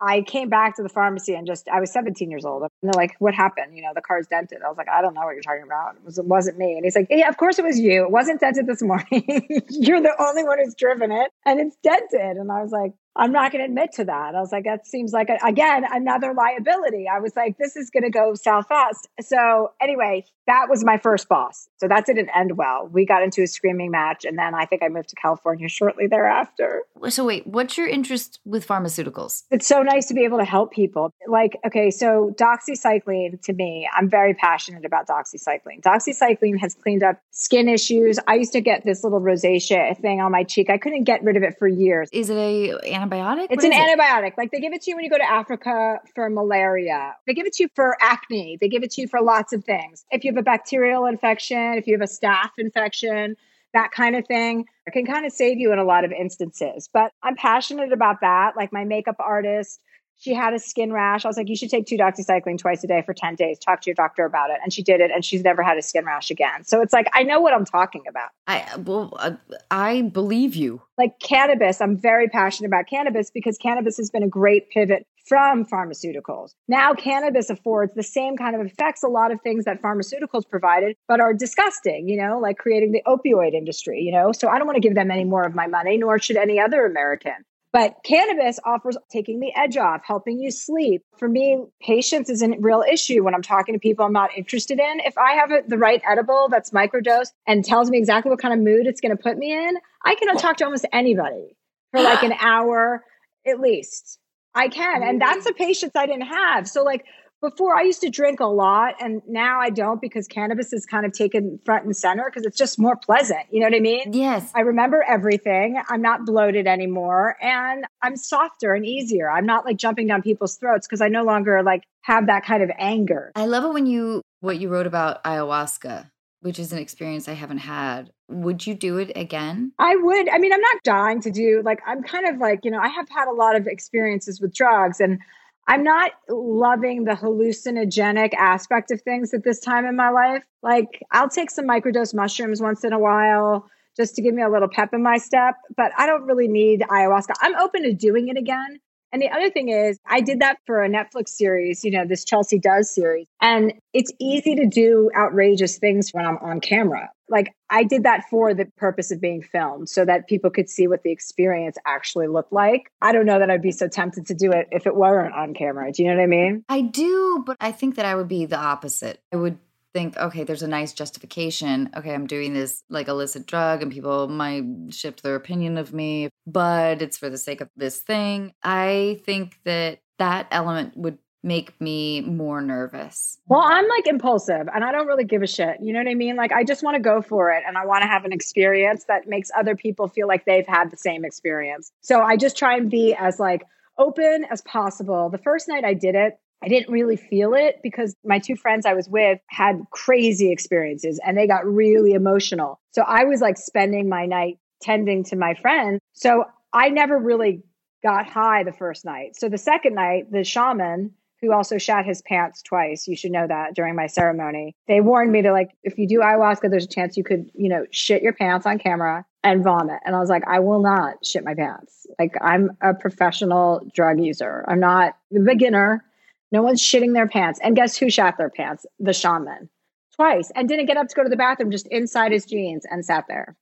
I 0.00 0.22
came 0.22 0.48
back 0.48 0.76
to 0.76 0.82
the 0.82 0.88
pharmacy 0.88 1.34
and 1.34 1.46
just, 1.46 1.68
I 1.68 1.80
was 1.80 1.92
17 1.92 2.30
years 2.30 2.44
old. 2.44 2.62
And 2.62 2.70
they're 2.82 2.92
like, 3.00 3.16
what 3.18 3.34
happened? 3.34 3.76
You 3.76 3.82
know, 3.82 3.90
the 3.94 4.00
car's 4.00 4.28
dented. 4.28 4.58
I 4.64 4.68
was 4.68 4.76
like, 4.76 4.88
I 4.88 5.02
don't 5.02 5.14
know 5.14 5.22
what 5.22 5.32
you're 5.32 5.42
talking 5.42 5.64
about. 5.64 5.96
It, 5.96 6.04
was, 6.04 6.18
it 6.18 6.24
wasn't 6.24 6.58
me. 6.58 6.74
And 6.74 6.84
he's 6.84 6.94
like, 6.94 7.08
yeah, 7.10 7.28
of 7.28 7.36
course 7.36 7.58
it 7.58 7.64
was 7.64 7.78
you. 7.78 8.04
It 8.04 8.10
wasn't 8.10 8.40
dented 8.40 8.66
this 8.66 8.82
morning. 8.82 9.24
you're 9.70 10.00
the 10.00 10.14
only 10.20 10.44
one 10.44 10.58
who's 10.62 10.74
driven 10.74 11.10
it 11.10 11.30
and 11.44 11.58
it's 11.58 11.76
dented. 11.82 12.36
And 12.36 12.52
I 12.52 12.62
was 12.62 12.70
like, 12.70 12.92
I'm 13.18 13.32
not 13.32 13.50
going 13.52 13.62
to 13.62 13.66
admit 13.66 13.92
to 13.94 14.04
that. 14.04 14.34
I 14.34 14.40
was 14.40 14.52
like, 14.52 14.64
that 14.64 14.86
seems 14.86 15.12
like, 15.12 15.28
a, 15.28 15.44
again, 15.44 15.84
another 15.90 16.32
liability. 16.32 17.06
I 17.12 17.18
was 17.18 17.34
like, 17.34 17.58
this 17.58 17.76
is 17.76 17.90
going 17.90 18.04
to 18.04 18.10
go 18.10 18.34
south 18.34 18.68
fast. 18.68 19.08
So, 19.20 19.72
anyway, 19.80 20.24
that 20.46 20.66
was 20.70 20.84
my 20.84 20.98
first 20.98 21.28
boss. 21.28 21.68
So, 21.78 21.88
that 21.88 22.06
didn't 22.06 22.30
end 22.34 22.56
well. 22.56 22.88
We 22.90 23.04
got 23.04 23.22
into 23.22 23.42
a 23.42 23.46
screaming 23.46 23.90
match. 23.90 24.24
And 24.24 24.38
then 24.38 24.54
I 24.54 24.66
think 24.66 24.82
I 24.82 24.88
moved 24.88 25.08
to 25.08 25.16
California 25.16 25.68
shortly 25.68 26.06
thereafter. 26.06 26.84
So, 27.08 27.24
wait, 27.24 27.46
what's 27.46 27.76
your 27.76 27.88
interest 27.88 28.38
with 28.44 28.66
pharmaceuticals? 28.66 29.42
It's 29.50 29.66
so 29.66 29.82
nice 29.82 30.06
to 30.06 30.14
be 30.14 30.24
able 30.24 30.38
to 30.38 30.44
help 30.44 30.72
people. 30.72 31.12
Like, 31.26 31.58
okay, 31.66 31.90
so 31.90 32.34
doxycycline 32.38 33.42
to 33.42 33.52
me, 33.52 33.88
I'm 33.96 34.08
very 34.08 34.34
passionate 34.34 34.84
about 34.84 35.08
doxycycline. 35.08 35.82
Doxycycline 35.82 36.58
has 36.60 36.74
cleaned 36.74 37.02
up 37.02 37.20
skin 37.32 37.68
issues. 37.68 38.18
I 38.28 38.34
used 38.34 38.52
to 38.52 38.60
get 38.60 38.84
this 38.84 39.02
little 39.02 39.20
rosacea 39.20 39.98
thing 39.98 40.20
on 40.20 40.30
my 40.30 40.44
cheek. 40.44 40.70
I 40.70 40.78
couldn't 40.78 41.04
get 41.04 41.24
rid 41.24 41.36
of 41.36 41.42
it 41.42 41.58
for 41.58 41.66
years. 41.66 42.08
Is 42.12 42.30
it 42.30 42.36
a 42.36 42.78
antibiotic? 43.10 43.46
It's 43.50 43.64
an 43.64 43.72
antibiotic. 43.72 44.32
Like 44.36 44.50
they 44.50 44.60
give 44.60 44.72
it 44.72 44.82
to 44.82 44.90
you 44.90 44.96
when 44.96 45.04
you 45.04 45.10
go 45.10 45.18
to 45.18 45.30
Africa 45.30 46.00
for 46.14 46.28
malaria. 46.30 47.16
They 47.26 47.34
give 47.34 47.46
it 47.46 47.54
to 47.54 47.64
you 47.64 47.68
for 47.74 47.96
acne. 48.00 48.58
They 48.60 48.68
give 48.68 48.82
it 48.82 48.90
to 48.92 49.02
you 49.02 49.08
for 49.08 49.20
lots 49.20 49.52
of 49.52 49.64
things. 49.64 50.04
If 50.10 50.24
you 50.24 50.32
have 50.32 50.38
a 50.38 50.42
bacterial 50.42 51.06
infection, 51.06 51.74
if 51.74 51.86
you 51.86 51.94
have 51.94 52.02
a 52.02 52.04
staph 52.04 52.50
infection, 52.58 53.36
that 53.74 53.90
kind 53.92 54.16
of 54.16 54.26
thing. 54.26 54.66
It 54.86 54.92
can 54.92 55.04
kind 55.04 55.26
of 55.26 55.32
save 55.32 55.58
you 55.58 55.72
in 55.72 55.78
a 55.78 55.84
lot 55.84 56.04
of 56.04 56.12
instances. 56.12 56.88
But 56.92 57.12
I'm 57.22 57.36
passionate 57.36 57.92
about 57.92 58.20
that. 58.22 58.56
Like 58.56 58.72
my 58.72 58.84
makeup 58.84 59.16
artist, 59.18 59.80
she 60.18 60.34
had 60.34 60.52
a 60.52 60.58
skin 60.58 60.92
rash. 60.92 61.24
I 61.24 61.28
was 61.28 61.36
like, 61.36 61.48
you 61.48 61.56
should 61.56 61.70
take 61.70 61.86
two 61.86 61.96
doxycycline 61.96 62.58
twice 62.58 62.82
a 62.82 62.86
day 62.86 63.02
for 63.06 63.14
10 63.14 63.36
days. 63.36 63.58
Talk 63.58 63.80
to 63.82 63.90
your 63.90 63.94
doctor 63.94 64.24
about 64.24 64.50
it. 64.50 64.58
And 64.62 64.72
she 64.72 64.82
did 64.82 65.00
it 65.00 65.10
and 65.14 65.24
she's 65.24 65.42
never 65.42 65.62
had 65.62 65.78
a 65.78 65.82
skin 65.82 66.04
rash 66.04 66.30
again. 66.30 66.64
So 66.64 66.82
it's 66.82 66.92
like, 66.92 67.06
I 67.14 67.22
know 67.22 67.40
what 67.40 67.54
I'm 67.54 67.64
talking 67.64 68.02
about. 68.08 68.30
I, 68.46 68.66
well, 68.78 69.12
uh, 69.18 69.32
I 69.70 70.02
believe 70.02 70.56
you. 70.56 70.82
Like 70.98 71.20
cannabis, 71.20 71.80
I'm 71.80 71.96
very 71.96 72.28
passionate 72.28 72.68
about 72.68 72.86
cannabis 72.88 73.30
because 73.30 73.56
cannabis 73.58 73.96
has 73.96 74.10
been 74.10 74.24
a 74.24 74.28
great 74.28 74.68
pivot 74.70 75.06
from 75.28 75.64
pharmaceuticals. 75.64 76.54
Now, 76.66 76.94
cannabis 76.94 77.50
affords 77.50 77.92
the 77.94 78.02
same 78.02 78.36
kind 78.36 78.56
of 78.56 78.66
effects, 78.66 79.02
a 79.02 79.08
lot 79.08 79.30
of 79.30 79.40
things 79.42 79.66
that 79.66 79.82
pharmaceuticals 79.82 80.48
provided, 80.48 80.96
but 81.06 81.20
are 81.20 81.34
disgusting, 81.34 82.08
you 82.08 82.16
know, 82.16 82.38
like 82.38 82.56
creating 82.56 82.92
the 82.92 83.02
opioid 83.06 83.52
industry, 83.52 84.00
you 84.00 84.10
know. 84.10 84.32
So 84.32 84.48
I 84.48 84.58
don't 84.58 84.66
want 84.66 84.76
to 84.76 84.80
give 84.80 84.94
them 84.94 85.10
any 85.10 85.24
more 85.24 85.44
of 85.44 85.54
my 85.54 85.66
money, 85.66 85.98
nor 85.98 86.18
should 86.18 86.36
any 86.36 86.58
other 86.58 86.86
American. 86.86 87.34
But 87.72 87.96
cannabis 88.02 88.58
offers 88.64 88.96
taking 89.10 89.40
the 89.40 89.52
edge 89.54 89.76
off, 89.76 90.00
helping 90.04 90.40
you 90.40 90.50
sleep. 90.50 91.02
For 91.18 91.28
me, 91.28 91.64
patience 91.82 92.30
is 92.30 92.40
a 92.42 92.48
real 92.58 92.82
issue 92.82 93.22
when 93.22 93.34
I'm 93.34 93.42
talking 93.42 93.74
to 93.74 93.78
people 93.78 94.06
I'm 94.06 94.12
not 94.12 94.30
interested 94.36 94.80
in. 94.80 95.00
If 95.00 95.18
I 95.18 95.32
have 95.32 95.50
a, 95.50 95.62
the 95.66 95.76
right 95.76 96.00
edible 96.08 96.48
that's 96.50 96.70
microdose 96.70 97.28
and 97.46 97.64
tells 97.64 97.90
me 97.90 97.98
exactly 97.98 98.30
what 98.30 98.40
kind 98.40 98.54
of 98.54 98.60
mood 98.60 98.86
it's 98.86 99.02
going 99.02 99.14
to 99.14 99.22
put 99.22 99.36
me 99.36 99.52
in, 99.52 99.76
I 100.04 100.14
can 100.14 100.34
talk 100.38 100.56
to 100.58 100.64
almost 100.64 100.86
anybody 100.92 101.56
for 101.92 102.00
like 102.00 102.22
an 102.22 102.32
hour 102.40 103.04
at 103.46 103.60
least. 103.60 104.18
I 104.54 104.68
can. 104.68 105.02
And 105.02 105.20
that's 105.20 105.46
a 105.46 105.52
patience 105.52 105.92
I 105.94 106.06
didn't 106.06 106.26
have. 106.26 106.66
So, 106.68 106.82
like, 106.82 107.04
before 107.40 107.76
I 107.76 107.82
used 107.82 108.00
to 108.00 108.10
drink 108.10 108.40
a 108.40 108.46
lot 108.46 108.94
and 109.00 109.22
now 109.28 109.60
I 109.60 109.70
don't 109.70 110.00
because 110.00 110.26
cannabis 110.26 110.72
is 110.72 110.84
kind 110.84 111.06
of 111.06 111.12
taken 111.12 111.60
front 111.64 111.84
and 111.84 111.96
center 111.96 112.24
because 112.24 112.44
it's 112.44 112.56
just 112.56 112.78
more 112.78 112.96
pleasant. 112.96 113.40
You 113.50 113.60
know 113.60 113.66
what 113.66 113.74
I 113.74 113.80
mean? 113.80 114.12
Yes. 114.12 114.50
I 114.54 114.60
remember 114.60 115.04
everything. 115.06 115.80
I'm 115.88 116.02
not 116.02 116.24
bloated 116.24 116.66
anymore 116.66 117.36
and 117.40 117.84
I'm 118.02 118.16
softer 118.16 118.74
and 118.74 118.84
easier. 118.84 119.30
I'm 119.30 119.46
not 119.46 119.64
like 119.64 119.76
jumping 119.76 120.08
down 120.08 120.22
people's 120.22 120.56
throats 120.56 120.86
because 120.86 121.00
I 121.00 121.08
no 121.08 121.22
longer 121.22 121.62
like 121.62 121.84
have 122.02 122.26
that 122.26 122.44
kind 122.44 122.62
of 122.62 122.70
anger. 122.76 123.32
I 123.36 123.46
love 123.46 123.64
it 123.64 123.72
when 123.72 123.86
you 123.86 124.22
what 124.40 124.58
you 124.58 124.68
wrote 124.68 124.86
about 124.86 125.22
ayahuasca, 125.24 126.10
which 126.40 126.58
is 126.58 126.72
an 126.72 126.78
experience 126.78 127.28
I 127.28 127.34
haven't 127.34 127.58
had. 127.58 128.10
Would 128.28 128.66
you 128.66 128.74
do 128.74 128.98
it 128.98 129.12
again? 129.14 129.72
I 129.78 129.94
would. 129.96 130.28
I 130.28 130.38
mean, 130.38 130.52
I'm 130.52 130.60
not 130.60 130.82
dying 130.82 131.20
to 131.22 131.30
do 131.30 131.62
like 131.64 131.80
I'm 131.86 132.02
kind 132.02 132.26
of 132.26 132.38
like, 132.38 132.64
you 132.64 132.70
know, 132.70 132.80
I 132.80 132.88
have 132.88 133.08
had 133.08 133.28
a 133.28 133.32
lot 133.32 133.54
of 133.54 133.66
experiences 133.66 134.40
with 134.40 134.52
drugs 134.52 135.00
and 135.00 135.20
I'm 135.68 135.84
not 135.84 136.12
loving 136.30 137.04
the 137.04 137.12
hallucinogenic 137.12 138.32
aspect 138.32 138.90
of 138.90 139.02
things 139.02 139.34
at 139.34 139.44
this 139.44 139.60
time 139.60 139.84
in 139.84 139.96
my 139.96 140.08
life. 140.08 140.42
Like, 140.62 141.02
I'll 141.12 141.28
take 141.28 141.50
some 141.50 141.66
microdose 141.66 142.14
mushrooms 142.14 142.62
once 142.62 142.84
in 142.84 142.94
a 142.94 142.98
while 142.98 143.68
just 143.94 144.14
to 144.14 144.22
give 144.22 144.34
me 144.34 144.42
a 144.42 144.48
little 144.48 144.68
pep 144.68 144.94
in 144.94 145.02
my 145.02 145.18
step, 145.18 145.56
but 145.76 145.92
I 145.98 146.06
don't 146.06 146.22
really 146.22 146.48
need 146.48 146.80
ayahuasca. 146.80 147.34
I'm 147.42 147.54
open 147.56 147.82
to 147.82 147.92
doing 147.92 148.28
it 148.28 148.38
again 148.38 148.80
And 149.12 149.22
the 149.22 149.30
other 149.30 149.50
thing 149.50 149.68
is, 149.68 149.98
I 150.06 150.20
did 150.20 150.40
that 150.40 150.58
for 150.66 150.82
a 150.82 150.88
Netflix 150.88 151.30
series, 151.30 151.84
you 151.84 151.90
know, 151.90 152.06
this 152.06 152.24
Chelsea 152.24 152.58
Does 152.58 152.94
series. 152.94 153.26
And 153.40 153.72
it's 153.94 154.12
easy 154.20 154.54
to 154.56 154.66
do 154.66 155.10
outrageous 155.16 155.78
things 155.78 156.10
when 156.10 156.26
I'm 156.26 156.38
on 156.38 156.60
camera. 156.60 157.10
Like, 157.30 157.54
I 157.68 157.84
did 157.84 158.04
that 158.04 158.24
for 158.30 158.54
the 158.54 158.64
purpose 158.76 159.10
of 159.10 159.20
being 159.20 159.42
filmed 159.42 159.88
so 159.88 160.04
that 160.04 160.28
people 160.28 160.50
could 160.50 160.70
see 160.70 160.88
what 160.88 161.02
the 161.02 161.12
experience 161.12 161.76
actually 161.86 162.26
looked 162.26 162.52
like. 162.52 162.90
I 163.02 163.12
don't 163.12 163.26
know 163.26 163.38
that 163.38 163.50
I'd 163.50 163.60
be 163.60 163.72
so 163.72 163.86
tempted 163.86 164.26
to 164.28 164.34
do 164.34 164.50
it 164.52 164.68
if 164.70 164.86
it 164.86 164.94
weren't 164.94 165.34
on 165.34 165.52
camera. 165.52 165.92
Do 165.92 166.02
you 166.02 166.08
know 166.08 166.16
what 166.16 166.22
I 166.22 166.26
mean? 166.26 166.64
I 166.68 166.80
do, 166.80 167.42
but 167.46 167.56
I 167.60 167.72
think 167.72 167.96
that 167.96 168.06
I 168.06 168.14
would 168.14 168.28
be 168.28 168.46
the 168.46 168.58
opposite. 168.58 169.20
I 169.32 169.36
would 169.36 169.58
think, 169.98 170.16
okay, 170.16 170.44
there's 170.44 170.62
a 170.62 170.68
nice 170.68 170.92
justification. 170.92 171.90
Okay, 171.96 172.14
I'm 172.14 172.28
doing 172.28 172.54
this 172.54 172.84
like 172.88 173.08
illicit 173.08 173.46
drug 173.46 173.82
and 173.82 173.90
people 173.90 174.28
might 174.28 174.62
shift 174.90 175.24
their 175.24 175.34
opinion 175.34 175.76
of 175.76 175.92
me, 175.92 176.28
but 176.46 177.02
it's 177.02 177.18
for 177.18 177.28
the 177.28 177.36
sake 177.36 177.60
of 177.60 177.68
this 177.76 178.00
thing. 178.00 178.52
I 178.62 179.20
think 179.26 179.58
that 179.64 179.98
that 180.20 180.46
element 180.52 180.96
would 180.96 181.18
make 181.42 181.80
me 181.80 182.20
more 182.20 182.60
nervous. 182.60 183.38
Well, 183.48 183.62
I'm 183.62 183.88
like 183.88 184.06
impulsive 184.06 184.68
and 184.72 184.84
I 184.84 184.92
don't 184.92 185.08
really 185.08 185.24
give 185.24 185.42
a 185.42 185.48
shit. 185.48 185.78
You 185.82 185.92
know 185.92 185.98
what 185.98 186.08
I 186.08 186.14
mean? 186.14 186.36
Like 186.36 186.52
I 186.52 186.62
just 186.62 186.84
want 186.84 186.94
to 186.94 187.00
go 187.00 187.20
for 187.20 187.50
it 187.50 187.64
and 187.66 187.76
I 187.76 187.84
want 187.84 188.02
to 188.02 188.08
have 188.08 188.24
an 188.24 188.32
experience 188.32 189.04
that 189.08 189.26
makes 189.26 189.50
other 189.58 189.74
people 189.74 190.06
feel 190.06 190.28
like 190.28 190.44
they've 190.44 190.66
had 190.66 190.92
the 190.92 190.96
same 190.96 191.24
experience. 191.24 191.90
So 192.02 192.22
I 192.22 192.36
just 192.36 192.56
try 192.56 192.76
and 192.76 192.88
be 192.88 193.16
as 193.18 193.40
like 193.40 193.64
open 193.98 194.46
as 194.48 194.62
possible. 194.62 195.28
The 195.28 195.38
first 195.38 195.66
night 195.66 195.84
I 195.84 195.94
did 195.94 196.14
it, 196.14 196.38
I 196.62 196.68
didn't 196.68 196.92
really 196.92 197.16
feel 197.16 197.54
it 197.54 197.80
because 197.82 198.14
my 198.24 198.38
two 198.38 198.56
friends 198.56 198.84
I 198.84 198.94
was 198.94 199.08
with 199.08 199.38
had 199.48 199.80
crazy 199.90 200.50
experiences 200.50 201.20
and 201.24 201.36
they 201.36 201.46
got 201.46 201.64
really 201.66 202.12
emotional. 202.12 202.80
So 202.92 203.02
I 203.02 203.24
was 203.24 203.40
like 203.40 203.56
spending 203.56 204.08
my 204.08 204.26
night 204.26 204.58
tending 204.80 205.24
to 205.24 205.36
my 205.36 205.54
friend. 205.54 206.00
So 206.12 206.44
I 206.72 206.88
never 206.88 207.18
really 207.18 207.62
got 208.02 208.26
high 208.26 208.64
the 208.64 208.72
first 208.72 209.04
night. 209.04 209.36
So 209.36 209.48
the 209.48 209.58
second 209.58 209.94
night, 209.94 210.30
the 210.30 210.44
shaman 210.44 211.12
who 211.40 211.52
also 211.52 211.78
shat 211.78 212.04
his 212.04 212.22
pants 212.22 212.62
twice. 212.62 213.06
You 213.06 213.16
should 213.16 213.30
know 213.30 213.46
that 213.46 213.74
during 213.74 213.94
my 213.94 214.06
ceremony. 214.06 214.74
They 214.88 215.00
warned 215.00 215.32
me 215.32 215.42
to 215.42 215.52
like, 215.52 215.70
if 215.82 215.98
you 215.98 216.08
do 216.08 216.18
ayahuasca, 216.18 216.70
there's 216.70 216.84
a 216.84 216.88
chance 216.88 217.16
you 217.16 217.24
could, 217.24 217.50
you 217.54 217.68
know, 217.68 217.86
shit 217.90 218.22
your 218.22 218.32
pants 218.32 218.66
on 218.66 218.78
camera 218.78 219.24
and 219.44 219.62
vomit. 219.62 220.00
And 220.04 220.16
I 220.16 220.18
was 220.18 220.28
like, 220.28 220.42
I 220.48 220.58
will 220.58 220.82
not 220.82 221.24
shit 221.24 221.44
my 221.44 221.54
pants. 221.54 222.06
Like 222.18 222.34
I'm 222.40 222.70
a 222.80 222.92
professional 222.92 223.88
drug 223.94 224.20
user. 224.20 224.64
I'm 224.66 224.80
not 224.80 225.16
a 225.34 225.40
beginner. 225.40 226.04
No 226.50 226.62
one's 226.62 226.82
shitting 226.82 227.14
their 227.14 227.28
pants. 227.28 227.60
And 227.62 227.76
guess 227.76 227.96
who 227.96 228.10
shat 228.10 228.36
their 228.38 228.50
pants? 228.50 228.86
The 228.98 229.12
shaman. 229.12 229.68
Twice. 230.16 230.50
And 230.54 230.68
didn't 230.68 230.86
get 230.86 230.96
up 230.96 231.08
to 231.08 231.14
go 231.14 231.22
to 231.22 231.28
the 231.28 231.36
bathroom, 231.36 231.70
just 231.70 231.86
inside 231.88 232.32
his 232.32 232.44
jeans 232.44 232.84
and 232.90 233.04
sat 233.04 233.24
there. 233.28 233.56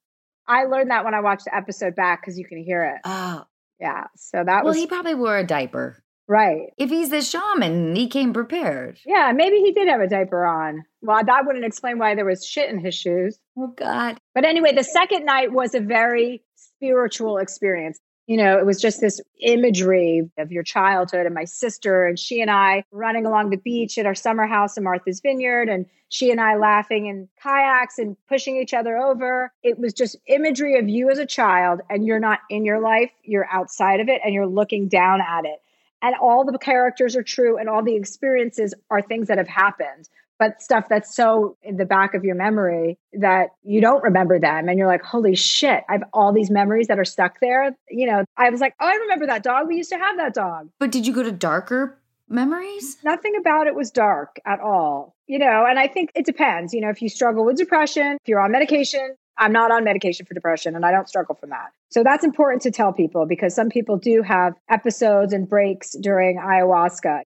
I 0.48 0.64
learned 0.64 0.90
that 0.90 1.04
when 1.04 1.14
I 1.14 1.20
watched 1.20 1.44
the 1.46 1.54
episode 1.54 1.96
back 1.96 2.22
because 2.22 2.38
you 2.38 2.46
can 2.46 2.62
hear 2.62 2.84
it. 2.84 3.00
Oh. 3.04 3.44
Yeah. 3.80 4.04
So 4.16 4.42
that 4.44 4.64
well, 4.64 4.72
was. 4.72 4.76
he 4.76 4.86
probably 4.86 5.14
wore 5.14 5.36
a 5.36 5.46
diaper. 5.46 6.02
Right. 6.28 6.70
If 6.76 6.90
he's 6.90 7.10
the 7.10 7.22
shaman, 7.22 7.94
he 7.94 8.08
came 8.08 8.32
prepared. 8.32 8.98
Yeah, 9.06 9.32
maybe 9.32 9.58
he 9.58 9.72
did 9.72 9.86
have 9.86 10.00
a 10.00 10.08
diaper 10.08 10.44
on. 10.44 10.84
Well, 11.00 11.22
that 11.24 11.46
wouldn't 11.46 11.64
explain 11.64 11.98
why 11.98 12.16
there 12.16 12.24
was 12.24 12.44
shit 12.44 12.68
in 12.68 12.80
his 12.80 12.96
shoes. 12.96 13.38
Oh, 13.56 13.68
God. 13.68 14.18
But 14.34 14.44
anyway, 14.44 14.72
the 14.74 14.82
second 14.82 15.24
night 15.24 15.52
was 15.52 15.74
a 15.74 15.80
very 15.80 16.42
spiritual 16.56 17.38
experience. 17.38 18.00
You 18.26 18.36
know, 18.36 18.58
it 18.58 18.66
was 18.66 18.80
just 18.80 19.00
this 19.00 19.20
imagery 19.40 20.28
of 20.36 20.50
your 20.50 20.64
childhood 20.64 21.26
and 21.26 21.34
my 21.34 21.44
sister 21.44 22.06
and 22.06 22.18
she 22.18 22.40
and 22.40 22.50
I 22.50 22.82
running 22.90 23.24
along 23.24 23.50
the 23.50 23.56
beach 23.56 23.98
at 23.98 24.06
our 24.06 24.16
summer 24.16 24.46
house 24.46 24.76
in 24.76 24.82
Martha's 24.82 25.20
Vineyard 25.20 25.68
and 25.68 25.86
she 26.08 26.30
and 26.30 26.40
I 26.40 26.56
laughing 26.56 27.06
in 27.06 27.28
kayaks 27.40 27.98
and 27.98 28.16
pushing 28.28 28.56
each 28.56 28.74
other 28.74 28.96
over. 28.96 29.52
It 29.62 29.78
was 29.78 29.92
just 29.92 30.16
imagery 30.26 30.78
of 30.78 30.88
you 30.88 31.08
as 31.08 31.18
a 31.18 31.26
child 31.26 31.82
and 31.88 32.04
you're 32.04 32.20
not 32.20 32.40
in 32.50 32.64
your 32.64 32.80
life, 32.80 33.10
you're 33.22 33.48
outside 33.52 34.00
of 34.00 34.08
it 34.08 34.20
and 34.24 34.34
you're 34.34 34.46
looking 34.46 34.88
down 34.88 35.20
at 35.20 35.44
it. 35.44 35.60
And 36.02 36.14
all 36.20 36.44
the 36.44 36.58
characters 36.58 37.16
are 37.16 37.22
true 37.22 37.56
and 37.56 37.68
all 37.68 37.82
the 37.82 37.96
experiences 37.96 38.74
are 38.90 39.02
things 39.02 39.28
that 39.28 39.38
have 39.38 39.48
happened 39.48 40.08
but 40.38 40.60
stuff 40.60 40.86
that's 40.88 41.14
so 41.14 41.56
in 41.62 41.76
the 41.76 41.84
back 41.84 42.14
of 42.14 42.24
your 42.24 42.34
memory 42.34 42.98
that 43.14 43.48
you 43.62 43.80
don't 43.80 44.02
remember 44.02 44.38
them. 44.38 44.68
And 44.68 44.78
you're 44.78 44.86
like 44.86 45.02
holy 45.02 45.34
shit 45.34 45.84
i 45.88 45.92
have 45.92 46.04
all 46.12 46.32
these 46.32 46.50
memories 46.50 46.88
that 46.88 46.98
are 46.98 47.04
stuck 47.04 47.40
there. 47.40 47.76
You 47.90 48.06
know 48.06 48.24
i 48.36 48.50
was 48.50 48.60
like 48.60 48.74
oh 48.80 48.86
i 48.86 48.94
remember 48.94 49.26
that 49.26 49.42
dog. 49.42 49.68
We 49.68 49.76
used 49.76 49.90
to 49.90 49.98
have 49.98 50.16
that 50.16 50.34
dog. 50.34 50.68
But 50.78 50.92
did 50.92 51.06
you 51.06 51.12
go 51.12 51.22
to 51.22 51.32
darker 51.32 51.98
memories? 52.28 52.98
nothing 53.04 53.36
about 53.36 53.66
it 53.66 53.74
was 53.74 53.90
dark 53.90 54.38
at 54.44 54.60
all 54.60 55.14
you 55.26 55.38
know? 55.38 55.64
And 55.68 55.78
i 55.78 55.86
think 55.86 56.10
it 56.14 56.26
depends 56.26 56.72
you 56.74 56.80
know 56.80 56.90
if 56.90 57.00
you 57.02 57.08
struggle 57.08 57.44
with 57.44 57.56
depression 57.56 58.18
if 58.20 58.28
you're 58.28 58.40
on 58.40 58.50
medication 58.50 59.14
i'm 59.38 59.52
not 59.52 59.70
on 59.70 59.84
medication 59.84 60.26
for 60.26 60.34
depression 60.34 60.74
and 60.74 60.84
i 60.84 60.90
don't 60.90 61.08
struggle 61.08 61.34
from 61.34 61.50
that. 61.50 61.70
So 61.90 62.02
that's 62.02 62.24
important 62.24 62.62
to 62.62 62.70
tell 62.70 62.92
people 62.92 63.26
because 63.26 63.54
some 63.54 63.68
people 63.68 63.96
do 63.96 64.22
have 64.22 64.54
episodes 64.68 65.32
and 65.32 65.48
breaks 65.48 65.92
during 66.00 66.38
ayahuasca 66.38 67.22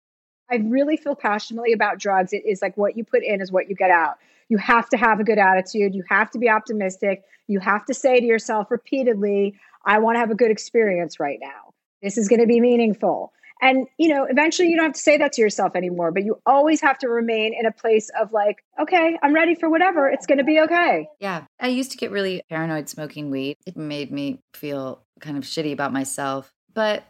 I 0.50 0.58
really 0.58 0.98
feel 0.98 1.16
passionately 1.16 1.74
about 1.74 2.00
drugs. 2.00 2.34
It 2.34 2.46
is 2.46 2.62
like 2.62 2.78
what 2.78 2.98
you 2.98 3.04
put 3.04 3.24
in 3.24 3.42
is 3.42 3.52
what 3.52 3.70
you 3.70 3.76
get 3.76 3.92
out. 3.92 4.16
You 4.50 4.58
have 4.58 4.90
to 4.90 4.98
have 4.98 5.20
a 5.20 5.24
good 5.24 5.40
attitude. 5.40 5.96
You 5.96 6.04
have 6.10 6.30
to 6.32 6.40
be 6.40 6.50
optimistic. 6.50 7.24
You 7.48 7.60
have 7.60 7.86
to 7.86 7.94
say 7.94 8.20
to 8.20 8.26
yourself 8.26 8.70
repeatedly, 8.70 9.60
I 9.86 10.00
want 10.00 10.16
to 10.16 10.20
have 10.20 10.32
a 10.32 10.36
good 10.36 10.52
experience 10.52 11.20
right 11.20 11.40
now. 11.42 11.74
This 12.02 12.18
is 12.18 12.28
going 12.28 12.42
to 12.42 12.48
be 12.48 12.60
meaningful. 12.60 13.32
And, 13.62 13.88
you 13.98 14.10
know, 14.10 14.26
eventually 14.26 14.70
you 14.70 14.76
don't 14.76 14.86
have 14.86 14.94
to 14.94 15.00
say 15.00 15.18
that 15.18 15.34
to 15.34 15.42
yourself 15.42 15.76
anymore, 15.76 16.12
but 16.12 16.26
you 16.26 16.42
always 16.46 16.82
have 16.82 16.98
to 17.00 17.08
remain 17.08 17.54
in 17.58 17.66
a 17.66 17.72
place 17.72 18.12
of 18.20 18.34
like, 18.34 18.64
okay, 18.80 19.18
I'm 19.24 19.34
ready 19.34 19.56
for 19.56 19.70
whatever. 19.70 20.10
It's 20.10 20.26
going 20.26 20.40
to 20.40 20.44
be 20.44 20.60
okay. 20.62 21.08
Yeah. 21.20 21.46
I 21.60 21.70
used 21.70 21.92
to 21.92 21.98
get 21.98 22.12
really 22.12 22.42
paranoid 22.50 22.90
smoking 22.90 23.32
weed. 23.32 23.56
It 23.66 23.78
made 23.78 24.12
me 24.12 24.42
feel 24.54 25.02
kind 25.22 25.38
of 25.38 25.44
shitty 25.46 25.72
about 25.72 25.94
myself, 25.94 26.52
but 26.74 27.06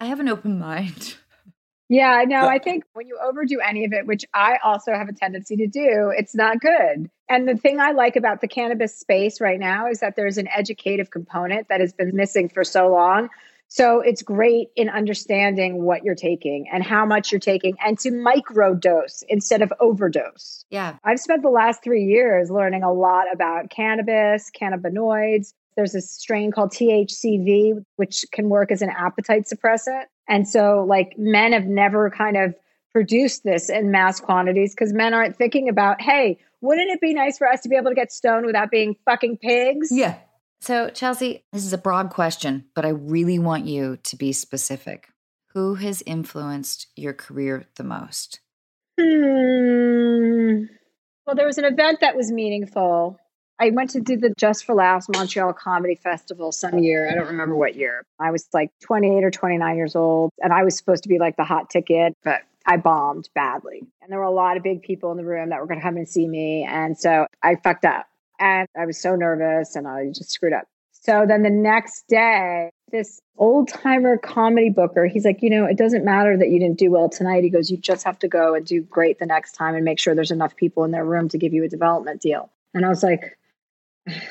I 0.00 0.06
have 0.06 0.20
an 0.20 0.28
open 0.28 0.58
mind. 0.58 1.16
Yeah, 1.90 2.22
no, 2.24 2.46
I 2.46 2.60
think 2.60 2.84
when 2.92 3.08
you 3.08 3.18
overdo 3.20 3.58
any 3.58 3.84
of 3.84 3.92
it, 3.92 4.06
which 4.06 4.24
I 4.32 4.58
also 4.62 4.92
have 4.92 5.08
a 5.08 5.12
tendency 5.12 5.56
to 5.56 5.66
do, 5.66 6.12
it's 6.16 6.36
not 6.36 6.60
good. 6.60 7.10
And 7.28 7.48
the 7.48 7.56
thing 7.56 7.80
I 7.80 7.90
like 7.90 8.14
about 8.14 8.40
the 8.40 8.46
cannabis 8.46 8.96
space 8.96 9.40
right 9.40 9.58
now 9.58 9.88
is 9.88 9.98
that 9.98 10.14
there's 10.14 10.38
an 10.38 10.46
educative 10.56 11.10
component 11.10 11.68
that 11.68 11.80
has 11.80 11.92
been 11.92 12.14
missing 12.14 12.48
for 12.48 12.62
so 12.62 12.88
long. 12.88 13.28
So 13.66 14.00
it's 14.00 14.22
great 14.22 14.68
in 14.76 14.88
understanding 14.88 15.82
what 15.82 16.04
you're 16.04 16.14
taking 16.14 16.68
and 16.72 16.84
how 16.84 17.04
much 17.04 17.32
you're 17.32 17.40
taking 17.40 17.76
and 17.84 17.98
to 18.00 18.10
microdose 18.10 19.24
instead 19.28 19.60
of 19.60 19.72
overdose. 19.80 20.64
Yeah. 20.70 20.96
I've 21.02 21.18
spent 21.18 21.42
the 21.42 21.50
last 21.50 21.82
three 21.82 22.04
years 22.04 22.52
learning 22.52 22.84
a 22.84 22.92
lot 22.92 23.24
about 23.32 23.70
cannabis, 23.70 24.48
cannabinoids. 24.50 25.54
There's 25.74 25.96
a 25.96 26.00
strain 26.00 26.52
called 26.52 26.70
THCV, 26.70 27.84
which 27.96 28.24
can 28.32 28.48
work 28.48 28.70
as 28.70 28.82
an 28.82 28.90
appetite 28.90 29.46
suppressant. 29.52 30.04
And 30.30 30.48
so, 30.48 30.86
like, 30.88 31.18
men 31.18 31.52
have 31.52 31.66
never 31.66 32.08
kind 32.08 32.36
of 32.36 32.54
produced 32.92 33.42
this 33.42 33.68
in 33.68 33.90
mass 33.90 34.20
quantities 34.20 34.74
because 34.74 34.92
men 34.92 35.12
aren't 35.12 35.36
thinking 35.36 35.68
about, 35.68 36.00
hey, 36.00 36.38
wouldn't 36.60 36.88
it 36.88 37.00
be 37.00 37.12
nice 37.12 37.36
for 37.36 37.48
us 37.48 37.60
to 37.62 37.68
be 37.68 37.76
able 37.76 37.90
to 37.90 37.96
get 37.96 38.12
stoned 38.12 38.46
without 38.46 38.70
being 38.70 38.94
fucking 39.04 39.38
pigs? 39.38 39.88
Yeah. 39.90 40.18
So, 40.60 40.88
Chelsea, 40.90 41.44
this 41.52 41.64
is 41.64 41.72
a 41.72 41.78
broad 41.78 42.10
question, 42.10 42.66
but 42.74 42.86
I 42.86 42.90
really 42.90 43.40
want 43.40 43.66
you 43.66 43.98
to 44.04 44.16
be 44.16 44.32
specific. 44.32 45.08
Who 45.54 45.74
has 45.74 46.02
influenced 46.06 46.86
your 46.94 47.12
career 47.12 47.66
the 47.74 47.84
most? 47.84 48.38
Hmm. 49.00 50.66
Well, 51.26 51.34
there 51.34 51.46
was 51.46 51.58
an 51.58 51.64
event 51.64 51.98
that 52.02 52.16
was 52.16 52.30
meaningful. 52.30 53.18
I 53.60 53.70
went 53.70 53.90
to 53.90 54.00
do 54.00 54.16
the 54.16 54.32
Just 54.38 54.64
for 54.64 54.74
Laughs 54.74 55.06
Montreal 55.10 55.52
Comedy 55.52 55.94
Festival 55.94 56.50
some 56.50 56.78
year. 56.78 57.10
I 57.10 57.14
don't 57.14 57.26
remember 57.26 57.54
what 57.54 57.76
year. 57.76 58.04
I 58.18 58.30
was 58.30 58.48
like 58.54 58.70
28 58.80 59.22
or 59.22 59.30
29 59.30 59.76
years 59.76 59.94
old, 59.94 60.30
and 60.42 60.50
I 60.50 60.64
was 60.64 60.76
supposed 60.76 61.02
to 61.02 61.10
be 61.10 61.18
like 61.18 61.36
the 61.36 61.44
hot 61.44 61.68
ticket, 61.68 62.16
but 62.24 62.40
I 62.66 62.78
bombed 62.78 63.28
badly. 63.34 63.82
And 64.00 64.10
there 64.10 64.18
were 64.18 64.24
a 64.24 64.30
lot 64.30 64.56
of 64.56 64.62
big 64.62 64.80
people 64.82 65.10
in 65.10 65.18
the 65.18 65.24
room 65.24 65.50
that 65.50 65.60
were 65.60 65.66
going 65.66 65.78
to 65.78 65.84
come 65.84 65.98
and 65.98 66.08
see 66.08 66.26
me. 66.26 66.64
And 66.64 66.96
so 66.96 67.26
I 67.42 67.56
fucked 67.56 67.84
up. 67.84 68.06
And 68.38 68.66
I 68.78 68.86
was 68.86 68.98
so 68.98 69.14
nervous 69.14 69.76
and 69.76 69.86
I 69.86 70.06
just 70.06 70.30
screwed 70.30 70.54
up. 70.54 70.66
So 70.92 71.24
then 71.26 71.42
the 71.42 71.50
next 71.50 72.06
day, 72.08 72.70
this 72.90 73.20
old 73.36 73.68
timer 73.68 74.16
comedy 74.18 74.70
booker, 74.70 75.06
he's 75.06 75.24
like, 75.24 75.42
you 75.42 75.50
know, 75.50 75.64
it 75.66 75.76
doesn't 75.76 76.04
matter 76.04 76.36
that 76.36 76.48
you 76.48 76.58
didn't 76.58 76.78
do 76.78 76.90
well 76.90 77.08
tonight. 77.08 77.44
He 77.44 77.50
goes, 77.50 77.70
you 77.70 77.76
just 77.76 78.04
have 78.04 78.18
to 78.20 78.28
go 78.28 78.54
and 78.54 78.64
do 78.64 78.82
great 78.82 79.18
the 79.18 79.26
next 79.26 79.52
time 79.52 79.74
and 79.74 79.84
make 79.84 79.98
sure 79.98 80.14
there's 80.14 80.30
enough 80.30 80.56
people 80.56 80.84
in 80.84 80.90
their 80.90 81.04
room 81.04 81.28
to 81.30 81.38
give 81.38 81.52
you 81.52 81.64
a 81.64 81.68
development 81.68 82.22
deal. 82.22 82.50
And 82.74 82.86
I 82.86 82.88
was 82.88 83.02
like, 83.02 83.36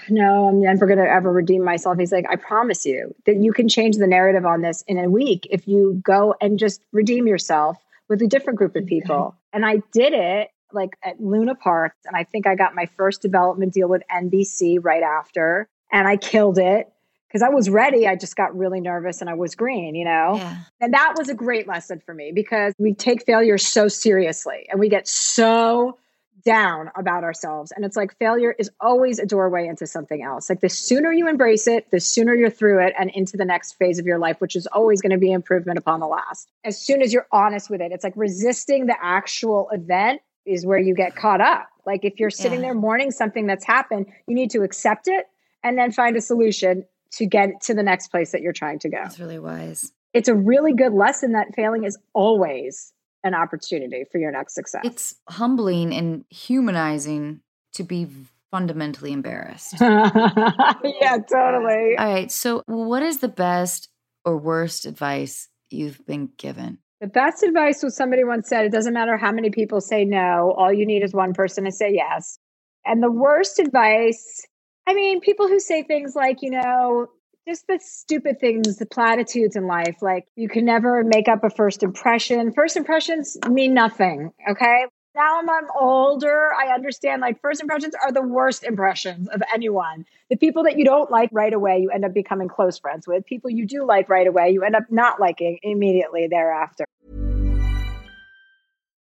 no, 0.09 0.49
I'm 0.49 0.61
never 0.61 0.85
going 0.85 0.99
to 0.99 1.09
ever 1.09 1.31
redeem 1.31 1.63
myself. 1.63 1.97
He's 1.97 2.11
like, 2.11 2.25
I 2.29 2.35
promise 2.35 2.85
you 2.85 3.13
that 3.25 3.37
you 3.37 3.53
can 3.53 3.69
change 3.69 3.97
the 3.97 4.07
narrative 4.07 4.45
on 4.45 4.61
this 4.61 4.83
in 4.87 4.97
a 4.97 5.09
week 5.09 5.47
if 5.49 5.67
you 5.67 6.01
go 6.03 6.35
and 6.41 6.57
just 6.57 6.81
redeem 6.91 7.27
yourself 7.27 7.77
with 8.07 8.21
a 8.21 8.27
different 8.27 8.57
group 8.57 8.75
of 8.75 8.85
people. 8.85 9.15
Okay. 9.15 9.37
And 9.53 9.65
I 9.65 9.81
did 9.91 10.13
it 10.13 10.49
like 10.71 10.97
at 11.03 11.19
Luna 11.21 11.55
Park. 11.55 11.93
And 12.05 12.15
I 12.15 12.23
think 12.23 12.47
I 12.47 12.55
got 12.55 12.75
my 12.75 12.85
first 12.85 13.21
development 13.21 13.73
deal 13.73 13.87
with 13.87 14.03
NBC 14.11 14.79
right 14.81 15.03
after. 15.03 15.67
And 15.91 16.07
I 16.07 16.17
killed 16.17 16.57
it 16.57 16.91
because 17.27 17.41
I 17.41 17.49
was 17.49 17.69
ready. 17.69 18.07
I 18.07 18.15
just 18.15 18.35
got 18.35 18.55
really 18.57 18.81
nervous 18.81 19.21
and 19.21 19.29
I 19.29 19.35
was 19.35 19.55
green, 19.55 19.95
you 19.95 20.05
know? 20.05 20.35
Yeah. 20.35 20.57
And 20.81 20.93
that 20.93 21.15
was 21.17 21.29
a 21.29 21.33
great 21.33 21.67
lesson 21.67 22.01
for 22.05 22.13
me 22.13 22.31
because 22.33 22.73
we 22.79 22.93
take 22.93 23.25
failure 23.25 23.57
so 23.57 23.87
seriously 23.87 24.67
and 24.69 24.79
we 24.79 24.89
get 24.89 25.07
so 25.07 25.97
down 26.43 26.91
about 26.95 27.23
ourselves. 27.23 27.71
And 27.71 27.85
it's 27.85 27.95
like 27.95 28.17
failure 28.17 28.55
is 28.57 28.69
always 28.79 29.19
a 29.19 29.25
doorway 29.25 29.67
into 29.67 29.87
something 29.87 30.21
else. 30.21 30.49
Like 30.49 30.61
the 30.61 30.69
sooner 30.69 31.11
you 31.11 31.27
embrace 31.27 31.67
it, 31.67 31.89
the 31.91 31.99
sooner 31.99 32.33
you're 32.33 32.49
through 32.49 32.85
it 32.85 32.93
and 32.97 33.09
into 33.11 33.37
the 33.37 33.45
next 33.45 33.73
phase 33.73 33.99
of 33.99 34.05
your 34.05 34.19
life, 34.19 34.39
which 34.39 34.55
is 34.55 34.67
always 34.67 35.01
going 35.01 35.11
to 35.11 35.17
be 35.17 35.31
improvement 35.31 35.77
upon 35.77 35.99
the 35.99 36.07
last. 36.07 36.49
As 36.63 36.79
soon 36.79 37.01
as 37.01 37.13
you're 37.13 37.27
honest 37.31 37.69
with 37.69 37.81
it, 37.81 37.91
it's 37.91 38.03
like 38.03 38.13
resisting 38.15 38.85
the 38.85 38.95
actual 39.01 39.69
event 39.71 40.21
is 40.45 40.65
where 40.65 40.79
you 40.79 40.95
get 40.95 41.15
caught 41.15 41.41
up. 41.41 41.69
Like 41.85 42.03
if 42.03 42.19
you're 42.19 42.29
sitting 42.29 42.59
yeah. 42.59 42.67
there 42.67 42.73
mourning 42.73 43.11
something 43.11 43.47
that's 43.47 43.65
happened, 43.65 44.07
you 44.27 44.35
need 44.35 44.51
to 44.51 44.63
accept 44.63 45.07
it 45.07 45.25
and 45.63 45.77
then 45.77 45.91
find 45.91 46.15
a 46.15 46.21
solution 46.21 46.85
to 47.11 47.25
get 47.25 47.61
to 47.61 47.73
the 47.73 47.83
next 47.83 48.09
place 48.09 48.31
that 48.31 48.41
you're 48.41 48.53
trying 48.53 48.79
to 48.79 48.89
go. 48.89 48.97
That's 48.97 49.19
really 49.19 49.39
wise. 49.39 49.91
It's 50.13 50.29
a 50.29 50.35
really 50.35 50.73
good 50.73 50.93
lesson 50.93 51.33
that 51.33 51.53
failing 51.55 51.83
is 51.83 51.97
always 52.13 52.93
an 53.23 53.33
opportunity 53.33 54.05
for 54.11 54.17
your 54.17 54.31
next 54.31 54.55
success. 54.55 54.81
It's 54.83 55.15
humbling 55.27 55.93
and 55.93 56.25
humanizing 56.29 57.41
to 57.73 57.83
be 57.83 58.07
fundamentally 58.51 59.11
embarrassed. 59.11 59.75
yeah, 59.81 61.17
totally. 61.31 61.97
All 61.97 62.13
right. 62.13 62.31
So, 62.31 62.63
what 62.65 63.03
is 63.03 63.19
the 63.19 63.27
best 63.27 63.89
or 64.25 64.37
worst 64.37 64.85
advice 64.85 65.49
you've 65.69 66.05
been 66.05 66.29
given? 66.37 66.79
The 67.01 67.07
best 67.07 67.43
advice 67.43 67.81
was 67.81 67.95
somebody 67.95 68.23
once 68.23 68.49
said 68.49 68.65
it 68.65 68.71
doesn't 68.71 68.93
matter 68.93 69.17
how 69.17 69.31
many 69.31 69.49
people 69.51 69.79
say 69.79 70.03
no, 70.03 70.53
all 70.57 70.73
you 70.73 70.85
need 70.85 71.03
is 71.03 71.13
one 71.13 71.33
person 71.33 71.63
to 71.63 71.71
say 71.71 71.93
yes. 71.93 72.37
And 72.85 73.01
the 73.01 73.11
worst 73.11 73.59
advice, 73.59 74.45
I 74.85 74.93
mean, 74.93 75.21
people 75.21 75.47
who 75.47 75.59
say 75.59 75.83
things 75.83 76.13
like, 76.15 76.41
you 76.41 76.51
know, 76.51 77.07
just 77.49 77.65
the 77.65 77.79
stupid 77.81 78.39
things, 78.39 78.77
the 78.77 78.85
platitudes 78.85 79.55
in 79.55 79.65
life. 79.65 79.97
Like 80.01 80.27
you 80.35 80.47
can 80.47 80.65
never 80.65 81.03
make 81.03 81.27
up 81.27 81.43
a 81.43 81.49
first 81.49 81.81
impression. 81.81 82.53
First 82.53 82.77
impressions 82.77 83.37
mean 83.49 83.73
nothing. 83.73 84.31
Okay. 84.47 84.85
Now 85.15 85.39
I'm, 85.39 85.49
I'm 85.49 85.65
older. 85.77 86.53
I 86.53 86.71
understand 86.75 87.21
like 87.21 87.41
first 87.41 87.59
impressions 87.59 87.95
are 88.01 88.11
the 88.11 88.21
worst 88.21 88.63
impressions 88.63 89.27
of 89.29 89.41
anyone. 89.51 90.05
The 90.29 90.37
people 90.37 90.63
that 90.65 90.77
you 90.77 90.85
don't 90.85 91.09
like 91.09 91.29
right 91.31 91.51
away, 91.51 91.79
you 91.79 91.89
end 91.89 92.05
up 92.05 92.13
becoming 92.13 92.47
close 92.47 92.77
friends 92.77 93.07
with. 93.07 93.25
People 93.25 93.49
you 93.49 93.65
do 93.65 93.83
like 93.83 94.09
right 94.09 94.27
away, 94.27 94.51
you 94.51 94.63
end 94.63 94.75
up 94.75 94.83
not 94.91 95.19
liking 95.19 95.57
immediately 95.63 96.27
thereafter. 96.27 96.85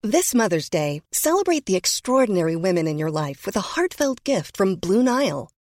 This 0.03 0.35
Mother's 0.35 0.69
Day, 0.69 1.03
celebrate 1.13 1.67
the 1.67 1.77
extraordinary 1.77 2.57
women 2.57 2.89
in 2.89 2.99
your 2.99 3.13
life 3.13 3.47
with 3.47 3.57
a 3.57 3.61
heartfelt 3.61 4.25
gift 4.25 4.57
from 4.57 4.75
Blue 4.75 5.05
Nile. 5.05 5.54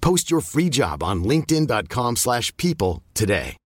Post 0.00 0.30
your 0.30 0.40
free 0.40 0.68
job 0.68 1.02
on 1.02 1.22
linkedin.com 1.24 2.16
slash 2.16 2.56
people 2.56 3.02
today. 3.14 3.56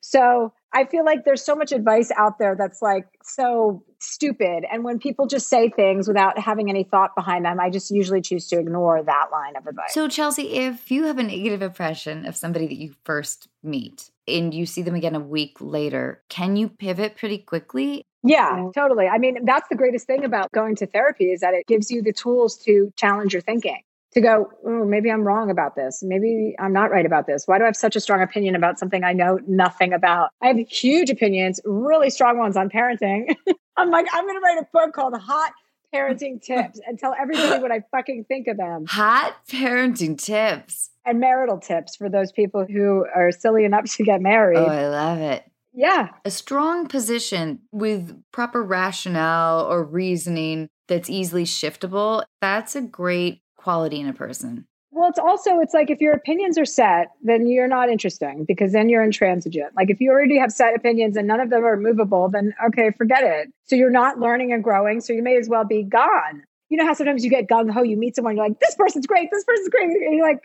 So 0.00 0.52
I 0.72 0.86
feel 0.86 1.04
like 1.04 1.24
there's 1.24 1.44
so 1.44 1.54
much 1.54 1.70
advice 1.72 2.10
out 2.16 2.38
there 2.38 2.56
that's 2.56 2.82
like 2.82 3.06
so 3.22 3.84
stupid. 4.00 4.64
And 4.70 4.82
when 4.82 4.98
people 4.98 5.26
just 5.26 5.48
say 5.48 5.68
things 5.68 6.08
without 6.08 6.38
having 6.38 6.68
any 6.68 6.84
thought 6.84 7.14
behind 7.14 7.44
them, 7.44 7.60
I 7.60 7.70
just 7.70 7.90
usually 7.90 8.20
choose 8.20 8.48
to 8.48 8.58
ignore 8.58 9.02
that 9.02 9.26
line 9.30 9.56
of 9.56 9.66
advice. 9.66 9.92
So, 9.94 10.08
Chelsea, 10.08 10.54
if 10.54 10.90
you 10.90 11.04
have 11.04 11.18
a 11.18 11.22
negative 11.22 11.62
impression 11.62 12.26
of 12.26 12.36
somebody 12.36 12.66
that 12.66 12.76
you 12.76 12.94
first 13.04 13.48
meet 13.62 14.10
and 14.26 14.52
you 14.52 14.66
see 14.66 14.82
them 14.82 14.94
again 14.94 15.14
a 15.14 15.20
week 15.20 15.56
later, 15.60 16.22
can 16.28 16.56
you 16.56 16.68
pivot 16.68 17.16
pretty 17.16 17.38
quickly? 17.38 18.04
Yeah, 18.22 18.68
totally. 18.74 19.06
I 19.06 19.18
mean, 19.18 19.44
that's 19.44 19.68
the 19.68 19.76
greatest 19.76 20.06
thing 20.06 20.24
about 20.24 20.52
going 20.52 20.76
to 20.76 20.86
therapy 20.86 21.32
is 21.32 21.40
that 21.40 21.54
it 21.54 21.66
gives 21.66 21.90
you 21.90 22.02
the 22.02 22.12
tools 22.12 22.56
to 22.64 22.92
challenge 22.96 23.32
your 23.32 23.42
thinking 23.42 23.82
to 24.12 24.20
go, 24.20 24.50
oh, 24.66 24.84
maybe 24.84 25.10
I'm 25.10 25.22
wrong 25.22 25.50
about 25.50 25.76
this. 25.76 26.02
Maybe 26.02 26.54
I'm 26.58 26.72
not 26.72 26.90
right 26.90 27.06
about 27.06 27.26
this. 27.26 27.44
Why 27.46 27.58
do 27.58 27.64
I 27.64 27.66
have 27.66 27.76
such 27.76 27.96
a 27.96 28.00
strong 28.00 28.22
opinion 28.22 28.54
about 28.54 28.78
something 28.78 29.04
I 29.04 29.12
know 29.12 29.38
nothing 29.46 29.92
about? 29.92 30.30
I 30.42 30.48
have 30.48 30.58
huge 30.58 31.10
opinions, 31.10 31.60
really 31.64 32.10
strong 32.10 32.38
ones 32.38 32.56
on 32.56 32.68
parenting. 32.70 33.34
I'm 33.76 33.90
like, 33.90 34.06
I'm 34.12 34.24
going 34.24 34.36
to 34.36 34.40
write 34.40 34.58
a 34.58 34.66
book 34.72 34.94
called 34.94 35.14
Hot 35.16 35.52
Parenting 35.94 36.42
Tips 36.42 36.80
and 36.86 36.98
tell 36.98 37.14
everybody 37.18 37.62
what 37.62 37.70
I 37.70 37.82
fucking 37.92 38.24
think 38.24 38.48
of 38.48 38.56
them. 38.56 38.86
Hot 38.88 39.36
parenting 39.48 40.18
tips. 40.18 40.90
And 41.06 41.20
marital 41.20 41.58
tips 41.58 41.96
for 41.96 42.08
those 42.08 42.32
people 42.32 42.66
who 42.68 43.06
are 43.14 43.30
silly 43.32 43.64
enough 43.64 43.84
to 43.96 44.04
get 44.04 44.20
married. 44.20 44.58
Oh, 44.58 44.66
I 44.66 44.88
love 44.88 45.20
it. 45.20 45.44
Yeah. 45.72 46.08
A 46.24 46.30
strong 46.30 46.86
position 46.86 47.60
with 47.72 48.22
proper 48.32 48.62
rationale 48.62 49.60
or 49.60 49.84
reasoning 49.84 50.68
that's 50.88 51.08
easily 51.08 51.44
shiftable. 51.44 52.24
That's 52.40 52.74
a 52.74 52.80
great 52.80 53.42
quality 53.56 54.00
in 54.00 54.08
a 54.08 54.12
person. 54.12 54.66
Well, 54.92 55.08
it's 55.08 55.18
also 55.18 55.60
it's 55.60 55.72
like 55.72 55.88
if 55.88 56.00
your 56.00 56.12
opinions 56.12 56.58
are 56.58 56.64
set, 56.64 57.12
then 57.22 57.46
you're 57.46 57.68
not 57.68 57.88
interesting 57.88 58.44
because 58.46 58.72
then 58.72 58.88
you're 58.88 59.04
intransigent. 59.04 59.74
Like 59.76 59.88
if 59.88 60.00
you 60.00 60.10
already 60.10 60.36
have 60.38 60.50
set 60.50 60.74
opinions 60.74 61.16
and 61.16 61.28
none 61.28 61.40
of 61.40 61.48
them 61.48 61.64
are 61.64 61.76
movable, 61.76 62.28
then 62.28 62.52
okay, 62.66 62.90
forget 62.98 63.22
it. 63.22 63.48
So 63.64 63.76
you're 63.76 63.90
not 63.90 64.18
learning 64.18 64.52
and 64.52 64.64
growing, 64.64 65.00
so 65.00 65.12
you 65.12 65.22
may 65.22 65.36
as 65.36 65.48
well 65.48 65.64
be 65.64 65.84
gone. 65.84 66.42
You 66.70 66.76
know 66.76 66.86
how 66.86 66.94
sometimes 66.94 67.24
you 67.24 67.30
get 67.30 67.48
gung 67.48 67.70
ho, 67.70 67.82
you 67.82 67.96
meet 67.96 68.16
someone, 68.16 68.36
you're 68.36 68.46
like, 68.46 68.58
this 68.60 68.74
person's 68.74 69.06
great, 69.06 69.28
this 69.30 69.44
person's 69.44 69.68
great, 69.68 69.90
and 69.90 70.14
you're 70.16 70.26
like, 70.26 70.40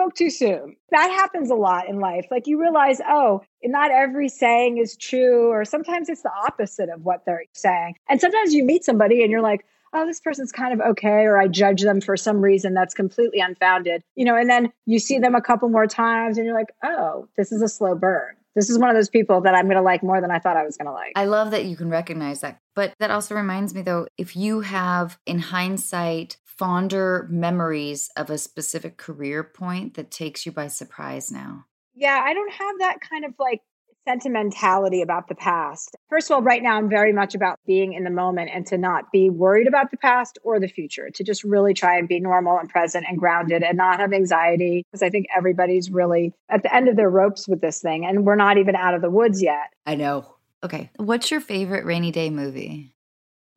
spoke 0.00 0.14
too 0.14 0.30
soon. 0.30 0.76
That 0.90 1.10
happens 1.10 1.50
a 1.50 1.54
lot 1.54 1.88
in 1.88 2.00
life. 2.00 2.26
Like 2.30 2.46
you 2.46 2.60
realize, 2.60 3.00
oh, 3.06 3.42
not 3.62 3.90
every 3.90 4.28
saying 4.28 4.78
is 4.78 4.96
true, 4.96 5.48
or 5.50 5.64
sometimes 5.64 6.08
it's 6.08 6.22
the 6.22 6.32
opposite 6.46 6.88
of 6.88 7.02
what 7.02 7.24
they're 7.26 7.44
saying. 7.52 7.96
And 8.08 8.20
sometimes 8.20 8.54
you 8.54 8.64
meet 8.64 8.84
somebody 8.84 9.22
and 9.22 9.30
you're 9.30 9.42
like, 9.42 9.64
oh, 9.92 10.06
this 10.06 10.20
person's 10.20 10.52
kind 10.52 10.72
of 10.72 10.80
okay, 10.92 11.24
or 11.24 11.36
I 11.36 11.48
judge 11.48 11.82
them 11.82 12.00
for 12.00 12.16
some 12.16 12.40
reason 12.40 12.74
that's 12.74 12.94
completely 12.94 13.40
unfounded, 13.40 14.02
you 14.14 14.24
know, 14.24 14.36
and 14.36 14.48
then 14.48 14.72
you 14.86 14.98
see 15.00 15.18
them 15.18 15.34
a 15.34 15.42
couple 15.42 15.68
more 15.68 15.86
times 15.86 16.38
and 16.38 16.46
you're 16.46 16.54
like, 16.54 16.72
oh, 16.84 17.28
this 17.36 17.52
is 17.52 17.60
a 17.60 17.68
slow 17.68 17.94
burn. 17.94 18.36
This 18.56 18.70
is 18.70 18.78
one 18.78 18.88
of 18.88 18.96
those 18.96 19.10
people 19.10 19.42
that 19.42 19.54
I'm 19.54 19.66
going 19.66 19.76
to 19.76 19.82
like 19.82 20.02
more 20.02 20.20
than 20.20 20.30
I 20.30 20.38
thought 20.38 20.56
I 20.56 20.64
was 20.64 20.76
going 20.76 20.86
to 20.86 20.92
like. 20.92 21.12
I 21.14 21.26
love 21.26 21.52
that 21.52 21.66
you 21.66 21.76
can 21.76 21.88
recognize 21.88 22.40
that. 22.40 22.58
But 22.74 22.94
that 22.98 23.10
also 23.10 23.34
reminds 23.34 23.74
me, 23.74 23.82
though, 23.82 24.08
if 24.18 24.34
you 24.34 24.60
have, 24.60 25.18
in 25.24 25.38
hindsight, 25.38 26.36
fonder 26.60 27.26
memories 27.30 28.10
of 28.18 28.28
a 28.28 28.36
specific 28.36 28.98
career 28.98 29.42
point 29.42 29.94
that 29.94 30.10
takes 30.10 30.44
you 30.44 30.52
by 30.52 30.66
surprise 30.66 31.32
now. 31.32 31.64
Yeah, 31.94 32.20
I 32.22 32.34
don't 32.34 32.52
have 32.52 32.78
that 32.80 32.98
kind 33.00 33.24
of 33.24 33.32
like 33.38 33.62
sentimentality 34.06 35.00
about 35.00 35.28
the 35.28 35.34
past. 35.34 35.96
First 36.10 36.30
of 36.30 36.34
all, 36.34 36.42
right 36.42 36.62
now, 36.62 36.76
I'm 36.76 36.90
very 36.90 37.14
much 37.14 37.34
about 37.34 37.58
being 37.66 37.94
in 37.94 38.04
the 38.04 38.10
moment 38.10 38.50
and 38.52 38.66
to 38.66 38.76
not 38.76 39.10
be 39.10 39.30
worried 39.30 39.68
about 39.68 39.90
the 39.90 39.96
past 39.96 40.38
or 40.42 40.60
the 40.60 40.68
future, 40.68 41.08
to 41.14 41.24
just 41.24 41.44
really 41.44 41.72
try 41.72 41.96
and 41.96 42.06
be 42.06 42.20
normal 42.20 42.58
and 42.58 42.68
present 42.68 43.06
and 43.08 43.16
grounded 43.16 43.62
and 43.62 43.78
not 43.78 43.98
have 43.98 44.12
anxiety. 44.12 44.84
Because 44.92 45.02
I 45.02 45.08
think 45.08 45.28
everybody's 45.34 45.90
really 45.90 46.34
at 46.50 46.62
the 46.62 46.74
end 46.74 46.90
of 46.90 46.96
their 46.96 47.08
ropes 47.08 47.48
with 47.48 47.62
this 47.62 47.80
thing, 47.80 48.04
and 48.04 48.26
we're 48.26 48.36
not 48.36 48.58
even 48.58 48.76
out 48.76 48.92
of 48.92 49.00
the 49.00 49.08
woods 49.08 49.42
yet. 49.42 49.72
I 49.86 49.94
know. 49.94 50.26
Okay. 50.62 50.90
What's 50.98 51.30
your 51.30 51.40
favorite 51.40 51.86
rainy 51.86 52.12
day 52.12 52.28
movie? 52.28 52.92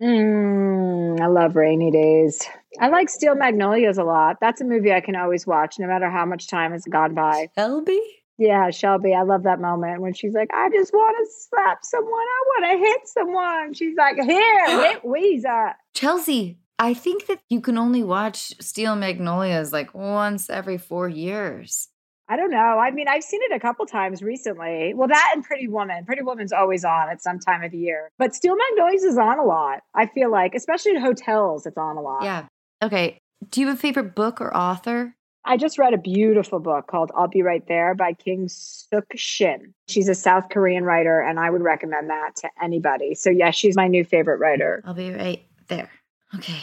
Mm, 0.01 1.21
I 1.21 1.27
love 1.27 1.55
rainy 1.55 1.91
days. 1.91 2.41
I 2.79 2.89
like 2.89 3.09
Steel 3.09 3.35
Magnolias 3.35 3.97
a 3.97 4.03
lot. 4.03 4.37
That's 4.41 4.61
a 4.61 4.65
movie 4.65 4.91
I 4.91 5.01
can 5.01 5.15
always 5.15 5.45
watch 5.45 5.75
no 5.79 5.87
matter 5.87 6.09
how 6.09 6.25
much 6.25 6.47
time 6.47 6.71
has 6.71 6.83
gone 6.85 7.13
by. 7.13 7.47
Shelby? 7.55 8.01
Yeah, 8.37 8.71
Shelby. 8.71 9.13
I 9.13 9.21
love 9.23 9.43
that 9.43 9.61
moment 9.61 10.01
when 10.01 10.13
she's 10.13 10.33
like, 10.33 10.49
I 10.53 10.69
just 10.69 10.91
want 10.91 11.15
to 11.19 11.31
slap 11.49 11.79
someone. 11.83 12.11
I 12.11 12.43
want 12.47 12.71
to 12.71 12.87
hit 12.87 13.01
someone. 13.07 13.73
She's 13.73 13.95
like, 13.95 14.15
here, 14.15 14.81
hit 14.87 15.03
Ouiser. 15.03 15.73
Chelsea, 15.93 16.57
I 16.79 16.93
think 16.93 17.27
that 17.27 17.39
you 17.49 17.61
can 17.61 17.77
only 17.77 18.03
watch 18.03 18.53
Steel 18.59 18.95
Magnolias 18.95 19.71
like 19.71 19.93
once 19.93 20.49
every 20.49 20.77
four 20.77 21.07
years. 21.07 21.89
I 22.29 22.37
don't 22.37 22.51
know. 22.51 22.57
I 22.57 22.89
mean, 22.91 23.07
I've 23.07 23.23
seen 23.23 23.41
it 23.43 23.55
a 23.55 23.59
couple 23.59 23.85
times 23.85 24.23
recently. 24.23 24.93
Well, 24.95 25.09
that 25.09 25.31
and 25.35 25.43
Pretty 25.43 25.67
Woman. 25.67 26.05
Pretty 26.05 26.23
Woman's 26.23 26.53
always 26.53 26.85
on 26.85 27.09
at 27.09 27.21
some 27.21 27.37
time 27.37 27.63
of 27.63 27.71
the 27.71 27.77
year. 27.77 28.09
But 28.17 28.33
Steel 28.33 28.55
Magnolias 28.55 29.03
is 29.03 29.17
on 29.17 29.39
a 29.39 29.43
lot. 29.43 29.81
I 29.93 30.07
feel 30.07 30.31
like, 30.31 30.55
especially 30.55 30.91
in 30.91 31.01
hotels, 31.01 31.65
it's 31.65 31.77
on 31.77 31.97
a 31.97 32.01
lot. 32.01 32.23
Yeah. 32.23 32.45
Okay. 32.83 33.17
Do 33.49 33.61
you 33.61 33.67
have 33.67 33.77
a 33.77 33.79
favorite 33.79 34.13
book 34.13 34.41
or 34.41 34.55
author? 34.55 35.15
I 35.45 35.57
just 35.57 35.77
read 35.77 35.93
a 35.93 35.97
beautiful 35.97 36.59
book 36.59 36.87
called 36.87 37.11
I'll 37.15 37.27
Be 37.27 37.41
Right 37.41 37.65
There 37.67 37.95
by 37.95 38.13
Kyung-sook 38.13 39.05
Shin. 39.15 39.73
She's 39.87 40.09
a 40.09 40.15
South 40.15 40.49
Korean 40.49 40.83
writer, 40.83 41.21
and 41.21 41.39
I 41.39 41.49
would 41.49 41.61
recommend 41.61 42.09
that 42.09 42.35
to 42.37 42.49
anybody. 42.61 43.15
So, 43.15 43.29
yeah, 43.29 43.51
she's 43.51 43.75
my 43.75 43.87
new 43.87 44.03
favorite 44.03 44.39
writer. 44.39 44.81
I'll 44.85 44.93
be 44.93 45.13
right 45.13 45.45
there. 45.67 45.89
Okay. 46.35 46.59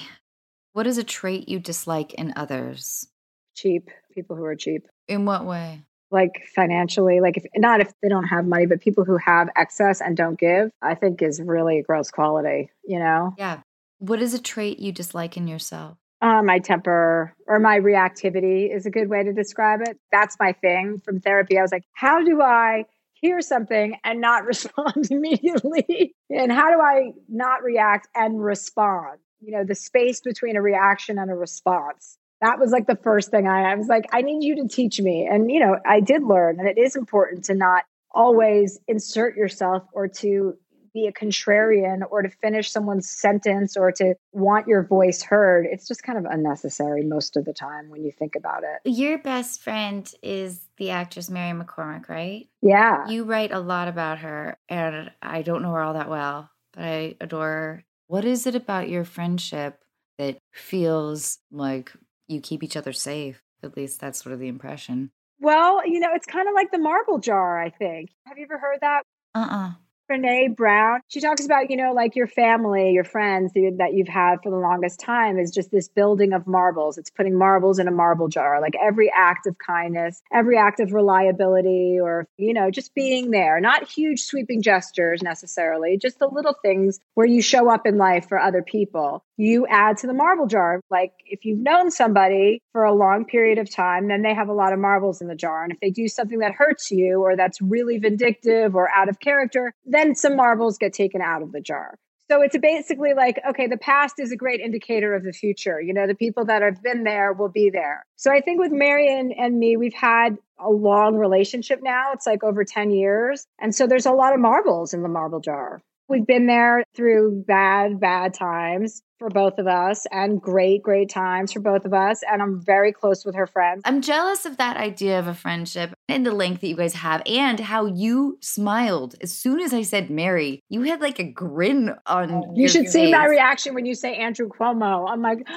What 0.73 0.87
is 0.87 0.99
a 0.99 1.05
trait 1.05 1.49
you 1.49 1.59
dislike 1.59 2.15
in 2.15 2.33
others? 2.37 3.07
Cheap, 3.55 3.91
people 4.15 4.37
who 4.37 4.45
are 4.45 4.57
cheap. 4.57 4.87
In 5.09 5.25
what 5.27 5.45
way? 5.45 5.83
Like 6.11 6.47
financially, 6.55 7.21
like 7.21 7.37
if 7.37 7.45
not 7.57 7.81
if 7.81 7.93
they 8.03 8.09
don't 8.09 8.25
have 8.25 8.47
money, 8.47 8.67
but 8.67 8.81
people 8.81 9.05
who 9.05 9.17
have 9.19 9.49
excess 9.57 10.01
and 10.01 10.17
don't 10.17 10.39
give, 10.39 10.71
I 10.83 10.95
think 10.95 11.23
is 11.23 11.41
really 11.41 11.79
a 11.79 11.83
gross 11.83 12.11
quality, 12.11 12.71
you 12.85 12.99
know? 12.99 13.35
Yeah. 13.39 13.61
What 13.99 14.23
is 14.23 14.35
a 14.35 14.41
trait 14.41 14.79
you 14.79 14.93
dislike 14.93 15.37
in 15.37 15.47
yourself? 15.47 15.99
Uh, 16.23 16.43
my 16.43 16.59
temper 16.59 17.35
or 17.47 17.59
my 17.59 17.79
reactivity 17.79 18.75
is 18.75 18.85
a 18.85 18.91
good 18.91 19.09
way 19.09 19.23
to 19.23 19.33
describe 19.33 19.81
it. 19.81 19.99
That's 20.13 20.37
my 20.39 20.53
thing 20.53 21.01
from 21.03 21.21
therapy. 21.21 21.59
I 21.59 21.63
was 21.63 21.73
like, 21.73 21.85
how 21.95 22.23
do 22.23 22.43
I 22.43 22.85
hear 23.15 23.41
something 23.41 23.97
and 24.05 24.21
not 24.21 24.45
respond 24.47 25.11
immediately? 25.11 26.15
and 26.29 26.53
how 26.53 26.71
do 26.71 26.81
I 26.81 27.13
not 27.29 27.63
react 27.63 28.09
and 28.15 28.43
respond? 28.43 29.19
You 29.41 29.53
know, 29.53 29.65
the 29.65 29.75
space 29.75 30.21
between 30.21 30.57
a 30.57 30.63
reaction 30.63 31.19
and 31.19 31.31
a 31.31 31.35
response. 31.35 32.19
That 32.43 32.59
was 32.59 32.71
like 32.71 32.87
the 32.87 32.97
first 32.97 33.31
thing 33.31 33.47
I, 33.47 33.73
I 33.73 33.75
was 33.75 33.89
like, 33.89 34.07
I 34.13 34.23
need 34.23 34.45
you 34.45 34.57
to 34.57 34.69
teach 34.69 35.01
me. 35.01 35.29
And, 35.31 35.51
you 35.51 35.61
know, 35.61 35.79
I 35.87 36.01
did 36.01 36.23
learn 36.23 36.57
that 36.57 36.67
it 36.67 36.79
is 36.79 36.97
important 36.97 37.45
to 37.47 37.55
not 37.55 37.85
always 38.13 38.79
insert 38.89 39.37
yourself 39.37 39.85
or 39.93 40.09
to 40.09 40.57
be 40.93 41.07
a 41.07 41.13
contrarian 41.13 42.01
or 42.11 42.23
to 42.23 42.29
finish 42.29 42.71
someone's 42.71 43.11
sentence 43.11 43.77
or 43.77 43.93
to 43.93 44.15
want 44.33 44.67
your 44.67 44.83
voice 44.83 45.23
heard. 45.23 45.67
It's 45.71 45.89
just 45.89 46.03
kind 46.03 46.19
of 46.19 46.25
unnecessary 46.25 47.05
most 47.05 47.37
of 47.37 47.45
the 47.45 47.53
time 47.53 47.91
when 47.91 48.05
you 48.05 48.13
think 48.13 48.37
about 48.37 48.63
it. 48.63 48.89
Your 48.89 49.19
best 49.19 49.63
friend 49.63 50.11
is 50.23 50.61
the 50.77 50.91
actress 50.91 51.31
Mary 51.31 51.59
McCormack, 51.59 52.09
right? 52.09 52.49
Yeah. 52.63 53.09
You 53.09 53.25
write 53.25 53.53
a 53.53 53.61
lot 53.61 53.89
about 53.89 54.19
her, 54.19 54.59
and 54.69 55.11
I 55.23 55.43
don't 55.43 55.63
know 55.63 55.73
her 55.73 55.83
all 55.83 55.95
that 55.95 56.09
well, 56.09 56.51
but 56.73 56.85
I 56.85 57.17
adore 57.21 57.47
her. 57.47 57.85
What 58.07 58.25
is 58.25 58.47
it 58.47 58.55
about 58.55 58.89
your 58.89 59.05
friendship 59.05 59.79
that 60.19 60.39
feels 60.53 61.39
like 61.51 61.93
you 62.29 62.41
keep 62.41 62.63
each 62.63 62.77
other 62.77 62.93
safe? 62.93 63.43
At 63.63 63.77
least 63.77 64.01
that's 64.01 64.23
sort 64.23 64.33
of 64.33 64.41
the 64.41 64.49
impression. 64.49 65.11
Well, 65.41 65.87
you 65.87 66.01
know, 66.01 66.11
it's 66.15 66.27
kind 66.27 66.49
of 66.49 66.55
like 66.55 66.71
the 66.71 66.79
marble 66.79 67.19
jar, 67.19 67.61
I 67.61 67.71
think. 67.71 68.11
Have 68.27 68.37
you 68.37 68.45
ever 68.45 68.59
heard 68.59 68.79
that? 68.81 69.03
Uh 69.35 69.39
uh-uh. 69.39 69.69
uh 69.69 69.73
Brene 70.11 70.57
Brown, 70.57 71.01
she 71.09 71.21
talks 71.21 71.45
about, 71.45 71.71
you 71.71 71.77
know, 71.77 71.93
like 71.93 72.17
your 72.17 72.27
family, 72.27 72.91
your 72.93 73.05
friends 73.05 73.53
that 73.53 73.91
you've 73.95 74.09
had 74.09 74.43
for 74.43 74.51
the 74.51 74.57
longest 74.57 74.99
time 74.99 75.39
is 75.39 75.53
just 75.53 75.71
this 75.71 75.89
building 75.89 76.33
of 76.33 76.47
marbles. 76.47 76.99
It's 76.99 77.11
putting 77.11 77.39
marbles 77.39 77.79
in 77.79 77.87
a 77.87 77.93
marble 77.93 78.29
jar. 78.29 78.61
Like 78.61 78.75
every 78.83 79.11
act 79.15 79.47
of 79.47 79.57
kindness, 79.65 80.21
every 80.33 80.59
act 80.59 80.81
of 80.81 80.93
reliability, 80.93 81.99
or, 82.01 82.27
you 82.37 82.53
know, 82.53 82.71
just 82.71 82.93
being 82.95 83.31
there. 83.31 83.61
Not 83.61 83.89
huge 83.89 84.23
sweeping 84.23 84.63
gestures 84.63 85.23
necessarily, 85.23 85.97
just 85.97 86.19
the 86.19 86.29
little 86.29 86.57
things 86.61 86.99
where 87.15 87.27
you 87.27 87.41
show 87.41 87.71
up 87.71 87.87
in 87.87 87.97
life 87.97 88.29
for 88.29 88.39
other 88.39 88.63
people. 88.63 89.25
You 89.41 89.67
add 89.69 89.97
to 89.99 90.07
the 90.07 90.13
marble 90.13 90.47
jar. 90.47 90.83
Like 90.91 91.13
if 91.25 91.47
you've 91.47 91.61
known 91.61 91.91
somebody 91.91 92.61
for 92.73 92.85
a 92.85 92.93
long 92.93 93.25
period 93.25 93.57
of 93.57 93.71
time, 93.71 94.09
then 94.09 94.21
they 94.21 94.35
have 94.35 94.51
a 94.51 94.53
lot 94.53 94.75
of 94.75 94.79
marbles 94.79 95.23
in 95.23 95.29
the 95.29 95.35
jar. 95.35 95.65
And 95.65 95.73
if 95.73 95.81
they 95.81 95.89
do 95.89 96.09
something 96.09 96.41
that 96.41 96.53
hurts 96.53 96.91
you 96.91 97.23
or 97.23 97.37
that's 97.37 97.59
really 97.63 97.97
vindictive 97.97 98.75
or 98.75 98.91
out 98.95 99.09
of 99.09 99.19
character, 99.19 99.73
then 99.87 100.15
some 100.15 100.37
marbles 100.37 100.77
get 100.77 100.93
taken 100.93 101.23
out 101.23 101.41
of 101.41 101.53
the 101.53 101.61
jar. 101.63 101.95
So 102.31 102.43
it's 102.43 102.59
basically 102.59 103.15
like, 103.17 103.41
okay, 103.49 103.67
the 103.67 103.79
past 103.79 104.17
is 104.19 104.31
a 104.31 104.37
great 104.37 104.61
indicator 104.61 105.15
of 105.15 105.25
the 105.25 105.33
future. 105.33 105.81
You 105.81 105.95
know, 105.95 106.07
the 106.07 106.15
people 106.15 106.45
that 106.45 106.61
have 106.61 106.83
been 106.83 107.05
there 107.05 107.33
will 107.33 107.49
be 107.49 107.71
there. 107.71 108.05
So 108.17 108.31
I 108.31 108.43
think 108.43 108.61
with 108.61 108.73
Marion 108.73 109.33
and 109.33 109.59
me, 109.59 109.79
we've 109.79 109.95
had 109.95 110.37
a 110.59 110.69
long 110.69 111.17
relationship 111.17 111.81
now. 111.83 112.13
It's 112.13 112.27
like 112.27 112.45
over 112.45 112.63
10 112.63 112.91
years. 112.91 113.47
And 113.59 113.75
so 113.75 113.87
there's 113.87 114.07
a 114.07 114.13
lot 114.13 114.35
of 114.35 114.41
marbles 114.41 114.93
in 114.93 115.03
the 115.03 115.09
marble 115.09 115.41
jar. 115.41 115.81
We've 116.11 116.27
been 116.27 116.49
there 116.49 116.83
through 116.97 117.45
bad, 117.47 118.01
bad 118.01 118.35
times 118.35 119.01
for 119.21 119.29
both 119.29 119.59
of 119.59 119.69
us 119.69 120.07
and 120.11 120.43
great, 120.43 120.83
great 120.83 121.09
times 121.09 121.53
for 121.53 121.61
both 121.61 121.85
of 121.85 121.95
us. 121.95 122.23
And 122.29 122.43
I'm 122.43 122.61
very 122.61 122.93
close 122.93 123.25
with 123.25 123.37
her 123.37 123.47
friends. 123.47 123.83
I'm 123.85 124.03
jealous 124.03 124.45
of 124.45 124.57
that 124.57 124.77
idea 124.77 125.21
of 125.21 125.29
a 125.29 125.35
friendship 125.35 125.95
and 126.09 126.27
the 126.27 126.33
length 126.33 126.63
that 126.63 126.67
you 126.67 126.75
guys 126.75 126.95
have 126.95 127.23
and 127.27 127.61
how 127.61 127.87
you 127.87 128.39
smiled. 128.41 129.15
As 129.21 129.31
soon 129.31 129.61
as 129.61 129.73
I 129.73 129.83
said 129.83 130.11
Mary, 130.11 130.65
you 130.69 130.83
had 130.83 131.01
like 131.01 131.21
a 131.21 131.25
grin 131.25 131.95
on 132.07 132.57
You 132.57 132.67
should 132.67 132.87
face. 132.87 132.93
see 132.93 133.13
my 133.13 133.27
reaction 133.27 133.75
when 133.75 133.87
you 133.87 133.95
say 133.95 134.17
Andrew 134.17 134.49
Cuomo. 134.49 135.09
I'm 135.09 135.23
like, 135.23 135.47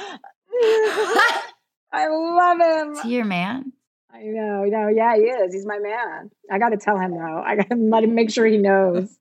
I 1.92 2.08
love 2.08 2.60
him. 2.60 2.94
Is 2.94 3.02
he 3.02 3.16
your 3.16 3.26
man? 3.26 3.74
I 4.14 4.22
know, 4.26 4.66
know. 4.66 4.88
yeah, 4.88 5.16
he 5.16 5.24
is. 5.24 5.52
He's 5.52 5.66
my 5.66 5.80
man. 5.80 6.30
I 6.52 6.60
got 6.60 6.70
to 6.70 6.78
tell 6.78 7.00
him 7.00 7.12
though. 7.16 7.42
I 7.44 7.56
got 7.56 7.72
to 7.72 7.76
let 7.80 8.04
him 8.04 8.14
make 8.14 8.30
sure 8.30 8.46
he 8.46 8.58
knows. 8.58 9.18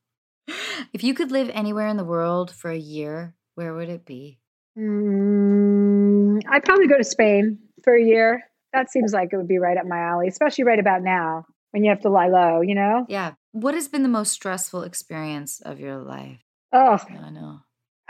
If 0.92 1.02
you 1.02 1.14
could 1.14 1.30
live 1.30 1.50
anywhere 1.52 1.88
in 1.88 1.96
the 1.96 2.04
world 2.04 2.50
for 2.50 2.70
a 2.70 2.76
year, 2.76 3.34
where 3.54 3.74
would 3.74 3.88
it 3.88 4.04
be? 4.04 4.38
Mm, 4.78 6.40
I'd 6.48 6.64
probably 6.64 6.88
go 6.88 6.96
to 6.96 7.04
Spain 7.04 7.58
for 7.84 7.94
a 7.94 8.02
year. 8.02 8.42
That 8.72 8.90
seems 8.90 9.12
like 9.12 9.30
it 9.32 9.36
would 9.36 9.48
be 9.48 9.58
right 9.58 9.76
up 9.76 9.86
my 9.86 9.98
alley, 9.98 10.28
especially 10.28 10.64
right 10.64 10.78
about 10.78 11.02
now 11.02 11.44
when 11.72 11.84
you 11.84 11.90
have 11.90 12.00
to 12.00 12.10
lie 12.10 12.28
low, 12.28 12.60
you 12.62 12.74
know? 12.74 13.04
Yeah. 13.08 13.32
What 13.52 13.74
has 13.74 13.88
been 13.88 14.02
the 14.02 14.08
most 14.08 14.32
stressful 14.32 14.82
experience 14.82 15.60
of 15.60 15.78
your 15.78 15.98
life? 15.98 16.40
Oh, 16.72 16.98
I 17.08 17.30
know. 17.30 17.60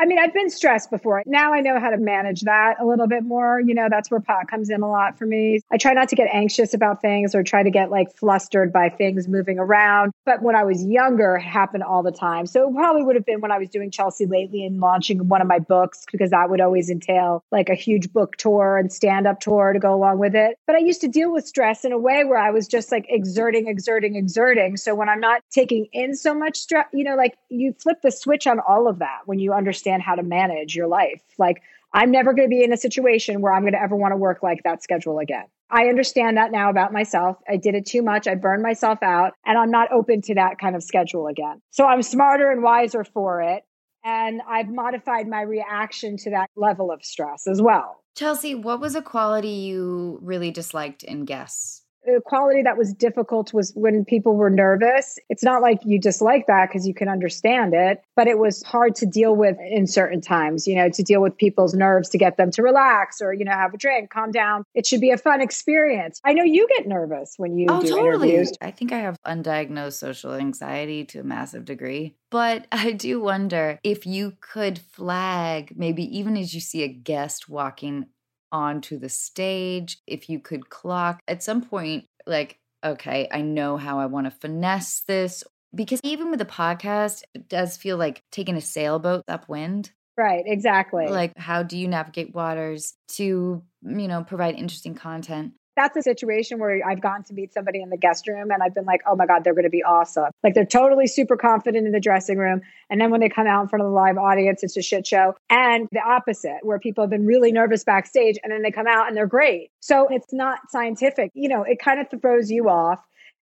I 0.02 0.04
mean, 0.04 0.18
I've 0.18 0.34
been 0.34 0.50
stressed 0.50 0.90
before. 0.90 1.22
Now 1.26 1.54
I 1.54 1.60
know 1.60 1.78
how 1.78 1.90
to 1.90 1.96
manage 1.96 2.40
that 2.40 2.74
a 2.80 2.84
little 2.84 3.06
bit 3.06 3.22
more. 3.22 3.60
You 3.60 3.72
know, 3.72 3.86
that's 3.88 4.10
where 4.10 4.18
pot 4.18 4.48
comes 4.48 4.68
in 4.68 4.82
a 4.82 4.90
lot 4.90 5.16
for 5.16 5.26
me. 5.26 5.60
I 5.70 5.76
try 5.76 5.92
not 5.92 6.08
to 6.08 6.16
get 6.16 6.26
anxious 6.32 6.74
about 6.74 7.00
things 7.00 7.36
or 7.36 7.44
try 7.44 7.62
to 7.62 7.70
get 7.70 7.88
like 7.88 8.12
flustered 8.16 8.72
by 8.72 8.88
things 8.88 9.28
moving 9.28 9.60
around. 9.60 10.10
But 10.26 10.42
when 10.42 10.56
I 10.56 10.64
was 10.64 10.84
younger, 10.84 11.36
it 11.36 11.42
happened 11.42 11.84
all 11.84 12.02
the 12.02 12.10
time. 12.10 12.46
So 12.46 12.68
it 12.68 12.74
probably 12.74 13.04
would 13.04 13.14
have 13.14 13.24
been 13.24 13.40
when 13.40 13.52
I 13.52 13.58
was 13.58 13.68
doing 13.68 13.92
Chelsea 13.92 14.26
Lately 14.26 14.66
and 14.66 14.80
launching 14.80 15.28
one 15.28 15.40
of 15.40 15.46
my 15.46 15.60
books 15.60 16.04
because 16.10 16.30
that 16.30 16.50
would 16.50 16.60
always 16.60 16.90
entail 16.90 17.44
like 17.52 17.68
a 17.68 17.76
huge 17.76 18.12
book 18.12 18.34
tour 18.38 18.78
and 18.78 18.92
stand 18.92 19.28
up 19.28 19.38
tour 19.38 19.72
to 19.72 19.78
go 19.78 19.94
along 19.94 20.18
with 20.18 20.34
it. 20.34 20.56
But 20.66 20.74
I 20.74 20.80
used 20.80 21.00
to 21.02 21.08
deal 21.08 21.32
with 21.32 21.46
stress 21.46 21.84
in 21.84 21.92
a 21.92 21.98
way 21.98 22.24
where 22.24 22.38
I 22.38 22.50
was 22.50 22.66
just 22.66 22.90
like 22.90 23.06
exerting, 23.08 23.68
exerting, 23.68 24.16
exerting. 24.16 24.78
So 24.78 24.96
when 24.96 25.08
I'm 25.08 25.20
not 25.20 25.42
taking 25.52 25.86
in 25.92 26.16
so 26.16 26.34
much 26.34 26.56
stress, 26.56 26.86
you 26.92 27.04
know, 27.04 27.14
like 27.14 27.36
you 27.50 27.72
flip 27.80 27.98
the 28.02 28.10
switch 28.10 28.48
on 28.48 28.58
all 28.58 28.88
of 28.88 28.98
that 28.98 29.20
when 29.26 29.38
you 29.38 29.52
understand 29.52 29.91
understand 29.92 30.02
how 30.02 30.14
to 30.14 30.22
manage 30.22 30.74
your 30.74 30.88
life. 30.88 31.22
Like, 31.38 31.62
I'm 31.92 32.10
never 32.10 32.32
going 32.32 32.48
to 32.48 32.54
be 32.54 32.64
in 32.64 32.72
a 32.72 32.76
situation 32.76 33.40
where 33.40 33.52
I'm 33.52 33.62
going 33.62 33.74
to 33.74 33.82
ever 33.82 33.96
want 33.96 34.12
to 34.12 34.16
work 34.16 34.42
like 34.42 34.62
that 34.64 34.82
schedule 34.82 35.18
again. 35.18 35.44
I 35.70 35.86
understand 35.86 36.36
that 36.36 36.52
now 36.52 36.70
about 36.70 36.92
myself. 36.92 37.36
I 37.48 37.56
did 37.56 37.74
it 37.74 37.86
too 37.86 38.02
much. 38.02 38.26
I 38.26 38.34
burned 38.34 38.62
myself 38.62 39.02
out 39.02 39.32
and 39.44 39.58
I'm 39.58 39.70
not 39.70 39.92
open 39.92 40.20
to 40.22 40.34
that 40.34 40.58
kind 40.58 40.76
of 40.76 40.82
schedule 40.82 41.26
again. 41.26 41.60
So 41.70 41.86
I'm 41.86 42.02
smarter 42.02 42.50
and 42.50 42.62
wiser 42.62 43.04
for 43.04 43.40
it. 43.42 43.62
And 44.04 44.42
I've 44.48 44.68
modified 44.68 45.28
my 45.28 45.42
reaction 45.42 46.16
to 46.18 46.30
that 46.30 46.50
level 46.56 46.90
of 46.90 47.04
stress 47.04 47.46
as 47.46 47.62
well. 47.62 48.02
Chelsea, 48.16 48.54
what 48.54 48.80
was 48.80 48.94
a 48.94 49.02
quality 49.02 49.48
you 49.48 50.18
really 50.22 50.50
disliked 50.50 51.04
in 51.04 51.24
guests? 51.24 51.81
The 52.04 52.20
quality 52.24 52.62
that 52.62 52.76
was 52.76 52.92
difficult 52.92 53.52
was 53.54 53.72
when 53.74 54.04
people 54.04 54.34
were 54.36 54.50
nervous. 54.50 55.18
It's 55.28 55.42
not 55.42 55.62
like 55.62 55.78
you 55.84 56.00
dislike 56.00 56.46
that 56.48 56.68
because 56.68 56.86
you 56.86 56.94
can 56.94 57.08
understand 57.08 57.74
it, 57.74 58.02
but 58.16 58.26
it 58.26 58.38
was 58.38 58.62
hard 58.62 58.94
to 58.96 59.06
deal 59.06 59.36
with 59.36 59.56
in 59.60 59.86
certain 59.86 60.20
times, 60.20 60.66
you 60.66 60.74
know, 60.74 60.88
to 60.90 61.02
deal 61.02 61.20
with 61.20 61.36
people's 61.36 61.74
nerves 61.74 62.08
to 62.10 62.18
get 62.18 62.36
them 62.36 62.50
to 62.52 62.62
relax 62.62 63.20
or, 63.20 63.32
you 63.32 63.44
know, 63.44 63.52
have 63.52 63.74
a 63.74 63.76
drink, 63.78 64.10
calm 64.10 64.30
down. 64.30 64.64
It 64.74 64.86
should 64.86 65.00
be 65.00 65.10
a 65.10 65.18
fun 65.18 65.40
experience. 65.40 66.20
I 66.24 66.32
know 66.32 66.44
you 66.44 66.66
get 66.76 66.86
nervous 66.86 67.34
when 67.36 67.56
you 67.56 67.66
oh, 67.68 67.82
do 67.82 67.88
totally. 67.88 68.30
interviews. 68.30 68.52
I 68.60 68.70
think 68.70 68.92
I 68.92 68.98
have 68.98 69.16
undiagnosed 69.26 69.94
social 69.94 70.34
anxiety 70.34 71.04
to 71.06 71.20
a 71.20 71.24
massive 71.24 71.64
degree. 71.64 72.16
But 72.30 72.66
I 72.72 72.92
do 72.92 73.20
wonder 73.20 73.78
if 73.84 74.06
you 74.06 74.32
could 74.40 74.78
flag, 74.78 75.74
maybe 75.76 76.04
even 76.18 76.36
as 76.36 76.54
you 76.54 76.60
see 76.60 76.82
a 76.82 76.88
guest 76.88 77.48
walking 77.48 78.06
onto 78.52 78.98
the 78.98 79.08
stage, 79.08 79.98
if 80.06 80.28
you 80.28 80.38
could 80.38 80.68
clock 80.68 81.20
at 81.26 81.42
some 81.42 81.62
point, 81.62 82.04
like, 82.26 82.58
okay, 82.84 83.28
I 83.32 83.40
know 83.40 83.76
how 83.76 83.98
I 83.98 84.06
want 84.06 84.26
to 84.26 84.30
finesse 84.30 85.02
this. 85.08 85.42
Because 85.74 86.00
even 86.04 86.30
with 86.30 86.40
a 86.42 86.46
podcast, 86.46 87.22
it 87.34 87.48
does 87.48 87.78
feel 87.78 87.96
like 87.96 88.22
taking 88.30 88.56
a 88.56 88.60
sailboat 88.60 89.24
upwind. 89.26 89.90
Right, 90.18 90.42
exactly. 90.44 91.08
Like, 91.08 91.36
how 91.38 91.62
do 91.62 91.78
you 91.78 91.88
navigate 91.88 92.34
waters 92.34 92.94
to, 93.12 93.62
you 93.82 94.08
know, 94.08 94.22
provide 94.22 94.56
interesting 94.56 94.94
content? 94.94 95.54
That's 95.76 95.96
a 95.96 96.02
situation 96.02 96.58
where 96.58 96.86
I've 96.86 97.00
gone 97.00 97.22
to 97.24 97.34
meet 97.34 97.52
somebody 97.52 97.80
in 97.80 97.90
the 97.90 97.96
guest 97.96 98.28
room 98.28 98.50
and 98.50 98.62
I've 98.62 98.74
been 98.74 98.84
like, 98.84 99.00
oh 99.06 99.16
my 99.16 99.26
God, 99.26 99.44
they're 99.44 99.54
going 99.54 99.64
to 99.64 99.70
be 99.70 99.82
awesome. 99.82 100.30
Like 100.42 100.54
they're 100.54 100.66
totally 100.66 101.06
super 101.06 101.36
confident 101.36 101.86
in 101.86 101.92
the 101.92 102.00
dressing 102.00 102.38
room. 102.38 102.60
And 102.90 103.00
then 103.00 103.10
when 103.10 103.20
they 103.20 103.28
come 103.28 103.46
out 103.46 103.62
in 103.62 103.68
front 103.68 103.82
of 103.82 103.88
the 103.88 103.94
live 103.94 104.18
audience, 104.18 104.62
it's 104.62 104.76
a 104.76 104.82
shit 104.82 105.06
show. 105.06 105.34
And 105.48 105.88
the 105.92 106.00
opposite, 106.00 106.58
where 106.62 106.78
people 106.78 107.02
have 107.02 107.10
been 107.10 107.26
really 107.26 107.52
nervous 107.52 107.84
backstage 107.84 108.38
and 108.42 108.52
then 108.52 108.62
they 108.62 108.70
come 108.70 108.86
out 108.86 109.08
and 109.08 109.16
they're 109.16 109.26
great. 109.26 109.70
So 109.80 110.08
it's 110.10 110.32
not 110.32 110.58
scientific. 110.70 111.30
You 111.34 111.48
know, 111.48 111.62
it 111.62 111.78
kind 111.78 112.00
of 112.00 112.20
throws 112.20 112.50
you 112.50 112.68
off. 112.68 113.00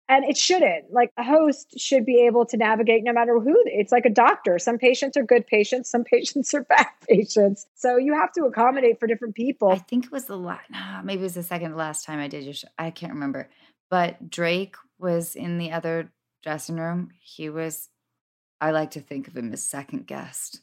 And 0.10 0.26
it 0.26 0.36
shouldn't. 0.36 0.91
Like 0.91 1.12
a 1.18 1.24
host 1.24 1.80
should 1.80 2.03
be 2.03 2.26
able 2.26 2.43
to 2.47 2.57
navigate 2.57 3.03
no 3.03 3.14
matter 3.14 3.39
who. 3.39 3.55
It's 3.66 3.91
like 3.91 4.05
a 4.05 4.10
doctor. 4.10 4.57
Some 4.57 4.80
patients 4.80 5.16
are 5.16 5.24
good 5.24 5.45
patients, 5.45 5.89
some 5.89 6.03
patients 6.14 6.53
are 6.55 6.64
bad 6.64 6.88
patients. 7.07 7.68
So 7.76 7.97
you 7.97 8.14
have 8.16 8.34
to 8.34 8.45
accommodate 8.45 8.99
for 8.99 9.05
different 9.05 9.36
people. 9.36 9.70
I 9.70 9.78
think 9.78 10.05
it 10.05 10.12
was 10.12 10.26
the 10.26 10.36
last, 10.36 10.66
maybe 11.03 11.22
it 11.22 11.24
was 11.24 11.36
the 11.36 11.43
second 11.43 11.78
last 11.78 12.05
time 12.05 12.20
I 12.20 12.28
did 12.28 12.43
your 12.43 12.55
show. 12.55 12.68
I 12.78 12.89
can't 12.89 13.14
remember. 13.14 13.49
But 13.91 14.30
Drake 14.30 14.76
was 14.97 15.36
in 15.36 15.60
the 15.60 15.72
other 15.72 16.12
dressing 16.43 16.78
room. 16.78 17.12
He 17.22 17.49
was, 17.49 17.89
I 18.60 18.72
like 18.72 18.91
to 18.91 19.01
think 19.01 19.28
of 19.28 19.38
him 19.38 19.53
as 19.53 19.64
second 19.64 20.07
guest, 20.07 20.62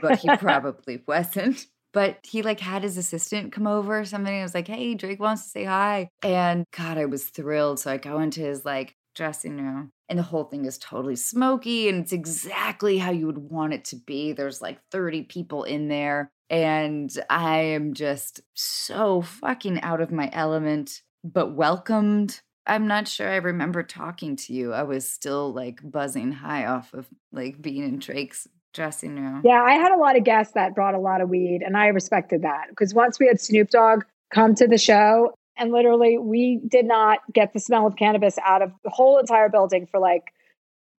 but 0.00 0.18
he 0.18 0.28
probably 0.38 1.02
wasn't 1.06 1.66
but 1.94 2.18
he 2.24 2.42
like 2.42 2.60
had 2.60 2.82
his 2.82 2.98
assistant 2.98 3.52
come 3.52 3.66
over 3.66 4.00
or 4.00 4.04
something. 4.04 4.38
I 4.38 4.42
was 4.42 4.54
like, 4.54 4.68
hey, 4.68 4.94
Drake 4.94 5.20
wants 5.20 5.44
to 5.44 5.48
say 5.48 5.64
hi. 5.64 6.10
And 6.22 6.66
God, 6.76 6.98
I 6.98 7.06
was 7.06 7.24
thrilled. 7.24 7.78
So 7.80 7.90
I 7.90 7.96
go 7.96 8.18
into 8.18 8.40
his 8.40 8.64
like 8.64 8.96
dressing 9.14 9.56
room 9.56 9.92
and 10.08 10.18
the 10.18 10.24
whole 10.24 10.44
thing 10.44 10.64
is 10.64 10.76
totally 10.76 11.16
smoky 11.16 11.88
and 11.88 12.02
it's 12.02 12.12
exactly 12.12 12.98
how 12.98 13.12
you 13.12 13.26
would 13.26 13.38
want 13.38 13.72
it 13.72 13.84
to 13.86 13.96
be. 13.96 14.32
There's 14.32 14.60
like 14.60 14.80
30 14.90 15.22
people 15.22 15.62
in 15.62 15.88
there. 15.88 16.30
And 16.50 17.10
I 17.30 17.60
am 17.60 17.94
just 17.94 18.40
so 18.54 19.22
fucking 19.22 19.80
out 19.80 20.00
of 20.00 20.12
my 20.12 20.28
element, 20.32 21.00
but 21.22 21.54
welcomed. 21.54 22.40
I'm 22.66 22.86
not 22.86 23.08
sure 23.08 23.28
I 23.28 23.36
remember 23.36 23.82
talking 23.82 24.36
to 24.36 24.52
you. 24.52 24.72
I 24.72 24.82
was 24.82 25.10
still 25.10 25.52
like 25.52 25.80
buzzing 25.82 26.32
high 26.32 26.66
off 26.66 26.92
of 26.92 27.08
like 27.32 27.62
being 27.62 27.84
in 27.84 27.98
Drake's 27.98 28.48
dressing 28.74 29.16
room. 29.16 29.42
Yeah, 29.44 29.62
I 29.62 29.74
had 29.74 29.92
a 29.92 29.96
lot 29.96 30.16
of 30.16 30.24
guests 30.24 30.52
that 30.54 30.74
brought 30.74 30.94
a 30.94 30.98
lot 30.98 31.20
of 31.20 31.30
weed, 31.30 31.62
and 31.64 31.76
I 31.76 31.86
respected 31.86 32.42
that 32.42 32.66
because 32.68 32.92
once 32.92 33.18
we 33.18 33.26
had 33.26 33.40
Snoop 33.40 33.70
Dogg 33.70 34.04
come 34.32 34.54
to 34.56 34.66
the 34.66 34.76
show, 34.76 35.34
and 35.56 35.72
literally 35.72 36.18
we 36.18 36.60
did 36.68 36.84
not 36.84 37.20
get 37.32 37.52
the 37.52 37.60
smell 37.60 37.86
of 37.86 37.96
cannabis 37.96 38.36
out 38.44 38.60
of 38.60 38.72
the 38.82 38.90
whole 38.90 39.18
entire 39.18 39.48
building 39.48 39.86
for 39.86 40.00
like 40.00 40.32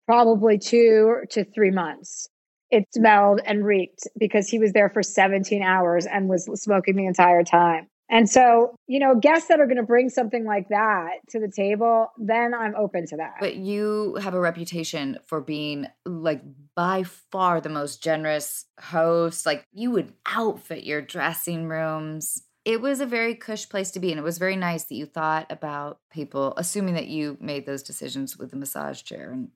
probably 0.07 0.57
two 0.57 1.17
to 1.31 1.43
three 1.43 1.71
months. 1.71 2.29
It 2.71 2.87
smelled 2.93 3.41
and 3.45 3.63
reeked 3.63 4.07
because 4.17 4.47
he 4.47 4.57
was 4.57 4.73
there 4.73 4.89
for 4.89 5.03
17 5.03 5.61
hours 5.61 6.05
and 6.05 6.27
was 6.27 6.49
smoking 6.61 6.95
the 6.95 7.05
entire 7.05 7.43
time. 7.43 7.87
And 8.09 8.29
so, 8.29 8.75
you 8.87 8.99
know, 8.99 9.15
guests 9.15 9.47
that 9.47 9.59
are 9.59 9.65
going 9.65 9.77
to 9.77 9.83
bring 9.83 10.09
something 10.09 10.45
like 10.45 10.69
that 10.69 11.13
to 11.29 11.39
the 11.39 11.47
table, 11.49 12.11
then 12.19 12.53
I'm 12.53 12.75
open 12.75 13.07
to 13.07 13.17
that. 13.17 13.35
But 13.39 13.55
you 13.55 14.15
have 14.21 14.35
a 14.35 14.39
reputation 14.39 15.17
for 15.25 15.41
being 15.41 15.87
like 16.05 16.41
by 16.75 17.03
far 17.03 17.59
the 17.61 17.69
most 17.69 18.03
generous 18.03 18.65
host. 18.79 19.45
Like 19.45 19.65
you 19.73 19.89
would 19.91 20.13
outfit 20.27 20.83
your 20.83 21.01
dressing 21.01 21.67
rooms. 21.67 22.43
It 22.63 22.79
was 22.81 22.99
a 22.99 23.05
very 23.07 23.33
cush 23.35 23.67
place 23.69 23.91
to 23.91 23.99
be. 23.99 24.11
And 24.11 24.19
it 24.19 24.23
was 24.23 24.37
very 24.37 24.55
nice 24.55 24.83
that 24.85 24.95
you 24.95 25.05
thought 25.07 25.51
about 25.51 25.99
people, 26.11 26.53
assuming 26.57 26.93
that 26.95 27.07
you 27.07 27.37
made 27.39 27.65
those 27.65 27.81
decisions 27.83 28.37
with 28.37 28.51
the 28.51 28.57
massage 28.57 29.01
chair 29.03 29.31
and 29.31 29.49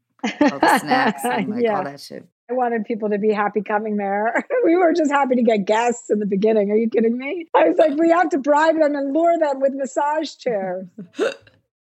all 0.52 0.60
the 0.60 0.80
snacks 0.80 1.24
and 1.24 1.50
like 1.50 1.64
Yeah. 1.64 1.78
all 1.78 1.84
that 1.84 2.00
shit. 2.00 2.28
I 2.50 2.54
wanted 2.54 2.86
people 2.86 3.10
to 3.10 3.20
be 3.20 3.32
happy 3.32 3.62
coming 3.62 3.98
there. 3.98 4.44
we 4.66 4.76
were 4.76 4.92
just 4.94 5.12
happy 5.12 5.36
to 5.36 5.44
get 5.44 5.66
guests 5.66 6.10
in 6.10 6.20
the 6.20 6.26
beginning. 6.26 6.72
Are 6.72 6.76
you 6.76 6.90
kidding 6.90 7.18
me? 7.18 7.46
I 7.56 7.66
was 7.70 7.78
like, 7.78 7.98
we 7.98 8.10
have 8.10 8.30
to 8.30 8.40
bribe 8.40 8.80
them 8.80 8.96
and 8.96 9.14
lure 9.14 9.38
them 9.38 9.60
with 9.60 9.74
massage 9.74 10.36
chairs. 10.36 10.88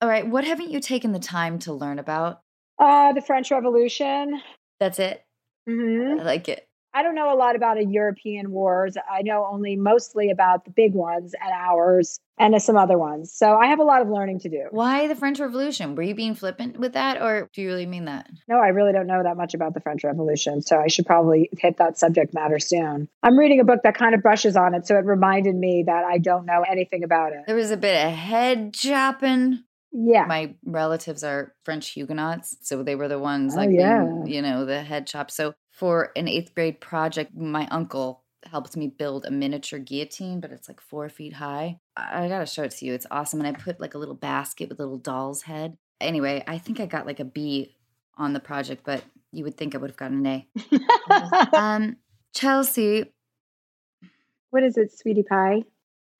All 0.00 0.08
right. 0.08 0.26
What 0.26 0.44
haven't 0.44 0.70
you 0.70 0.80
taken 0.80 1.12
the 1.12 1.18
time 1.18 1.58
to 1.60 1.72
learn 1.72 1.98
about? 1.98 2.40
Uh, 2.78 3.12
the 3.12 3.20
French 3.20 3.50
Revolution. 3.50 4.40
That's 4.80 4.98
it. 4.98 5.24
hmm 5.68 6.18
I 6.20 6.22
like 6.22 6.48
it. 6.48 6.66
I 6.94 7.02
don't 7.02 7.16
know 7.16 7.32
a 7.32 7.36
lot 7.36 7.56
about 7.56 7.76
a 7.76 7.84
European 7.84 8.52
wars. 8.52 8.96
I 8.96 9.22
know 9.22 9.46
only 9.50 9.76
mostly 9.76 10.30
about 10.30 10.64
the 10.64 10.70
big 10.70 10.94
ones 10.94 11.34
and 11.34 11.52
ours 11.52 12.20
and 12.38 12.60
some 12.62 12.76
other 12.76 12.96
ones. 12.96 13.32
So 13.32 13.56
I 13.56 13.66
have 13.66 13.80
a 13.80 13.84
lot 13.84 14.00
of 14.00 14.08
learning 14.08 14.40
to 14.40 14.48
do. 14.48 14.66
Why 14.70 15.08
the 15.08 15.16
French 15.16 15.40
Revolution? 15.40 15.94
Were 15.96 16.02
you 16.02 16.14
being 16.14 16.34
flippant 16.34 16.78
with 16.78 16.92
that 16.92 17.20
or 17.20 17.48
do 17.52 17.62
you 17.62 17.68
really 17.68 17.86
mean 17.86 18.04
that? 18.04 18.28
No, 18.48 18.56
I 18.56 18.68
really 18.68 18.92
don't 18.92 19.06
know 19.06 19.22
that 19.22 19.36
much 19.36 19.54
about 19.54 19.74
the 19.74 19.80
French 19.80 20.04
Revolution. 20.04 20.62
So 20.62 20.78
I 20.78 20.86
should 20.86 21.06
probably 21.06 21.50
hit 21.58 21.78
that 21.78 21.98
subject 21.98 22.32
matter 22.32 22.58
soon. 22.58 23.08
I'm 23.22 23.38
reading 23.38 23.60
a 23.60 23.64
book 23.64 23.80
that 23.82 23.96
kind 23.96 24.14
of 24.14 24.22
brushes 24.22 24.56
on 24.56 24.74
it. 24.74 24.86
So 24.86 24.96
it 24.96 25.04
reminded 25.04 25.54
me 25.56 25.84
that 25.86 26.04
I 26.04 26.18
don't 26.18 26.46
know 26.46 26.62
anything 26.68 27.02
about 27.02 27.32
it. 27.32 27.40
There 27.46 27.56
was 27.56 27.70
a 27.70 27.76
bit 27.76 28.04
of 28.06 28.12
head 28.12 28.74
chopping. 28.74 29.64
Yeah. 29.96 30.24
My 30.26 30.54
relatives 30.64 31.22
are 31.22 31.54
French 31.64 31.90
Huguenots, 31.90 32.56
so 32.62 32.82
they 32.82 32.96
were 32.96 33.06
the 33.06 33.18
ones 33.18 33.54
Oh, 33.54 33.58
like, 33.58 33.70
yeah. 33.70 34.02
being, 34.02 34.26
you 34.26 34.42
know, 34.42 34.64
the 34.64 34.82
head 34.82 35.06
chop. 35.06 35.30
So 35.30 35.54
for 35.70 36.10
an 36.16 36.26
eighth 36.26 36.52
grade 36.54 36.80
project, 36.80 37.34
my 37.36 37.68
uncle 37.70 38.24
helped 38.44 38.76
me 38.76 38.88
build 38.88 39.24
a 39.24 39.30
miniature 39.30 39.78
guillotine, 39.78 40.40
but 40.40 40.50
it's 40.50 40.68
like 40.68 40.80
four 40.80 41.08
feet 41.08 41.32
high. 41.34 41.78
I, 41.96 42.24
I 42.24 42.28
gotta 42.28 42.44
show 42.44 42.64
it 42.64 42.72
to 42.72 42.84
you. 42.84 42.92
It's 42.92 43.06
awesome. 43.10 43.40
And 43.40 43.46
I 43.46 43.52
put 43.58 43.80
like 43.80 43.94
a 43.94 43.98
little 43.98 44.16
basket 44.16 44.68
with 44.68 44.80
a 44.80 44.82
little 44.82 44.98
doll's 44.98 45.42
head. 45.42 45.76
Anyway, 46.00 46.42
I 46.46 46.58
think 46.58 46.80
I 46.80 46.86
got 46.86 47.06
like 47.06 47.20
a 47.20 47.24
B 47.24 47.76
on 48.18 48.32
the 48.32 48.40
project, 48.40 48.82
but 48.84 49.04
you 49.32 49.44
would 49.44 49.56
think 49.56 49.74
I 49.74 49.78
would 49.78 49.90
have 49.90 49.96
gotten 49.96 50.26
an 50.26 50.44
A. 51.12 51.56
um, 51.56 51.96
Chelsea, 52.34 53.12
what 54.50 54.62
is 54.64 54.76
it, 54.76 54.96
sweetie 54.96 55.22
pie? 55.22 55.62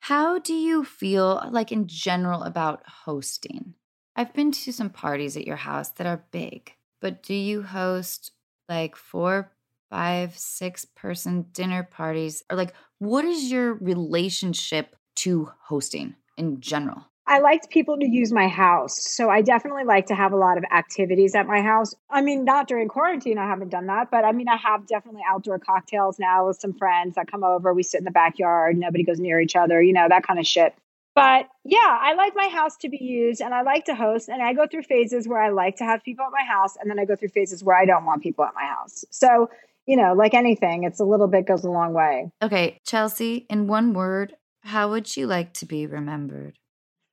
How 0.09 0.39
do 0.39 0.53
you 0.53 0.85
feel, 0.85 1.49
like 1.51 1.73
in 1.73 1.87
general, 1.87 2.43
about 2.43 2.83
hosting? 2.87 3.73
I've 4.15 4.35
been 4.35 4.53
to 4.53 4.71
some 4.71 4.91
parties 4.91 5.35
at 5.35 5.47
your 5.47 5.57
house 5.57 5.89
that 5.93 6.07
are 6.07 6.27
big, 6.31 6.75
but 7.01 7.23
do 7.23 7.33
you 7.33 7.63
host 7.63 8.33
like 8.69 8.97
four, 8.97 9.51
five, 9.89 10.37
six 10.37 10.85
person 10.85 11.47
dinner 11.53 11.85
parties? 11.85 12.43
Or 12.51 12.57
like, 12.59 12.75
what 12.99 13.25
is 13.25 13.51
your 13.51 13.73
relationship 13.73 14.95
to 15.25 15.51
hosting 15.63 16.17
in 16.37 16.61
general? 16.61 17.07
I 17.27 17.39
liked 17.39 17.71
people 17.71 17.97
to 17.99 18.07
use 18.07 18.33
my 18.33 18.49
house. 18.49 19.03
So 19.03 19.31
I 19.31 19.41
definitely 19.41 19.85
like 19.85 20.07
to 20.07 20.15
have 20.15 20.33
a 20.33 20.37
lot 20.37 20.59
of 20.59 20.65
activities 20.71 21.35
at 21.35 21.47
my 21.47 21.63
house. 21.63 21.95
I 22.11 22.21
mean, 22.21 22.45
not 22.45 22.69
during 22.69 22.89
quarantine, 22.89 23.39
I 23.39 23.47
haven't 23.47 23.71
done 23.71 23.87
that, 23.87 24.11
but 24.11 24.25
I 24.25 24.33
mean, 24.33 24.49
I 24.49 24.57
have 24.57 24.87
definitely 24.87 25.23
outdoor 25.29 25.59
cocktails 25.59 26.19
now 26.19 26.47
with 26.47 26.61
some 26.61 26.75
friends 26.75 27.15
that 27.15 27.31
come 27.31 27.43
over. 27.43 27.73
We 27.73 27.83
sit 27.83 27.99
in 27.99 28.05
the 28.05 28.11
backyard, 28.11 28.77
nobody 28.77 29.05
goes 29.05 29.19
near 29.19 29.41
each 29.41 29.57
other, 29.57 29.83
you 29.83 29.95
know, 29.95 30.07
that 30.09 30.27
kind 30.27 30.39
of 30.39 30.47
shit. 30.47 30.75
But 31.15 31.49
yeah, 31.65 31.99
I 32.01 32.15
like 32.15 32.35
my 32.35 32.49
house 32.49 32.77
to 32.79 32.89
be 32.89 32.99
used 32.99 33.41
and 33.41 33.55
I 33.55 33.63
like 33.63 33.85
to 33.85 33.95
host. 33.95 34.29
And 34.29 34.43
I 34.43 34.53
go 34.53 34.67
through 34.67 34.83
phases 34.83 35.29
where 35.29 35.41
I 35.41 35.51
like 35.51 35.77
to 35.77 35.85
have 35.85 36.03
people 36.03 36.25
at 36.25 36.33
my 36.33 36.45
house. 36.45 36.77
And 36.81 36.91
then 36.91 36.99
I 36.99 37.05
go 37.05 37.15
through 37.15 37.29
phases 37.29 37.63
where 37.63 37.77
I 37.77 37.87
don't 37.87 38.05
want 38.05 38.23
people 38.23 38.45
at 38.45 38.53
my 38.55 38.65
house. 38.65 39.05
So, 39.11 39.49
you 39.87 39.97
know, 39.97 40.13
like 40.13 40.35
anything, 40.35 40.83
it's 40.83 41.01
a 41.01 41.05
little 41.05 41.29
bit 41.29 41.47
goes 41.47 41.65
a 41.65 41.71
long 41.71 41.95
way. 41.95 42.33
Okay, 42.43 42.81
Chelsea, 42.85 43.47
in 43.49 43.69
one 43.69 43.95
word, 43.95 44.35
how 44.63 44.91
would 44.91 45.17
you 45.17 45.27
like 45.27 45.55
to 45.55 45.67
be 45.67 45.87
remembered? 45.87 46.59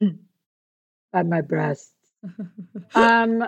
At 1.13 1.25
my 1.25 1.41
breasts. 1.41 1.93
um, 2.95 3.43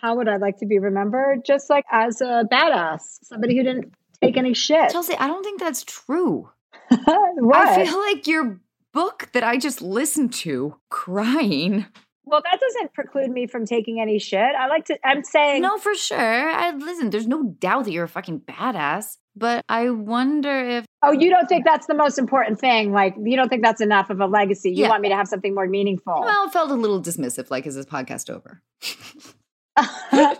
how 0.00 0.16
would 0.16 0.28
I 0.28 0.36
like 0.36 0.58
to 0.58 0.66
be 0.66 0.78
remembered? 0.78 1.44
Just 1.44 1.70
like 1.70 1.84
as 1.90 2.20
a 2.20 2.44
badass, 2.50 3.18
somebody 3.22 3.56
who 3.56 3.62
didn't 3.62 3.94
take 4.20 4.36
any 4.36 4.54
shit. 4.54 4.90
Chelsea, 4.90 5.14
I 5.16 5.26
don't 5.26 5.42
think 5.42 5.60
that's 5.60 5.84
true. 5.84 6.50
what? 6.88 7.56
I 7.56 7.84
feel 7.84 7.98
like 7.98 8.26
your 8.26 8.60
book 8.92 9.28
that 9.32 9.44
I 9.44 9.58
just 9.58 9.82
listened 9.82 10.32
to 10.34 10.76
crying. 10.90 11.86
Well, 12.26 12.42
that 12.42 12.60
doesn't 12.60 12.92
preclude 12.92 13.30
me 13.30 13.46
from 13.46 13.64
taking 13.64 14.00
any 14.00 14.18
shit. 14.18 14.40
I 14.40 14.66
like 14.66 14.84
to. 14.86 14.98
I'm 15.06 15.22
saying 15.24 15.62
No, 15.62 15.78
for 15.78 15.94
sure. 15.94 16.50
I 16.50 16.72
listen, 16.72 17.10
there's 17.10 17.26
no 17.28 17.44
doubt 17.60 17.84
that 17.84 17.92
you're 17.92 18.04
a 18.04 18.08
fucking 18.08 18.40
badass, 18.40 19.16
but 19.36 19.64
I 19.68 19.90
wonder 19.90 20.50
if 20.68 20.84
Oh, 21.02 21.12
you 21.12 21.30
don't 21.30 21.46
think 21.46 21.64
that's 21.64 21.86
the 21.86 21.94
most 21.94 22.18
important 22.18 22.58
thing? 22.58 22.92
Like, 22.92 23.14
you 23.22 23.36
don't 23.36 23.48
think 23.48 23.62
that's 23.62 23.80
enough 23.80 24.10
of 24.10 24.20
a 24.20 24.26
legacy? 24.26 24.70
You 24.70 24.82
Yeah. 24.84 24.88
want 24.88 25.02
me 25.02 25.08
to 25.10 25.14
have 25.16 25.28
something 25.28 25.54
more 25.54 25.66
meaningful? 25.68 26.20
well, 26.20 26.46
it 26.46 26.52
felt 26.52 26.70
a 26.70 26.74
little 26.74 27.00
dismissive 27.00 27.50
like 27.50 27.66
is 27.66 27.74
this 27.76 27.86
podcast 27.86 28.28
over? 28.28 28.62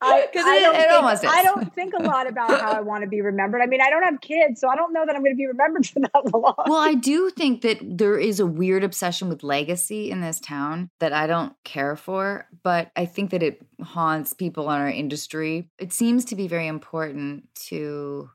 I, 0.00 0.20
it- 0.32 0.32
don't 0.32 0.74
it 0.74 0.78
think, 0.78 0.92
almost 0.92 1.24
is. 1.24 1.30
I 1.32 1.42
don't 1.42 1.74
think 1.74 1.94
a 1.94 2.02
lot 2.02 2.28
about 2.28 2.50
how 2.50 2.72
I 2.72 2.80
want 2.80 3.02
to 3.02 3.08
be 3.08 3.20
remembered. 3.20 3.60
I 3.62 3.66
mean, 3.66 3.80
I 3.80 3.90
don't 3.90 4.02
have 4.02 4.20
kids, 4.20 4.60
so 4.60 4.68
I 4.68 4.76
don't 4.76 4.92
know 4.92 5.04
that 5.06 5.14
I'm 5.14 5.22
going 5.22 5.34
to 5.34 5.36
be 5.36 5.46
remembered 5.46 5.86
for 5.86 6.00
that 6.00 6.24
long. 6.34 6.54
Well, 6.66 6.80
I 6.80 6.94
do 6.94 7.30
think 7.30 7.62
that 7.62 7.78
there 7.82 8.18
is 8.18 8.40
a 8.40 8.46
weird 8.46 8.84
obsession 8.84 9.28
with 9.28 9.42
legacy 9.42 10.10
in 10.10 10.20
this 10.20 10.40
town 10.40 10.90
that 11.00 11.12
I 11.12 11.26
don't 11.26 11.54
care 11.64 11.96
for, 11.96 12.46
but 12.62 12.90
I 12.96 13.06
think 13.06 13.30
that 13.30 13.42
it 13.42 13.60
haunts 13.82 14.32
people 14.34 14.70
in 14.70 14.80
our 14.80 14.90
industry. 14.90 15.70
It 15.78 15.92
seems 15.92 16.24
to 16.26 16.36
be 16.36 16.48
very 16.48 16.66
important 16.66 17.52
to 17.66 18.30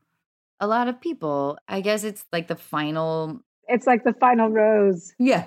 a 0.60 0.68
lot 0.68 0.88
of 0.88 1.00
people. 1.02 1.58
I 1.68 1.82
guess 1.82 2.04
it's 2.04 2.26
like 2.32 2.48
the 2.48 2.56
final 2.56 3.42
it's 3.68 3.88
like 3.88 4.04
the 4.04 4.14
final 4.14 4.50
rose. 4.50 5.14
Yeah. 5.18 5.46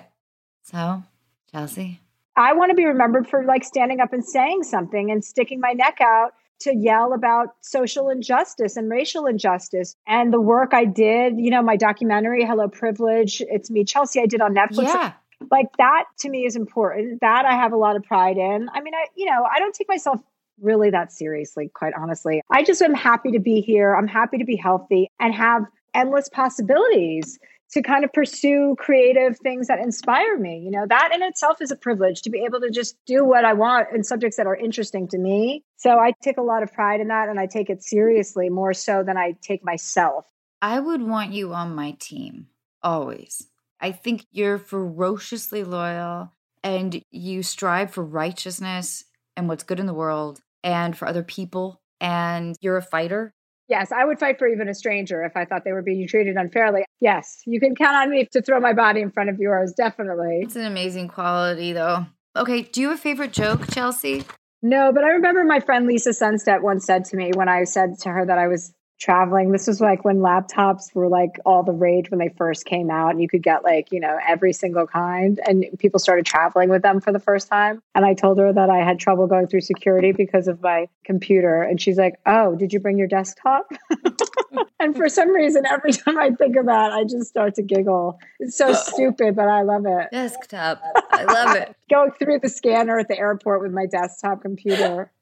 So, 0.63 1.03
Chelsea, 1.51 2.01
I 2.37 2.53
want 2.53 2.69
to 2.69 2.75
be 2.75 2.85
remembered 2.85 3.27
for 3.27 3.43
like 3.43 3.63
standing 3.63 3.99
up 3.99 4.13
and 4.13 4.23
saying 4.23 4.63
something 4.63 5.09
and 5.11 5.25
sticking 5.25 5.59
my 5.59 5.73
neck 5.73 5.97
out 6.01 6.33
to 6.59 6.75
yell 6.75 7.13
about 7.13 7.49
social 7.61 8.09
injustice 8.09 8.77
and 8.77 8.89
racial 8.89 9.25
injustice 9.25 9.95
and 10.07 10.31
the 10.31 10.41
work 10.41 10.73
I 10.73 10.85
did, 10.85 11.37
you 11.37 11.51
know, 11.51 11.61
my 11.61 11.75
documentary, 11.75 12.45
Hello 12.45 12.67
Privilege, 12.67 13.41
It's 13.41 13.69
Me, 13.69 13.83
Chelsea, 13.83 14.21
I 14.21 14.25
did 14.25 14.41
on 14.41 14.55
Netflix. 14.55 14.85
yeah. 14.85 15.13
Like 15.51 15.67
that 15.77 16.05
to 16.19 16.29
me 16.29 16.45
is 16.45 16.55
important. 16.55 17.21
That 17.21 17.45
I 17.45 17.53
have 17.53 17.71
a 17.71 17.77
lot 17.77 17.95
of 17.95 18.03
pride 18.03 18.37
in. 18.37 18.69
I 18.73 18.81
mean, 18.81 18.95
I, 18.95 19.05
you 19.15 19.25
know, 19.25 19.43
I 19.43 19.59
don't 19.59 19.73
take 19.73 19.87
myself 19.87 20.19
really 20.59 20.89
that 20.89 21.11
seriously, 21.11 21.69
quite 21.73 21.93
honestly. 21.95 22.41
I 22.49 22.63
just 22.63 22.81
am 22.81 22.95
happy 22.95 23.31
to 23.31 23.39
be 23.39 23.61
here. 23.61 23.95
I'm 23.95 24.07
happy 24.07 24.39
to 24.39 24.45
be 24.45 24.55
healthy 24.55 25.11
and 25.19 25.33
have 25.35 25.65
endless 25.93 26.29
possibilities 26.29 27.37
to 27.71 27.81
kind 27.81 28.03
of 28.05 28.13
pursue 28.13 28.75
creative 28.79 29.37
things 29.39 29.67
that 29.67 29.79
inspire 29.79 30.37
me. 30.37 30.59
You 30.59 30.71
know, 30.71 30.85
that 30.87 31.11
in 31.13 31.21
itself 31.21 31.61
is 31.61 31.71
a 31.71 31.75
privilege 31.75 32.21
to 32.21 32.29
be 32.29 32.43
able 32.45 32.61
to 32.61 32.69
just 32.69 32.95
do 33.05 33.25
what 33.25 33.45
I 33.45 33.53
want 33.53 33.87
in 33.93 34.03
subjects 34.03 34.37
that 34.37 34.47
are 34.47 34.55
interesting 34.55 35.07
to 35.09 35.17
me. 35.17 35.63
So 35.75 35.99
I 35.99 36.13
take 36.21 36.37
a 36.37 36.41
lot 36.41 36.63
of 36.63 36.73
pride 36.73 37.01
in 37.01 37.09
that 37.09 37.29
and 37.29 37.39
I 37.39 37.45
take 37.45 37.69
it 37.69 37.83
seriously 37.83 38.49
more 38.49 38.73
so 38.73 39.03
than 39.03 39.17
I 39.17 39.35
take 39.41 39.65
myself. 39.65 40.25
I 40.61 40.79
would 40.79 41.01
want 41.01 41.33
you 41.33 41.53
on 41.53 41.75
my 41.75 41.91
team 41.99 42.47
always. 42.81 43.47
I 43.79 43.91
think 43.91 44.25
you're 44.31 44.57
ferociously 44.57 45.63
loyal 45.63 46.31
and 46.63 47.01
you 47.11 47.43
strive 47.43 47.91
for 47.91 48.03
righteousness 48.03 49.03
and 49.35 49.47
what's 49.47 49.63
good 49.63 49.79
in 49.79 49.85
the 49.85 49.93
world 49.93 50.41
and 50.63 50.97
for 50.97 51.07
other 51.07 51.23
people. 51.23 51.81
And 51.99 52.55
you're 52.59 52.77
a 52.77 52.81
fighter 52.81 53.33
Yes, 53.69 53.91
I 53.91 54.05
would 54.05 54.19
fight 54.19 54.39
for 54.39 54.47
even 54.47 54.69
a 54.69 54.73
stranger 54.73 55.23
if 55.23 55.35
I 55.35 55.45
thought 55.45 55.63
they 55.65 55.73
were 55.73 55.81
being 55.81 56.07
treated 56.07 56.37
unfairly. 56.37 56.85
Yes, 57.01 57.41
you 57.45 57.59
can 57.59 57.75
count 57.75 57.95
on 57.95 58.09
me 58.09 58.27
to 58.31 58.41
throw 58.41 58.59
my 58.59 58.73
body 58.73 59.01
in 59.01 59.11
front 59.11 59.29
of 59.29 59.39
yours, 59.39 59.73
definitely. 59.75 60.39
It's 60.43 60.55
an 60.55 60.65
amazing 60.65 61.09
quality, 61.09 61.73
though. 61.73 62.05
Okay, 62.35 62.61
do 62.61 62.81
you 62.81 62.89
have 62.89 62.99
a 62.99 63.01
favorite 63.01 63.33
joke, 63.33 63.69
Chelsea? 63.71 64.23
No, 64.61 64.91
but 64.93 65.03
I 65.03 65.09
remember 65.09 65.43
my 65.43 65.59
friend 65.59 65.85
Lisa 65.85 66.11
Sundstedt 66.11 66.61
once 66.61 66.85
said 66.85 67.05
to 67.05 67.17
me 67.17 67.31
when 67.35 67.49
I 67.49 67.63
said 67.63 67.99
to 67.99 68.09
her 68.09 68.25
that 68.25 68.37
I 68.37 68.47
was 68.47 68.73
traveling. 68.99 69.51
This 69.51 69.67
was 69.67 69.79
like 69.79 70.03
when 70.03 70.17
laptops 70.17 70.93
were 70.93 71.07
like 71.07 71.39
all 71.45 71.63
the 71.63 71.71
rage 71.71 72.09
when 72.09 72.19
they 72.19 72.33
first 72.37 72.65
came 72.65 72.89
out, 72.89 73.11
and 73.11 73.21
you 73.21 73.27
could 73.27 73.43
get 73.43 73.63
like, 73.63 73.91
you 73.91 73.99
know, 73.99 74.17
every 74.27 74.53
single 74.53 74.87
kind, 74.87 75.39
and 75.47 75.65
people 75.79 75.99
started 75.99 76.25
traveling 76.25 76.69
with 76.69 76.81
them 76.81 76.99
for 76.99 77.11
the 77.11 77.19
first 77.19 77.47
time. 77.47 77.81
And 77.95 78.05
I 78.05 78.13
told 78.13 78.39
her 78.39 78.51
that 78.51 78.69
I 78.69 78.77
had 78.77 78.99
trouble 78.99 79.27
going 79.27 79.47
through 79.47 79.61
security 79.61 80.11
because 80.11 80.47
of 80.47 80.61
my 80.61 80.87
computer. 81.03 81.61
And 81.61 81.81
she's 81.81 81.97
like, 81.97 82.15
Oh, 82.25 82.55
did 82.55 82.73
you 82.73 82.79
bring 82.79 82.97
your 82.97 83.07
desktop? 83.07 83.71
and 84.79 84.95
for 84.95 85.09
some 85.09 85.29
reason, 85.29 85.65
every 85.65 85.93
time 85.93 86.17
I 86.17 86.31
think 86.31 86.55
of 86.55 86.65
that, 86.65 86.91
I 86.91 87.03
just 87.03 87.27
start 87.27 87.55
to 87.55 87.61
giggle. 87.61 88.19
It's 88.39 88.57
so 88.57 88.73
stupid, 88.73 89.35
but 89.35 89.47
I 89.47 89.61
love 89.61 89.85
it. 89.85 90.09
Desktop. 90.11 90.81
I 91.11 91.23
love 91.23 91.55
it. 91.55 91.75
going 91.89 92.11
through 92.11 92.39
the 92.39 92.49
scanner 92.49 92.99
at 92.99 93.07
the 93.07 93.17
airport 93.17 93.61
with 93.61 93.71
my 93.71 93.85
desktop 93.85 94.41
computer. 94.41 95.11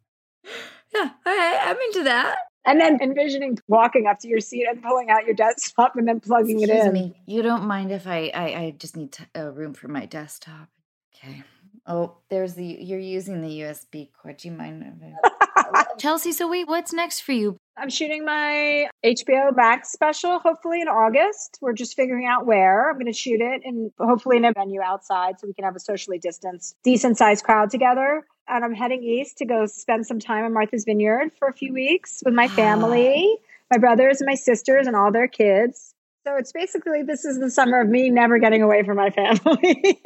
Yeah, 0.94 1.10
okay, 1.28 1.60
I'm 1.62 1.76
into 1.88 2.04
that. 2.04 2.38
And 2.66 2.80
then 2.82 3.00
envisioning 3.02 3.60
walking 3.68 4.08
up 4.08 4.20
to 4.20 4.28
your 4.28 4.40
seat 4.40 4.66
and 4.70 4.82
pulling 4.82 5.10
out 5.10 5.26
your 5.26 5.36
desktop 5.36 5.96
and 5.96 6.08
then 6.08 6.20
plugging 6.20 6.62
Excuse 6.62 6.86
it 6.86 6.88
in. 6.88 6.94
Me. 6.94 7.22
You 7.26 7.42
don't 7.42 7.66
mind 7.66 7.92
if 7.92 8.08
I, 8.08 8.32
I, 8.34 8.44
I 8.44 8.76
just 8.78 8.98
need 8.98 9.16
a 9.36 9.48
uh, 9.48 9.50
room 9.52 9.74
for 9.74 9.88
my 9.88 10.06
desktop. 10.06 10.70
Okay. 11.16 11.44
Oh, 11.88 12.18
there's 12.30 12.56
the, 12.56 12.66
you're 12.66 13.00
using 13.00 13.42
the 13.42 13.60
USB 13.62 14.10
cord. 14.12 14.38
Do 14.38 14.48
you 14.48 14.54
mind? 14.54 14.84
Oh, 15.58 15.84
Chelsea, 15.98 16.34
so 16.34 16.50
wait, 16.50 16.68
what's 16.68 16.92
next 16.92 17.22
for 17.22 17.32
you? 17.32 17.58
I'm 17.78 17.90
shooting 17.90 18.26
my 18.26 18.88
HBO 19.06 19.56
Max 19.56 19.92
special, 19.92 20.40
hopefully 20.40 20.82
in 20.82 20.88
August. 20.88 21.58
We're 21.62 21.74
just 21.74 21.96
figuring 21.96 22.28
out 22.28 22.46
where. 22.46 22.90
I'm 22.90 22.96
going 22.96 23.06
to 23.06 23.14
shoot 23.14 23.40
it 23.42 23.62
and 23.64 23.90
hopefully 23.98 24.38
in 24.38 24.46
a 24.46 24.52
venue 24.54 24.82
outside 24.82 25.40
so 25.40 25.48
we 25.48 25.54
can 25.54 25.64
have 25.64 25.76
a 25.76 25.80
socially 25.80 26.20
distanced, 26.20 26.76
decent 26.84 27.18
sized 27.18 27.46
crowd 27.46 27.70
together 27.70 28.26
and 28.48 28.64
I'm 28.64 28.74
heading 28.74 29.04
east 29.04 29.38
to 29.40 29.46
go 29.46 29.66
spend 29.66 30.06
some 30.06 30.20
time 30.20 30.46
in 30.46 30.54
Martha's 30.54 30.86
Vineyard 30.86 31.32
for 31.38 31.48
a 31.48 31.54
few 31.54 31.74
weeks 31.74 32.22
with 32.24 32.34
my 32.34 32.48
family, 32.48 33.38
ah. 33.40 33.46
my 33.72 33.78
brothers 33.78 34.22
and 34.22 34.28
my 34.28 34.36
sisters, 34.36 34.88
and 34.88 34.96
all 34.96 35.12
their 35.12 35.28
kids. 35.28 35.94
So 36.26 36.36
it's 36.38 36.52
basically 36.52 37.04
this 37.04 37.26
is 37.26 37.40
the 37.40 37.52
summer 37.52 37.82
of 37.82 37.88
me 37.88 38.10
never 38.10 38.40
getting 38.40 38.62
away 38.62 38.84
from 38.84 38.98
my 38.98 39.10
family. 39.12 40.02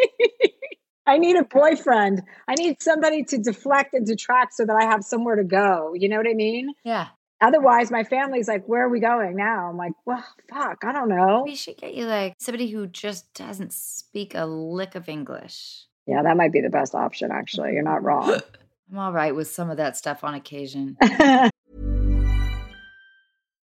I 1.06 1.18
need 1.18 1.38
a 1.38 1.44
boyfriend. 1.44 2.22
I 2.48 2.56
need 2.56 2.82
somebody 2.82 3.24
to 3.26 3.38
deflect 3.38 3.94
and 3.94 4.06
detract 4.06 4.54
so 4.54 4.66
that 4.66 4.76
I 4.76 4.86
have 4.86 5.04
somewhere 5.04 5.36
to 5.36 5.44
go. 5.44 5.94
You 5.96 6.08
know 6.08 6.18
what 6.18 6.28
I 6.28 6.34
mean? 6.34 6.74
Yeah. 6.84 7.08
Otherwise, 7.42 7.90
my 7.90 8.04
family's 8.04 8.48
like, 8.48 8.66
where 8.66 8.86
are 8.86 8.90
we 8.90 9.00
going 9.00 9.36
now? 9.36 9.70
I'm 9.70 9.78
like, 9.78 9.94
well, 10.06 10.24
fuck, 10.50 10.84
I 10.84 10.92
don't 10.92 11.10
know. 11.10 11.44
We 11.46 11.56
should 11.56 11.78
get 11.78 11.96
you 11.96 12.06
like 12.06 12.36
somebody 12.40 12.70
who 12.70 12.86
just 12.86 13.34
doesn't 13.34 13.74
speak 13.74 14.36
a 14.36 14.46
lick 14.46 14.94
of 14.96 15.08
English. 15.08 15.86
Yeah, 16.10 16.24
that 16.24 16.38
might 16.38 16.52
be 16.52 16.62
the 16.62 16.72
best 16.72 16.96
option, 16.96 17.30
actually. 17.32 17.74
You're 17.74 17.84
not 17.84 18.04
wrong. 18.04 18.42
I'm 18.92 18.98
all 18.98 19.14
right 19.14 19.36
with 19.36 19.48
some 19.48 19.70
of 19.70 19.78
that 19.78 19.96
stuff 19.96 20.24
on 20.24 20.34
occasion. 20.34 20.98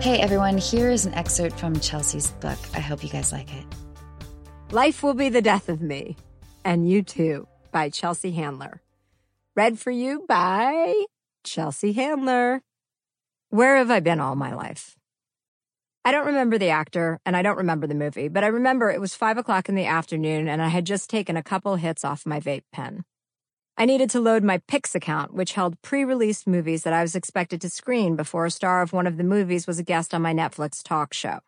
Hey 0.00 0.20
everyone, 0.20 0.58
here 0.58 0.90
is 0.90 1.06
an 1.06 1.14
excerpt 1.14 1.58
from 1.58 1.80
Chelsea's 1.80 2.30
book. 2.30 2.58
I 2.72 2.78
hope 2.78 3.02
you 3.02 3.10
guys 3.10 3.32
like 3.32 3.52
it. 3.52 3.64
Life 4.70 5.02
Will 5.02 5.12
Be 5.12 5.28
the 5.28 5.42
Death 5.42 5.68
of 5.68 5.82
Me, 5.82 6.14
and 6.64 6.88
You 6.88 7.02
Too 7.02 7.48
by 7.72 7.90
Chelsea 7.90 8.30
Handler. 8.30 8.80
Read 9.56 9.76
for 9.76 9.90
you 9.90 10.24
by 10.28 11.04
Chelsea 11.42 11.94
Handler. 11.94 12.62
Where 13.50 13.76
have 13.76 13.90
I 13.90 13.98
been 13.98 14.20
all 14.20 14.36
my 14.36 14.54
life? 14.54 14.96
I 16.04 16.12
don't 16.12 16.26
remember 16.26 16.58
the 16.58 16.68
actor 16.68 17.18
and 17.26 17.36
I 17.36 17.42
don't 17.42 17.58
remember 17.58 17.88
the 17.88 17.96
movie, 17.96 18.28
but 18.28 18.44
I 18.44 18.48
remember 18.48 18.92
it 18.92 19.00
was 19.00 19.16
five 19.16 19.36
o'clock 19.36 19.68
in 19.68 19.74
the 19.74 19.86
afternoon 19.86 20.46
and 20.46 20.62
I 20.62 20.68
had 20.68 20.86
just 20.86 21.10
taken 21.10 21.36
a 21.36 21.42
couple 21.42 21.74
hits 21.74 22.04
off 22.04 22.24
my 22.24 22.38
vape 22.38 22.62
pen. 22.72 23.04
I 23.80 23.84
needed 23.84 24.10
to 24.10 24.20
load 24.20 24.42
my 24.42 24.58
Pix 24.66 24.96
account, 24.96 25.32
which 25.32 25.52
held 25.52 25.80
pre 25.82 26.02
released 26.02 26.48
movies 26.48 26.82
that 26.82 26.92
I 26.92 27.02
was 27.02 27.14
expected 27.14 27.60
to 27.60 27.70
screen 27.70 28.16
before 28.16 28.44
a 28.44 28.50
star 28.50 28.82
of 28.82 28.92
one 28.92 29.06
of 29.06 29.18
the 29.18 29.22
movies 29.22 29.68
was 29.68 29.78
a 29.78 29.84
guest 29.84 30.12
on 30.12 30.20
my 30.20 30.34
Netflix 30.34 30.82
talk 30.82 31.14
show. 31.14 31.38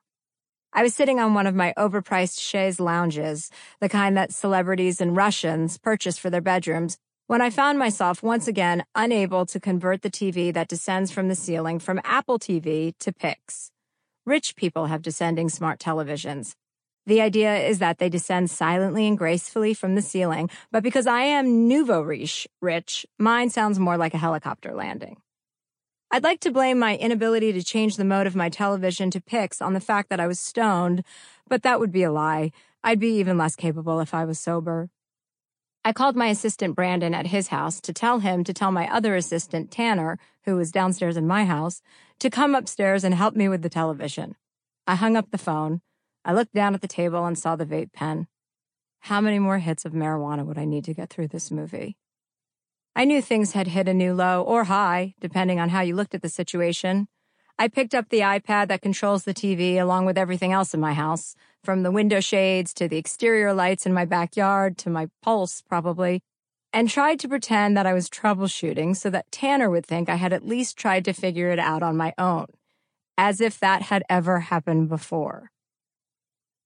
I 0.73 0.85
was 0.85 0.95
sitting 0.95 1.19
on 1.19 1.35
one 1.35 1.49
of 1.49 1.57
my 1.57 1.75
overpriced 1.77 2.39
chaise 2.39 2.79
lounges, 2.79 3.51
the 3.81 3.89
kind 3.89 4.17
that 4.17 4.33
celebrities 4.33 5.01
and 5.01 5.17
Russians 5.17 5.77
purchase 5.77 6.19
for 6.19 6.31
their 6.31 6.41
bedrooms, 6.41 6.99
when 7.27 7.43
I 7.43 7.51
found 7.51 7.81
myself 7.81 8.23
once 8.23 8.47
again 8.47 8.85
unable 8.95 9.45
to 9.47 9.59
convert 9.59 10.03
the 10.03 10.11
TV 10.11 10.55
that 10.55 10.69
descends 10.69 11.11
from 11.11 11.27
the 11.27 11.35
ceiling 11.35 11.81
from 11.81 12.01
Apple 12.05 12.39
TV 12.39 12.95
to 13.01 13.13
Pix. 13.13 13.73
Rich 14.25 14.55
people 14.55 14.87
have 14.87 15.03
descending 15.03 15.49
smart 15.49 15.81
televisions. 15.81 16.55
The 17.07 17.21
idea 17.21 17.57
is 17.57 17.79
that 17.79 17.99
they 17.99 18.09
descend 18.09 18.51
silently 18.51 19.07
and 19.07 19.17
gracefully 19.17 19.75
from 19.75 19.95
the 19.95 20.03
ceiling, 20.03 20.51
but 20.71 20.83
because 20.83 21.07
I 21.07 21.23
am 21.23 21.67
nouveau 21.67 22.03
riche, 22.03 22.47
rich, 22.61 23.07
mine 23.19 23.51
sounds 23.51 23.79
more 23.79 23.97
like 23.97 24.15
a 24.15 24.19
helicopter 24.19 24.75
landing. 24.75 25.17
I'd 26.11 26.25
like 26.25 26.41
to 26.41 26.51
blame 26.51 26.79
my 26.79 26.97
inability 26.97 27.53
to 27.53 27.63
change 27.63 27.97
the 27.97 28.05
mode 28.05 28.27
of 28.27 28.35
my 28.35 28.49
television 28.49 29.11
to 29.13 29.21
Pix 29.21 29.63
on 29.63 29.75
the 29.75 29.81
fact 29.81 30.11
that 30.11 30.21
I 30.21 30.27
was 30.27 30.41
stoned, 30.41 31.05
but 31.49 31.63
that 31.63 31.79
would 31.79 31.93
be 31.93 32.03
a 32.03 32.13
lie. 32.13 32.51
I'd 32.83 32.99
be 32.99 33.19
even 33.19 33.39
less 33.39 33.55
capable 33.55 34.01
if 34.01 34.13
I 34.13 34.25
was 34.25 34.41
sober. 34.41 34.91
I 35.85 35.93
called 35.93 36.17
my 36.17 36.27
assistant 36.27 36.75
Brandon 36.75 37.15
at 37.15 37.29
his 37.29 37.49
house 37.49 37.81
to 37.83 37.93
tell 37.93 38.19
him 38.19 38.45
to 38.45 38.53
tell 38.53 38.71
my 38.71 38.93
other 38.93 39.17
assistant 39.17 39.71
Tanner, 39.71 40.19
who 40.45 40.57
was 40.57 40.73
downstairs 40.73 41.17
in 41.17 41.27
my 41.27 41.45
house, 41.45 41.81
to 42.19 42.29
come 42.29 42.55
upstairs 42.55 43.03
and 43.03 43.15
help 43.15 43.35
me 43.35 43.49
with 43.49 43.63
the 43.63 43.71
television. 43.71 44.37
I 44.87 44.97
hung 44.97 45.17
up 45.17 45.31
the 45.31 45.39
phone. 45.39 45.81
I 46.25 46.33
looked 46.33 46.55
down 46.55 46.75
at 46.75 46.81
the 46.81 46.89
table 46.89 47.25
and 47.25 47.39
saw 47.39 47.57
the 47.57 47.67
vape 47.67 47.93
pen. 47.93 48.27
How 49.01 49.21
many 49.21 49.39
more 49.39 49.59
hits 49.59 49.85
of 49.85 49.93
marijuana 49.93 50.45
would 50.45 50.59
I 50.59 50.67
need 50.67 50.85
to 50.85 50.95
get 50.95 51.11
through 51.11 51.29
this 51.29 51.51
movie? 51.51 51.97
I 52.95 53.05
knew 53.05 53.23
things 53.23 53.53
had 53.53 53.69
hit 53.69 53.89
a 53.89 53.95
new 53.95 54.13
low 54.13 54.43
or 54.43 54.65
high, 54.65 55.15
depending 55.21 55.59
on 55.59 55.71
how 55.71 55.81
you 55.81 55.95
looked 55.95 56.15
at 56.15 56.23
the 56.23 56.29
situation. 56.29 57.09
I 57.59 57.69
picked 57.69 57.95
up 57.95 58.09
the 58.09 58.21
iPad 58.21 58.69
that 58.69 58.83
controls 58.83 59.25
the 59.25 59.35
TV 59.35 59.77
along 59.77 60.07
with 60.07 60.19
everything 60.19 60.53
else 60.53 60.75
in 60.75 60.81
my 60.81 60.93
house, 60.93 61.35
from 61.63 61.83
the 61.83 61.91
window 61.91 62.21
shades 62.21 62.75
to 62.75 62.89
the 62.89 62.97
exterior 62.97 63.53
lights 63.53 63.87
in 63.87 63.93
my 63.93 64.05
backyard 64.05 64.77
to 64.79 64.91
my 64.91 65.09
pulse, 65.23 65.63
probably, 65.63 66.23
and 66.73 66.89
tried 66.89 67.21
to 67.21 67.29
pretend 67.29 67.77
that 67.77 67.87
I 67.87 67.93
was 67.93 68.09
troubleshooting 68.09 68.97
so 68.97 69.11
that 69.11 69.31
Tanner 69.31 69.71
would 69.71 69.87
think 69.87 70.09
I 70.09 70.17
had 70.17 70.33
at 70.33 70.47
least 70.47 70.77
tried 70.77 71.05
to 71.05 71.13
figure 71.13 71.51
it 71.51 71.59
out 71.59 71.83
on 71.83 71.97
my 71.97 72.15
own, 72.19 72.47
as 73.17 73.41
if 73.41 73.59
that 73.61 73.83
had 73.83 74.05
ever 74.09 74.41
happened 74.41 74.89
before. 74.89 75.51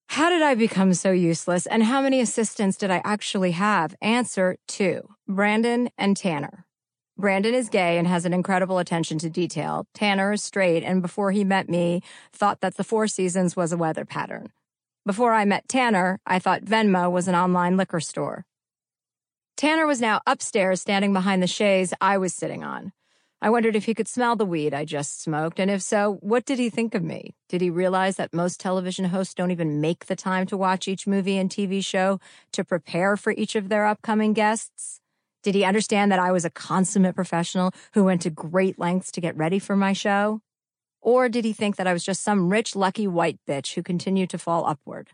How 0.09 0.29
did 0.29 0.43
I 0.43 0.55
become 0.55 0.95
so 0.95 1.11
useless, 1.11 1.67
and 1.67 1.83
how 1.83 2.01
many 2.01 2.21
assistants 2.21 2.77
did 2.77 2.91
I 2.91 3.03
actually 3.05 3.53
have? 3.53 3.95
Answer 4.01 4.57
two 4.69 5.09
Brandon 5.27 5.91
and 5.99 6.17
Tanner. 6.17 6.67
Brandon 7.17 7.55
is 7.55 7.69
gay 7.69 7.97
and 7.97 8.09
has 8.09 8.25
an 8.25 8.33
incredible 8.33 8.79
attention 8.79 9.19
to 9.19 9.31
detail. 9.31 9.87
Tanner 9.95 10.33
is 10.33 10.43
straight 10.43 10.83
and 10.83 11.01
before 11.01 11.31
he 11.31 11.45
met 11.45 11.69
me, 11.69 12.03
thought 12.33 12.61
that 12.61 12.77
the 12.77 12.85
Four 12.85 13.07
Seasons 13.07 13.55
was 13.55 13.73
a 13.73 13.77
weather 13.77 14.05
pattern. 14.05 14.51
Before 15.07 15.33
I 15.33 15.45
met 15.45 15.69
Tanner, 15.69 16.19
I 16.27 16.39
thought 16.39 16.65
Venmo 16.65 17.11
was 17.11 17.29
an 17.29 17.35
online 17.35 17.77
liquor 17.77 18.01
store. 18.01 18.47
Tanner 19.57 19.87
was 19.87 20.01
now 20.01 20.21
upstairs 20.27 20.81
standing 20.81 21.13
behind 21.13 21.43
the 21.43 21.47
chaise 21.47 21.95
I 22.01 22.19
was 22.19 22.35
sitting 22.35 22.65
on. 22.65 22.93
I 23.45 23.51
wondered 23.51 23.77
if 23.77 23.85
he 23.85 23.93
could 23.93 24.09
smell 24.09 24.37
the 24.37 24.47
weed 24.47 24.73
I 24.73 24.87
just 24.87 25.21
smoked, 25.21 25.61
and 25.61 25.71
if 25.71 25.83
so, 25.83 26.17
what 26.23 26.47
did 26.47 26.59
he 26.59 26.71
think 26.71 26.95
of 26.95 27.03
me? 27.03 27.35
Did 27.51 27.61
he 27.61 27.69
realize 27.69 28.17
that 28.17 28.33
most 28.33 28.59
television 28.59 29.05
hosts 29.05 29.35
don't 29.35 29.51
even 29.51 29.83
make 29.83 30.07
the 30.07 30.17
time 30.17 30.47
to 30.47 30.57
watch 30.57 30.89
each 30.89 31.07
movie 31.07 31.37
and 31.37 31.51
TV 31.51 31.85
show 31.85 32.21
to 32.53 32.65
prepare 32.65 33.19
for 33.19 33.33
each 33.33 33.55
of 33.55 33.69
their 33.69 33.85
upcoming 33.85 34.33
guests? 34.33 34.99
Did 35.43 35.55
he 35.55 35.63
understand 35.63 36.11
that 36.11 36.19
I 36.19 36.33
was 36.33 36.47
a 36.47 36.51
consummate 36.51 37.15
professional 37.15 37.73
who 37.93 38.05
went 38.05 38.23
to 38.23 38.31
great 38.31 38.79
lengths 38.79 39.13
to 39.13 39.21
get 39.21 39.37
ready 39.37 39.59
for 39.59 39.77
my 39.77 39.93
show? 39.93 40.41
Or 41.03 41.29
did 41.29 41.45
he 41.45 41.53
think 41.53 41.77
that 41.77 41.87
I 41.87 41.93
was 41.93 42.03
just 42.03 42.23
some 42.23 42.49
rich, 42.49 42.75
lucky 42.75 43.07
white 43.07 43.41
bitch 43.47 43.75
who 43.75 43.83
continued 43.83 44.31
to 44.31 44.39
fall 44.39 44.65
upward? 44.67 45.11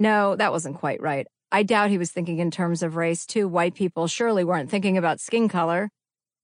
No, 0.00 0.36
that 0.36 0.52
wasn't 0.52 0.78
quite 0.78 1.02
right. 1.02 1.26
I 1.52 1.64
doubt 1.64 1.90
he 1.90 1.98
was 1.98 2.10
thinking 2.10 2.38
in 2.38 2.50
terms 2.50 2.82
of 2.82 2.96
race, 2.96 3.26
too. 3.26 3.46
White 3.46 3.74
people 3.74 4.06
surely 4.06 4.42
weren't 4.42 4.70
thinking 4.70 4.96
about 4.96 5.20
skin 5.20 5.50
color. 5.50 5.90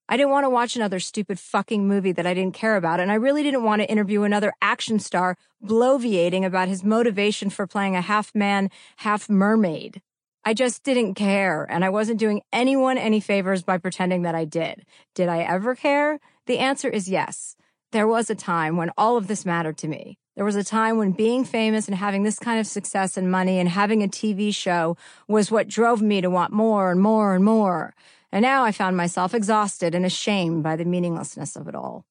I 0.08 0.16
didn't 0.16 0.32
want 0.32 0.44
to 0.44 0.50
watch 0.50 0.76
another 0.76 1.00
stupid 1.00 1.38
fucking 1.38 1.86
movie 1.86 2.12
that 2.12 2.26
I 2.26 2.34
didn't 2.34 2.54
care 2.54 2.76
about, 2.76 3.00
and 3.00 3.10
I 3.10 3.14
really 3.14 3.42
didn't 3.42 3.62
want 3.62 3.82
to 3.82 3.90
interview 3.90 4.24
another 4.24 4.52
action 4.60 4.98
star 4.98 5.36
bloviating 5.64 6.44
about 6.44 6.68
his 6.68 6.84
motivation 6.84 7.50
for 7.50 7.66
playing 7.66 7.96
a 7.96 8.00
half 8.00 8.34
man, 8.34 8.68
half 8.96 9.30
mermaid. 9.30 10.02
I 10.44 10.54
just 10.54 10.82
didn't 10.82 11.14
care, 11.14 11.64
and 11.70 11.84
I 11.84 11.88
wasn't 11.88 12.18
doing 12.18 12.42
anyone 12.52 12.98
any 12.98 13.20
favors 13.20 13.62
by 13.62 13.78
pretending 13.78 14.22
that 14.22 14.34
I 14.34 14.44
did. 14.44 14.84
Did 15.14 15.28
I 15.28 15.38
ever 15.42 15.76
care? 15.76 16.18
The 16.46 16.58
answer 16.58 16.88
is 16.88 17.08
yes. 17.08 17.56
There 17.92 18.08
was 18.08 18.28
a 18.28 18.34
time 18.34 18.76
when 18.76 18.90
all 18.98 19.16
of 19.16 19.28
this 19.28 19.46
mattered 19.46 19.78
to 19.78 19.88
me. 19.88 20.18
There 20.34 20.44
was 20.44 20.56
a 20.56 20.64
time 20.64 20.96
when 20.96 21.12
being 21.12 21.44
famous 21.44 21.86
and 21.86 21.96
having 21.96 22.22
this 22.22 22.38
kind 22.38 22.58
of 22.58 22.66
success 22.66 23.16
and 23.16 23.30
money 23.30 23.58
and 23.58 23.68
having 23.68 24.02
a 24.02 24.08
TV 24.08 24.52
show 24.54 24.96
was 25.28 25.50
what 25.50 25.68
drove 25.68 26.02
me 26.02 26.20
to 26.22 26.30
want 26.30 26.52
more 26.52 26.90
and 26.90 27.00
more 27.00 27.34
and 27.34 27.44
more. 27.44 27.94
And 28.32 28.42
now 28.42 28.64
I 28.64 28.72
found 28.72 28.96
myself 28.96 29.34
exhausted 29.34 29.94
and 29.94 30.06
ashamed 30.06 30.62
by 30.62 30.74
the 30.74 30.86
meaninglessness 30.86 31.54
of 31.54 31.68
it 31.68 31.74
all. 31.74 32.06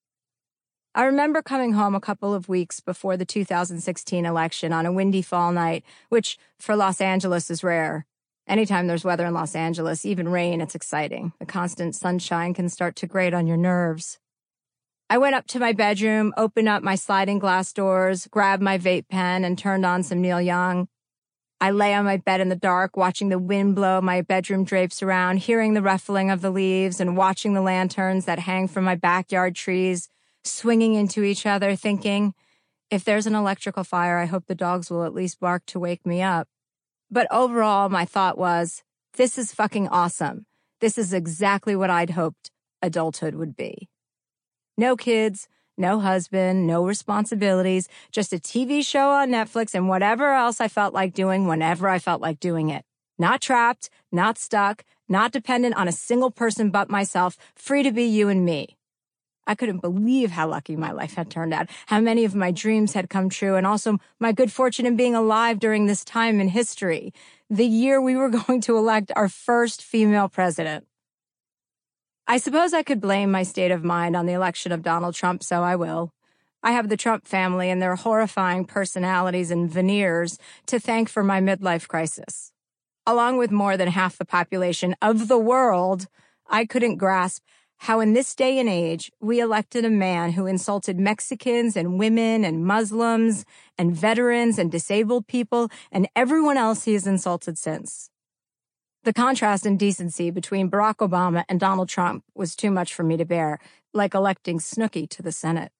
I 0.93 1.05
remember 1.05 1.41
coming 1.41 1.73
home 1.73 1.95
a 1.95 2.01
couple 2.01 2.33
of 2.33 2.47
weeks 2.47 2.79
before 2.79 3.17
the 3.17 3.25
2016 3.25 4.25
election 4.25 4.71
on 4.71 4.85
a 4.85 4.91
windy 4.91 5.21
fall 5.21 5.51
night, 5.51 5.83
which 6.09 6.37
for 6.59 6.75
Los 6.75 7.01
Angeles 7.01 7.49
is 7.49 7.63
rare. 7.63 8.05
Anytime 8.47 8.87
there's 8.87 9.05
weather 9.05 9.25
in 9.25 9.33
Los 9.33 9.55
Angeles, 9.55 10.05
even 10.05 10.27
rain, 10.29 10.61
it's 10.61 10.75
exciting. 10.75 11.31
The 11.39 11.45
constant 11.45 11.95
sunshine 11.95 12.53
can 12.53 12.69
start 12.69 12.95
to 12.97 13.07
grate 13.07 13.33
on 13.33 13.47
your 13.47 13.57
nerves. 13.57 14.19
I 15.09 15.17
went 15.17 15.35
up 15.35 15.47
to 15.47 15.59
my 15.59 15.73
bedroom, 15.73 16.33
opened 16.37 16.67
up 16.67 16.83
my 16.83 16.95
sliding 16.95 17.39
glass 17.39 17.73
doors, 17.73 18.27
grabbed 18.27 18.61
my 18.61 18.77
vape 18.77 19.07
pen, 19.09 19.43
and 19.43 19.57
turned 19.57 19.85
on 19.85 20.03
some 20.03 20.21
Neil 20.21 20.41
Young. 20.41 20.87
I 21.61 21.69
lay 21.69 21.93
on 21.93 22.05
my 22.05 22.17
bed 22.17 22.41
in 22.41 22.49
the 22.49 22.55
dark, 22.55 22.97
watching 22.97 23.29
the 23.29 23.37
wind 23.37 23.75
blow 23.75 24.01
my 24.01 24.23
bedroom 24.23 24.63
drapes 24.63 25.03
around, 25.03 25.37
hearing 25.37 25.75
the 25.75 25.83
ruffling 25.83 26.31
of 26.31 26.41
the 26.41 26.49
leaves, 26.49 26.99
and 26.99 27.15
watching 27.15 27.53
the 27.53 27.61
lanterns 27.61 28.25
that 28.25 28.39
hang 28.39 28.67
from 28.67 28.83
my 28.83 28.95
backyard 28.95 29.55
trees 29.55 30.09
swinging 30.43 30.95
into 30.95 31.23
each 31.23 31.45
other, 31.45 31.75
thinking, 31.75 32.33
if 32.89 33.03
there's 33.03 33.27
an 33.27 33.35
electrical 33.35 33.83
fire, 33.83 34.17
I 34.17 34.25
hope 34.25 34.47
the 34.47 34.55
dogs 34.55 34.89
will 34.89 35.05
at 35.05 35.13
least 35.13 35.39
bark 35.39 35.63
to 35.67 35.79
wake 35.79 36.03
me 36.03 36.23
up. 36.23 36.47
But 37.11 37.27
overall, 37.29 37.89
my 37.89 38.05
thought 38.05 38.39
was, 38.39 38.81
this 39.13 39.37
is 39.37 39.53
fucking 39.53 39.87
awesome. 39.89 40.47
This 40.79 40.97
is 40.97 41.13
exactly 41.13 41.75
what 41.75 41.91
I'd 41.91 42.11
hoped 42.11 42.49
adulthood 42.81 43.35
would 43.35 43.55
be. 43.55 43.87
No 44.79 44.95
kids, 44.95 45.47
no 45.81 45.99
husband, 45.99 46.65
no 46.65 46.85
responsibilities, 46.85 47.89
just 48.11 48.31
a 48.31 48.37
TV 48.37 48.85
show 48.85 49.09
on 49.09 49.29
Netflix 49.29 49.75
and 49.75 49.89
whatever 49.89 50.31
else 50.31 50.61
I 50.61 50.69
felt 50.69 50.93
like 50.93 51.13
doing 51.13 51.47
whenever 51.47 51.89
I 51.89 51.99
felt 51.99 52.21
like 52.21 52.39
doing 52.39 52.69
it. 52.69 52.85
Not 53.19 53.41
trapped, 53.41 53.89
not 54.11 54.37
stuck, 54.37 54.85
not 55.09 55.33
dependent 55.33 55.75
on 55.75 55.89
a 55.89 55.91
single 55.91 56.31
person 56.31 56.69
but 56.71 56.89
myself, 56.89 57.37
free 57.55 57.83
to 57.83 57.91
be 57.91 58.05
you 58.05 58.29
and 58.29 58.45
me. 58.45 58.77
I 59.47 59.55
couldn't 59.55 59.79
believe 59.79 60.31
how 60.31 60.47
lucky 60.47 60.75
my 60.75 60.91
life 60.91 61.15
had 61.15 61.29
turned 61.29 61.53
out, 61.53 61.69
how 61.87 61.99
many 61.99 62.23
of 62.23 62.35
my 62.35 62.51
dreams 62.51 62.93
had 62.93 63.09
come 63.09 63.27
true, 63.27 63.55
and 63.55 63.65
also 63.65 63.97
my 64.19 64.31
good 64.31 64.51
fortune 64.51 64.85
in 64.85 64.95
being 64.95 65.15
alive 65.15 65.59
during 65.59 65.87
this 65.87 66.05
time 66.05 66.39
in 66.39 66.47
history, 66.47 67.11
the 67.49 67.65
year 67.65 67.99
we 67.99 68.15
were 68.15 68.29
going 68.47 68.61
to 68.61 68.77
elect 68.77 69.11
our 69.15 69.27
first 69.27 69.83
female 69.83 70.29
president. 70.29 70.85
I 72.31 72.37
suppose 72.37 72.73
I 72.73 72.81
could 72.81 73.01
blame 73.01 73.29
my 73.29 73.43
state 73.43 73.71
of 73.71 73.83
mind 73.83 74.15
on 74.15 74.25
the 74.25 74.31
election 74.31 74.71
of 74.71 74.83
Donald 74.83 75.15
Trump, 75.15 75.43
so 75.43 75.63
I 75.63 75.75
will. 75.75 76.13
I 76.63 76.71
have 76.71 76.87
the 76.87 76.95
Trump 76.95 77.27
family 77.27 77.69
and 77.69 77.81
their 77.81 77.97
horrifying 77.97 78.63
personalities 78.63 79.51
and 79.51 79.69
veneers 79.69 80.37
to 80.67 80.79
thank 80.79 81.09
for 81.09 81.25
my 81.25 81.41
midlife 81.41 81.89
crisis. 81.89 82.53
Along 83.05 83.35
with 83.37 83.51
more 83.51 83.75
than 83.75 83.89
half 83.89 84.17
the 84.17 84.23
population 84.23 84.95
of 85.01 85.27
the 85.27 85.37
world, 85.37 86.07
I 86.49 86.63
couldn't 86.63 86.95
grasp 86.95 87.43
how 87.79 87.99
in 87.99 88.13
this 88.13 88.33
day 88.33 88.59
and 88.59 88.69
age, 88.69 89.11
we 89.19 89.41
elected 89.41 89.83
a 89.83 89.89
man 89.89 90.31
who 90.31 90.45
insulted 90.45 90.97
Mexicans 90.97 91.75
and 91.75 91.99
women 91.99 92.45
and 92.45 92.65
Muslims 92.65 93.43
and 93.77 93.93
veterans 93.93 94.57
and 94.57 94.71
disabled 94.71 95.27
people 95.27 95.67
and 95.91 96.07
everyone 96.15 96.55
else 96.55 96.85
he 96.85 96.93
has 96.93 97.05
insulted 97.05 97.57
since. 97.57 98.10
The 99.03 99.13
contrast 99.13 99.65
in 99.65 99.77
decency 99.77 100.29
between 100.29 100.69
Barack 100.69 100.97
Obama 100.97 101.43
and 101.49 101.59
Donald 101.59 101.89
Trump 101.89 102.23
was 102.35 102.55
too 102.55 102.69
much 102.69 102.93
for 102.93 103.01
me 103.01 103.17
to 103.17 103.25
bear, 103.25 103.57
like 103.95 104.13
electing 104.13 104.59
Snooki 104.59 105.09
to 105.09 105.23
the 105.23 105.31
Senate. 105.31 105.71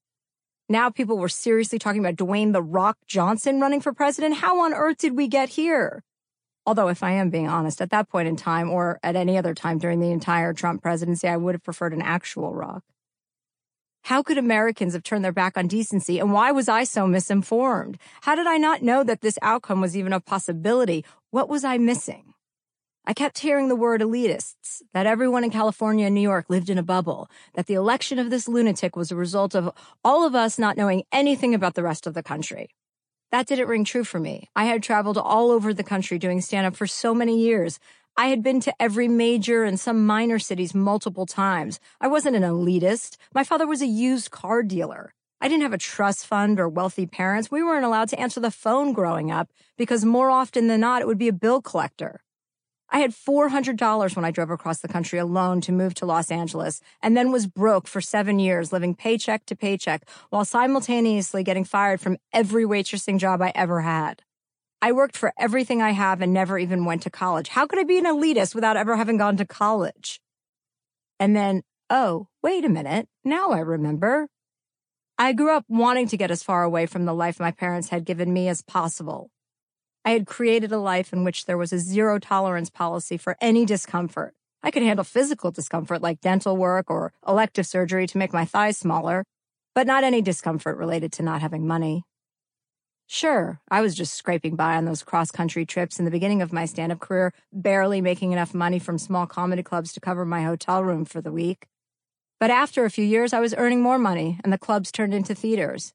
Now 0.67 0.89
people 0.89 1.19
were 1.19 1.29
seriously 1.29 1.77
talking 1.77 2.03
about 2.03 2.15
Dwayne 2.15 2.51
The 2.51 2.63
Rock 2.63 2.97
Johnson 3.05 3.61
running 3.61 3.79
for 3.79 3.93
president. 3.93 4.37
How 4.37 4.61
on 4.61 4.73
earth 4.73 4.97
did 4.97 5.15
we 5.15 5.27
get 5.27 5.49
here? 5.49 6.03
Although, 6.65 6.87
if 6.87 7.03
I 7.03 7.11
am 7.11 7.29
being 7.29 7.47
honest, 7.47 7.79
at 7.79 7.91
that 7.91 8.09
point 8.09 8.27
in 8.27 8.37
time 8.37 8.71
or 8.71 8.99
at 9.03 9.15
any 9.15 9.37
other 9.37 9.53
time 9.53 9.77
during 9.77 9.99
the 9.99 10.09
entire 10.09 10.51
Trump 10.51 10.81
presidency, 10.81 11.27
I 11.27 11.37
would 11.37 11.53
have 11.53 11.63
preferred 11.63 11.93
an 11.93 12.01
actual 12.01 12.55
rock. 12.55 12.83
How 14.05 14.23
could 14.23 14.39
Americans 14.39 14.93
have 14.93 15.03
turned 15.03 15.23
their 15.23 15.31
back 15.31 15.59
on 15.59 15.67
decency? 15.67 16.17
And 16.17 16.33
why 16.33 16.51
was 16.51 16.67
I 16.67 16.85
so 16.85 17.05
misinformed? 17.05 17.99
How 18.21 18.33
did 18.33 18.47
I 18.47 18.57
not 18.57 18.81
know 18.81 19.03
that 19.03 19.21
this 19.21 19.37
outcome 19.43 19.79
was 19.79 19.95
even 19.95 20.11
a 20.11 20.19
possibility? 20.19 21.05
What 21.29 21.49
was 21.49 21.63
I 21.63 21.77
missing? 21.77 22.33
I 23.03 23.13
kept 23.13 23.39
hearing 23.39 23.67
the 23.67 23.75
word 23.75 24.01
elitists, 24.01 24.83
that 24.93 25.07
everyone 25.07 25.43
in 25.43 25.49
California 25.49 26.05
and 26.05 26.13
New 26.13 26.21
York 26.21 26.45
lived 26.49 26.69
in 26.69 26.77
a 26.77 26.83
bubble, 26.83 27.31
that 27.55 27.65
the 27.65 27.73
election 27.73 28.19
of 28.19 28.29
this 28.29 28.47
lunatic 28.47 28.95
was 28.95 29.11
a 29.11 29.15
result 29.15 29.55
of 29.55 29.73
all 30.03 30.23
of 30.23 30.35
us 30.35 30.59
not 30.59 30.77
knowing 30.77 31.03
anything 31.11 31.55
about 31.55 31.73
the 31.73 31.81
rest 31.81 32.05
of 32.05 32.13
the 32.13 32.21
country. 32.21 32.75
That 33.31 33.47
didn't 33.47 33.69
ring 33.69 33.85
true 33.85 34.03
for 34.03 34.19
me. 34.19 34.49
I 34.55 34.65
had 34.65 34.83
traveled 34.83 35.17
all 35.17 35.49
over 35.49 35.73
the 35.73 35.83
country 35.83 36.19
doing 36.19 36.41
stand 36.41 36.67
up 36.67 36.75
for 36.75 36.85
so 36.85 37.15
many 37.15 37.39
years. 37.39 37.79
I 38.17 38.27
had 38.27 38.43
been 38.43 38.59
to 38.61 38.73
every 38.79 39.07
major 39.07 39.63
and 39.63 39.79
some 39.79 40.05
minor 40.05 40.37
cities 40.37 40.75
multiple 40.75 41.25
times. 41.25 41.79
I 41.99 42.07
wasn't 42.07 42.35
an 42.35 42.43
elitist. 42.43 43.17
My 43.33 43.43
father 43.43 43.65
was 43.65 43.81
a 43.81 43.87
used 43.87 44.29
car 44.29 44.61
dealer. 44.61 45.15
I 45.39 45.47
didn't 45.47 45.63
have 45.63 45.73
a 45.73 45.79
trust 45.79 46.27
fund 46.27 46.59
or 46.59 46.69
wealthy 46.69 47.07
parents. 47.07 47.49
We 47.49 47.63
weren't 47.63 47.85
allowed 47.85 48.09
to 48.09 48.19
answer 48.19 48.39
the 48.39 48.51
phone 48.51 48.93
growing 48.93 49.31
up 49.31 49.49
because 49.75 50.05
more 50.05 50.29
often 50.29 50.67
than 50.67 50.81
not, 50.81 51.01
it 51.01 51.07
would 51.07 51.17
be 51.17 51.29
a 51.29 51.33
bill 51.33 51.63
collector. 51.63 52.21
I 52.93 52.99
had 52.99 53.11
$400 53.11 54.15
when 54.15 54.25
I 54.25 54.31
drove 54.31 54.49
across 54.49 54.79
the 54.79 54.89
country 54.89 55.17
alone 55.17 55.61
to 55.61 55.71
move 55.71 55.93
to 55.95 56.05
Los 56.05 56.29
Angeles 56.29 56.81
and 57.01 57.15
then 57.15 57.31
was 57.31 57.47
broke 57.47 57.87
for 57.87 58.01
seven 58.01 58.37
years, 58.37 58.73
living 58.73 58.95
paycheck 58.95 59.45
to 59.45 59.55
paycheck 59.55 60.09
while 60.29 60.43
simultaneously 60.43 61.41
getting 61.41 61.63
fired 61.63 62.01
from 62.01 62.17
every 62.33 62.65
waitressing 62.65 63.17
job 63.17 63.41
I 63.41 63.53
ever 63.55 63.79
had. 63.79 64.23
I 64.81 64.91
worked 64.91 65.15
for 65.15 65.31
everything 65.39 65.81
I 65.81 65.91
have 65.91 66.21
and 66.21 66.33
never 66.33 66.59
even 66.59 66.83
went 66.83 67.03
to 67.03 67.09
college. 67.09 67.47
How 67.47 67.65
could 67.65 67.79
I 67.79 67.83
be 67.83 67.97
an 67.97 68.05
elitist 68.05 68.53
without 68.53 68.75
ever 68.75 68.97
having 68.97 69.17
gone 69.17 69.37
to 69.37 69.45
college? 69.45 70.19
And 71.17 71.33
then, 71.33 71.61
oh, 71.89 72.27
wait 72.43 72.65
a 72.65 72.69
minute. 72.69 73.07
Now 73.23 73.51
I 73.51 73.59
remember. 73.59 74.27
I 75.17 75.31
grew 75.33 75.55
up 75.55 75.65
wanting 75.69 76.07
to 76.07 76.17
get 76.17 76.31
as 76.31 76.43
far 76.43 76.63
away 76.63 76.87
from 76.87 77.05
the 77.05 77.13
life 77.13 77.39
my 77.39 77.51
parents 77.51 77.89
had 77.89 78.05
given 78.05 78.33
me 78.33 78.49
as 78.49 78.63
possible. 78.63 79.29
I 80.03 80.11
had 80.11 80.25
created 80.25 80.71
a 80.71 80.79
life 80.79 81.13
in 81.13 81.23
which 81.23 81.45
there 81.45 81.57
was 81.57 81.71
a 81.71 81.79
zero 81.79 82.17
tolerance 82.17 82.69
policy 82.69 83.17
for 83.17 83.37
any 83.39 83.65
discomfort. 83.65 84.33
I 84.63 84.71
could 84.71 84.83
handle 84.83 85.03
physical 85.03 85.51
discomfort 85.51 86.01
like 86.01 86.21
dental 86.21 86.57
work 86.57 86.89
or 86.89 87.13
elective 87.27 87.67
surgery 87.67 88.07
to 88.07 88.17
make 88.17 88.33
my 88.33 88.45
thighs 88.45 88.77
smaller, 88.77 89.23
but 89.75 89.87
not 89.87 90.03
any 90.03 90.21
discomfort 90.21 90.77
related 90.77 91.11
to 91.13 91.23
not 91.23 91.41
having 91.41 91.67
money. 91.67 92.03
Sure, 93.07 93.59
I 93.69 93.81
was 93.81 93.93
just 93.93 94.13
scraping 94.13 94.55
by 94.55 94.75
on 94.75 94.85
those 94.85 95.03
cross 95.03 95.31
country 95.31 95.65
trips 95.65 95.99
in 95.99 96.05
the 96.05 96.11
beginning 96.11 96.41
of 96.41 96.53
my 96.53 96.65
stand 96.65 96.91
up 96.91 96.99
career, 96.99 97.33
barely 97.51 98.01
making 98.01 98.31
enough 98.31 98.53
money 98.53 98.79
from 98.79 98.97
small 98.97 99.27
comedy 99.27 99.63
clubs 99.63 99.91
to 99.93 99.99
cover 99.99 100.25
my 100.25 100.43
hotel 100.43 100.83
room 100.83 101.05
for 101.05 101.21
the 101.21 101.31
week. 101.31 101.67
But 102.39 102.49
after 102.51 102.85
a 102.85 102.89
few 102.89 103.05
years, 103.05 103.33
I 103.33 103.39
was 103.39 103.53
earning 103.55 103.81
more 103.81 103.99
money, 103.99 104.39
and 104.43 104.51
the 104.51 104.57
clubs 104.57 104.91
turned 104.91 105.13
into 105.13 105.35
theaters 105.35 105.93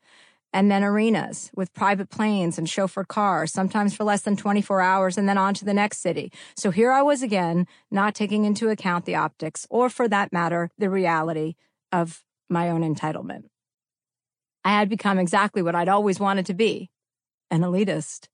and 0.57 0.71
then 0.71 0.83
arenas 0.83 1.51
with 1.55 1.75
private 1.75 2.09
planes 2.09 2.57
and 2.57 2.67
chauffeured 2.67 3.09
cars, 3.09 3.53
sometimes 3.53 3.95
for 3.95 4.05
less 4.05 4.23
than 4.23 4.37
24 4.37 4.81
hours, 4.81 5.19
and 5.19 5.29
then 5.29 5.37
on 5.37 5.53
to 5.53 5.67
the 5.67 5.75
next 5.75 5.99
city. 5.99 6.33
So 6.57 6.71
here 6.71 6.91
I 6.91 7.03
was 7.03 7.23
again, 7.23 7.67
not 7.91 8.15
taking 8.15 8.47
into 8.47 8.71
account 8.71 9.05
the 9.05 9.17
optics, 9.17 9.67
or 9.69 9.91
for 9.91 10.09
that 10.09 10.33
matter, 10.33 10.71
the 10.79 10.89
reality 10.89 11.57
of 11.93 12.25
my 12.49 12.71
own 12.71 12.81
entitlement. 12.81 13.43
I 14.65 14.71
had 14.71 14.89
become 14.89 15.19
exactly 15.19 15.61
what 15.61 15.75
I'd 15.75 15.91
always 15.91 16.19
wanted 16.19 16.47
to 16.47 16.55
be 16.55 16.91
an 17.51 17.61
elitist. 17.61 18.29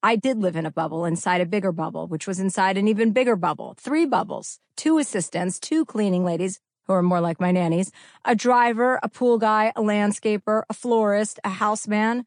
I 0.00 0.14
did 0.14 0.38
live 0.38 0.54
in 0.54 0.66
a 0.66 0.70
bubble 0.70 1.04
inside 1.04 1.40
a 1.40 1.46
bigger 1.46 1.72
bubble, 1.72 2.06
which 2.06 2.28
was 2.28 2.38
inside 2.38 2.76
an 2.76 2.86
even 2.86 3.10
bigger 3.10 3.34
bubble. 3.34 3.74
Three 3.80 4.06
bubbles, 4.06 4.60
two 4.76 4.98
assistants, 4.98 5.58
two 5.58 5.84
cleaning 5.84 6.24
ladies, 6.24 6.60
who 6.86 6.92
are 6.92 7.02
more 7.02 7.20
like 7.20 7.40
my 7.40 7.50
nannies, 7.50 7.90
a 8.24 8.34
driver, 8.34 8.98
a 9.02 9.08
pool 9.08 9.38
guy, 9.38 9.72
a 9.76 9.80
landscaper, 9.80 10.62
a 10.68 10.74
florist, 10.74 11.40
a 11.44 11.50
houseman. 11.50 12.26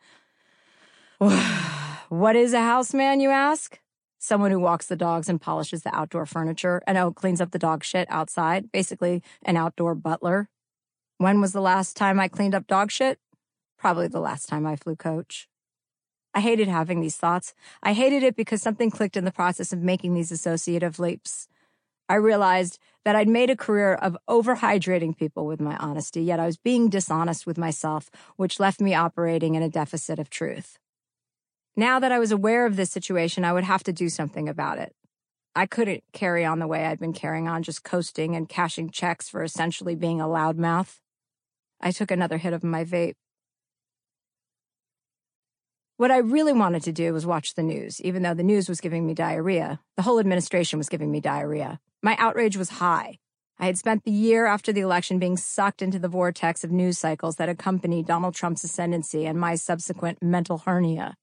what 2.09 2.35
is 2.35 2.53
a 2.53 2.61
houseman, 2.61 3.19
you 3.19 3.29
ask? 3.29 3.79
Someone 4.19 4.51
who 4.51 4.59
walks 4.59 4.87
the 4.87 4.95
dogs 4.95 5.29
and 5.29 5.39
polishes 5.39 5.83
the 5.83 5.95
outdoor 5.95 6.25
furniture 6.25 6.81
and 6.87 6.97
oh, 6.97 7.11
cleans 7.11 7.39
up 7.39 7.51
the 7.51 7.59
dog 7.59 7.83
shit 7.83 8.07
outside. 8.09 8.71
Basically, 8.71 9.21
an 9.43 9.57
outdoor 9.57 9.93
butler. 9.93 10.49
When 11.17 11.39
was 11.39 11.53
the 11.53 11.61
last 11.61 11.95
time 11.95 12.19
I 12.19 12.27
cleaned 12.27 12.55
up 12.55 12.67
dog 12.67 12.91
shit? 12.91 13.19
Probably 13.77 14.07
the 14.07 14.19
last 14.19 14.49
time 14.49 14.65
I 14.65 14.75
flew 14.75 14.95
coach. 14.95 15.47
I 16.33 16.39
hated 16.41 16.67
having 16.67 17.01
these 17.01 17.15
thoughts. 17.15 17.53
I 17.81 17.93
hated 17.93 18.23
it 18.23 18.35
because 18.35 18.61
something 18.61 18.91
clicked 18.91 19.17
in 19.17 19.25
the 19.25 19.31
process 19.31 19.71
of 19.71 19.79
making 19.79 20.13
these 20.13 20.31
associative 20.31 20.99
leaps. 20.99 21.47
I 22.09 22.15
realized 22.15 22.79
that 23.03 23.15
I'd 23.15 23.27
made 23.27 23.49
a 23.49 23.55
career 23.55 23.93
of 23.93 24.17
overhydrating 24.29 25.17
people 25.17 25.45
with 25.45 25.59
my 25.59 25.75
honesty, 25.77 26.21
yet 26.21 26.39
I 26.39 26.45
was 26.45 26.57
being 26.57 26.89
dishonest 26.89 27.45
with 27.45 27.57
myself, 27.57 28.09
which 28.35 28.59
left 28.59 28.81
me 28.81 28.93
operating 28.93 29.55
in 29.55 29.63
a 29.63 29.69
deficit 29.69 30.19
of 30.19 30.29
truth. 30.29 30.77
Now 31.75 31.99
that 31.99 32.11
I 32.11 32.19
was 32.19 32.31
aware 32.31 32.65
of 32.65 32.75
this 32.75 32.89
situation, 32.89 33.45
I 33.45 33.53
would 33.53 33.63
have 33.63 33.83
to 33.83 33.93
do 33.93 34.09
something 34.09 34.49
about 34.49 34.79
it. 34.79 34.95
I 35.55 35.65
couldn't 35.65 36.03
carry 36.13 36.45
on 36.45 36.59
the 36.59 36.67
way 36.67 36.85
I'd 36.85 36.99
been 36.99 37.13
carrying 37.13 37.47
on, 37.47 37.63
just 37.63 37.83
coasting 37.83 38.35
and 38.35 38.47
cashing 38.47 38.89
checks 38.89 39.27
for 39.27 39.43
essentially 39.43 39.95
being 39.95 40.21
a 40.21 40.25
loudmouth. 40.25 40.99
I 41.81 41.91
took 41.91 42.11
another 42.11 42.37
hit 42.37 42.53
of 42.53 42.63
my 42.63 42.83
vape. 42.83 43.15
What 45.97 46.11
I 46.11 46.17
really 46.17 46.53
wanted 46.53 46.83
to 46.83 46.91
do 46.91 47.11
was 47.11 47.25
watch 47.25 47.55
the 47.55 47.63
news, 47.63 47.99
even 48.01 48.21
though 48.21 48.35
the 48.35 48.43
news 48.43 48.69
was 48.69 48.79
giving 48.79 49.07
me 49.07 49.15
diarrhea. 49.15 49.79
The 49.95 50.03
whole 50.03 50.19
administration 50.19 50.77
was 50.77 50.89
giving 50.89 51.09
me 51.09 51.19
diarrhea. 51.19 51.79
My 52.03 52.15
outrage 52.19 52.55
was 52.55 52.69
high. 52.69 53.17
I 53.57 53.65
had 53.65 53.79
spent 53.79 54.03
the 54.03 54.11
year 54.11 54.45
after 54.45 54.71
the 54.71 54.81
election 54.81 55.17
being 55.17 55.37
sucked 55.37 55.81
into 55.81 55.97
the 55.97 56.07
vortex 56.07 56.63
of 56.63 56.69
news 56.69 56.99
cycles 56.99 57.37
that 57.37 57.49
accompanied 57.49 58.05
Donald 58.05 58.35
Trump's 58.35 58.63
ascendancy 58.63 59.25
and 59.25 59.39
my 59.39 59.55
subsequent 59.55 60.21
mental 60.21 60.59
hernia. 60.59 61.15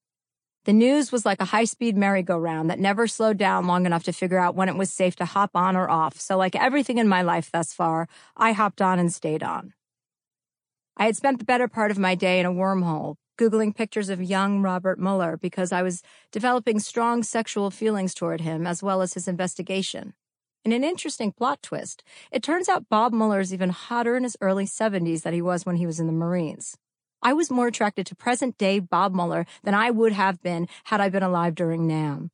The 0.64 0.72
news 0.72 1.12
was 1.12 1.24
like 1.24 1.40
a 1.40 1.44
high 1.44 1.66
speed 1.66 1.96
merry-go-round 1.96 2.68
that 2.68 2.80
never 2.80 3.06
slowed 3.06 3.38
down 3.38 3.68
long 3.68 3.86
enough 3.86 4.02
to 4.04 4.12
figure 4.12 4.40
out 4.40 4.56
when 4.56 4.68
it 4.68 4.76
was 4.76 4.92
safe 4.92 5.14
to 5.16 5.24
hop 5.24 5.50
on 5.54 5.76
or 5.76 5.88
off. 5.88 6.18
So, 6.18 6.36
like 6.36 6.56
everything 6.56 6.98
in 6.98 7.06
my 7.06 7.22
life 7.22 7.48
thus 7.52 7.72
far, 7.72 8.08
I 8.36 8.50
hopped 8.50 8.82
on 8.82 8.98
and 8.98 9.12
stayed 9.12 9.44
on. 9.44 9.72
I 10.96 11.04
had 11.04 11.16
spent 11.16 11.38
the 11.38 11.44
better 11.44 11.68
part 11.68 11.92
of 11.92 11.98
my 11.98 12.16
day 12.16 12.40
in 12.40 12.46
a 12.46 12.52
wormhole, 12.52 13.14
Googling 13.36 13.74
pictures 13.74 14.08
of 14.08 14.22
young 14.22 14.62
Robert 14.62 14.98
Mueller 14.98 15.36
because 15.36 15.72
I 15.72 15.82
was 15.82 16.02
developing 16.30 16.78
strong 16.78 17.22
sexual 17.22 17.70
feelings 17.70 18.14
toward 18.14 18.40
him 18.40 18.66
as 18.66 18.82
well 18.82 19.02
as 19.02 19.14
his 19.14 19.26
investigation. 19.26 20.14
In 20.64 20.72
an 20.72 20.84
interesting 20.84 21.32
plot 21.32 21.62
twist, 21.62 22.04
it 22.30 22.42
turns 22.42 22.68
out 22.68 22.88
Bob 22.88 23.12
Mueller 23.12 23.40
is 23.40 23.52
even 23.52 23.70
hotter 23.70 24.16
in 24.16 24.22
his 24.22 24.36
early 24.40 24.66
70s 24.66 25.22
than 25.22 25.34
he 25.34 25.42
was 25.42 25.66
when 25.66 25.76
he 25.76 25.86
was 25.86 25.98
in 25.98 26.06
the 26.06 26.12
Marines. 26.12 26.76
I 27.22 27.32
was 27.32 27.50
more 27.50 27.66
attracted 27.66 28.06
to 28.06 28.14
present 28.14 28.56
day 28.56 28.78
Bob 28.78 29.14
Mueller 29.14 29.46
than 29.64 29.74
I 29.74 29.90
would 29.90 30.12
have 30.12 30.40
been 30.40 30.68
had 30.84 31.00
I 31.00 31.08
been 31.08 31.22
alive 31.22 31.54
during 31.54 31.86
NAM. 31.86 32.30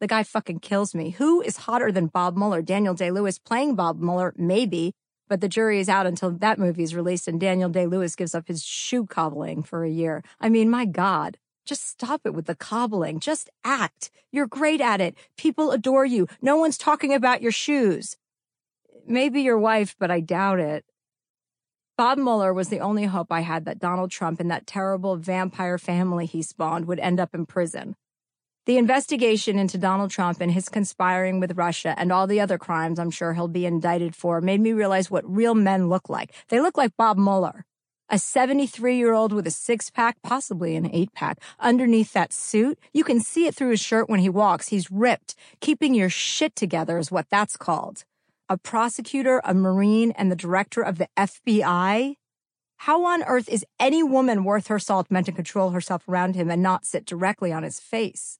The 0.00 0.06
guy 0.06 0.24
fucking 0.24 0.60
kills 0.60 0.94
me. 0.94 1.10
Who 1.10 1.42
is 1.42 1.58
hotter 1.58 1.92
than 1.92 2.06
Bob 2.06 2.36
Mueller? 2.36 2.62
Daniel 2.62 2.94
Day 2.94 3.10
Lewis 3.10 3.38
playing 3.38 3.76
Bob 3.76 4.00
Mueller? 4.00 4.34
Maybe 4.36 4.94
but 5.30 5.40
the 5.40 5.48
jury 5.48 5.78
is 5.78 5.88
out 5.88 6.08
until 6.08 6.32
that 6.32 6.58
movie 6.58 6.82
is 6.82 6.94
released 6.94 7.28
and 7.28 7.40
Daniel 7.40 7.70
Day 7.70 7.86
Lewis 7.86 8.16
gives 8.16 8.34
up 8.34 8.48
his 8.48 8.64
shoe 8.64 9.06
cobbling 9.06 9.62
for 9.62 9.84
a 9.84 9.88
year. 9.88 10.24
I 10.40 10.48
mean, 10.48 10.68
my 10.68 10.84
God. 10.84 11.38
Just 11.64 11.88
stop 11.88 12.22
it 12.24 12.34
with 12.34 12.46
the 12.46 12.56
cobbling. 12.56 13.20
Just 13.20 13.48
act. 13.62 14.10
You're 14.32 14.48
great 14.48 14.80
at 14.80 15.00
it. 15.00 15.16
People 15.36 15.70
adore 15.70 16.04
you. 16.04 16.26
No 16.42 16.56
one's 16.56 16.76
talking 16.76 17.14
about 17.14 17.42
your 17.42 17.52
shoes. 17.52 18.16
Maybe 19.06 19.40
your 19.40 19.56
wife, 19.56 19.94
but 20.00 20.10
I 20.10 20.18
doubt 20.18 20.58
it. 20.58 20.84
Bob 21.96 22.18
Mueller 22.18 22.52
was 22.52 22.68
the 22.68 22.80
only 22.80 23.04
hope 23.04 23.30
I 23.30 23.42
had 23.42 23.66
that 23.66 23.78
Donald 23.78 24.10
Trump 24.10 24.40
and 24.40 24.50
that 24.50 24.66
terrible 24.66 25.14
vampire 25.14 25.78
family 25.78 26.26
he 26.26 26.42
spawned 26.42 26.86
would 26.86 26.98
end 26.98 27.20
up 27.20 27.36
in 27.36 27.46
prison. 27.46 27.94
The 28.66 28.76
investigation 28.76 29.58
into 29.58 29.78
Donald 29.78 30.10
Trump 30.10 30.38
and 30.38 30.52
his 30.52 30.68
conspiring 30.68 31.40
with 31.40 31.56
Russia 31.56 31.94
and 31.96 32.12
all 32.12 32.26
the 32.26 32.40
other 32.40 32.58
crimes 32.58 32.98
I'm 32.98 33.10
sure 33.10 33.32
he'll 33.32 33.48
be 33.48 33.64
indicted 33.64 34.14
for 34.14 34.42
made 34.42 34.60
me 34.60 34.74
realize 34.74 35.10
what 35.10 35.28
real 35.28 35.54
men 35.54 35.88
look 35.88 36.10
like. 36.10 36.34
They 36.50 36.60
look 36.60 36.76
like 36.76 36.94
Bob 36.98 37.16
Mueller. 37.16 37.64
A 38.10 38.18
73 38.18 38.98
year 38.98 39.14
old 39.14 39.32
with 39.32 39.46
a 39.46 39.50
six 39.50 39.88
pack, 39.88 40.16
possibly 40.22 40.76
an 40.76 40.90
eight 40.92 41.14
pack, 41.14 41.38
underneath 41.58 42.12
that 42.12 42.34
suit. 42.34 42.78
You 42.92 43.02
can 43.02 43.20
see 43.20 43.46
it 43.46 43.54
through 43.54 43.70
his 43.70 43.80
shirt 43.80 44.10
when 44.10 44.20
he 44.20 44.28
walks. 44.28 44.68
He's 44.68 44.90
ripped. 44.90 45.36
Keeping 45.60 45.94
your 45.94 46.10
shit 46.10 46.54
together 46.54 46.98
is 46.98 47.10
what 47.10 47.30
that's 47.30 47.56
called. 47.56 48.04
A 48.50 48.58
prosecutor, 48.58 49.40
a 49.42 49.54
Marine, 49.54 50.10
and 50.12 50.30
the 50.30 50.36
director 50.36 50.82
of 50.82 50.98
the 50.98 51.08
FBI? 51.16 52.16
How 52.78 53.04
on 53.04 53.22
earth 53.22 53.48
is 53.48 53.64
any 53.78 54.02
woman 54.02 54.44
worth 54.44 54.66
her 54.66 54.78
salt 54.78 55.06
meant 55.08 55.26
to 55.26 55.32
control 55.32 55.70
herself 55.70 56.06
around 56.08 56.34
him 56.34 56.50
and 56.50 56.62
not 56.62 56.84
sit 56.84 57.06
directly 57.06 57.52
on 57.52 57.62
his 57.62 57.80
face? 57.80 58.39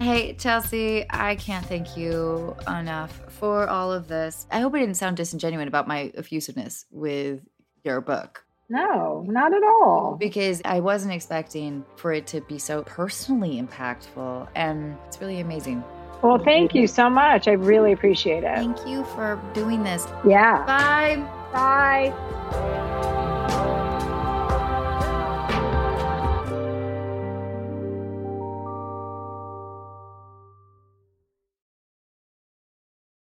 Hey, 0.00 0.34
Chelsea, 0.34 1.04
I 1.10 1.34
can't 1.36 1.66
thank 1.66 1.96
you 1.96 2.56
enough 2.66 3.20
for 3.28 3.68
all 3.68 3.92
of 3.92 4.08
this. 4.08 4.46
I 4.50 4.60
hope 4.60 4.74
I 4.74 4.80
didn't 4.80 4.96
sound 4.96 5.16
disingenuous 5.16 5.68
about 5.68 5.86
my 5.86 6.12
effusiveness 6.16 6.86
with 6.90 7.40
your 7.84 8.00
book. 8.00 8.44
No, 8.68 9.24
not 9.26 9.52
at 9.52 9.62
all. 9.62 10.16
Because 10.18 10.60
I 10.64 10.80
wasn't 10.80 11.14
expecting 11.14 11.84
for 11.96 12.12
it 12.12 12.26
to 12.28 12.40
be 12.42 12.58
so 12.58 12.82
personally 12.82 13.60
impactful, 13.60 14.48
and 14.54 14.96
it's 15.06 15.20
really 15.20 15.40
amazing. 15.40 15.82
Well, 16.22 16.38
thank 16.38 16.74
you 16.74 16.86
so 16.86 17.08
much. 17.08 17.46
I 17.46 17.52
really 17.52 17.92
appreciate 17.92 18.44
it. 18.44 18.56
Thank 18.56 18.86
you 18.86 19.04
for 19.04 19.40
doing 19.54 19.84
this. 19.84 20.06
Yeah. 20.26 20.64
Bye. 20.64 21.16
Bye. 21.52 22.87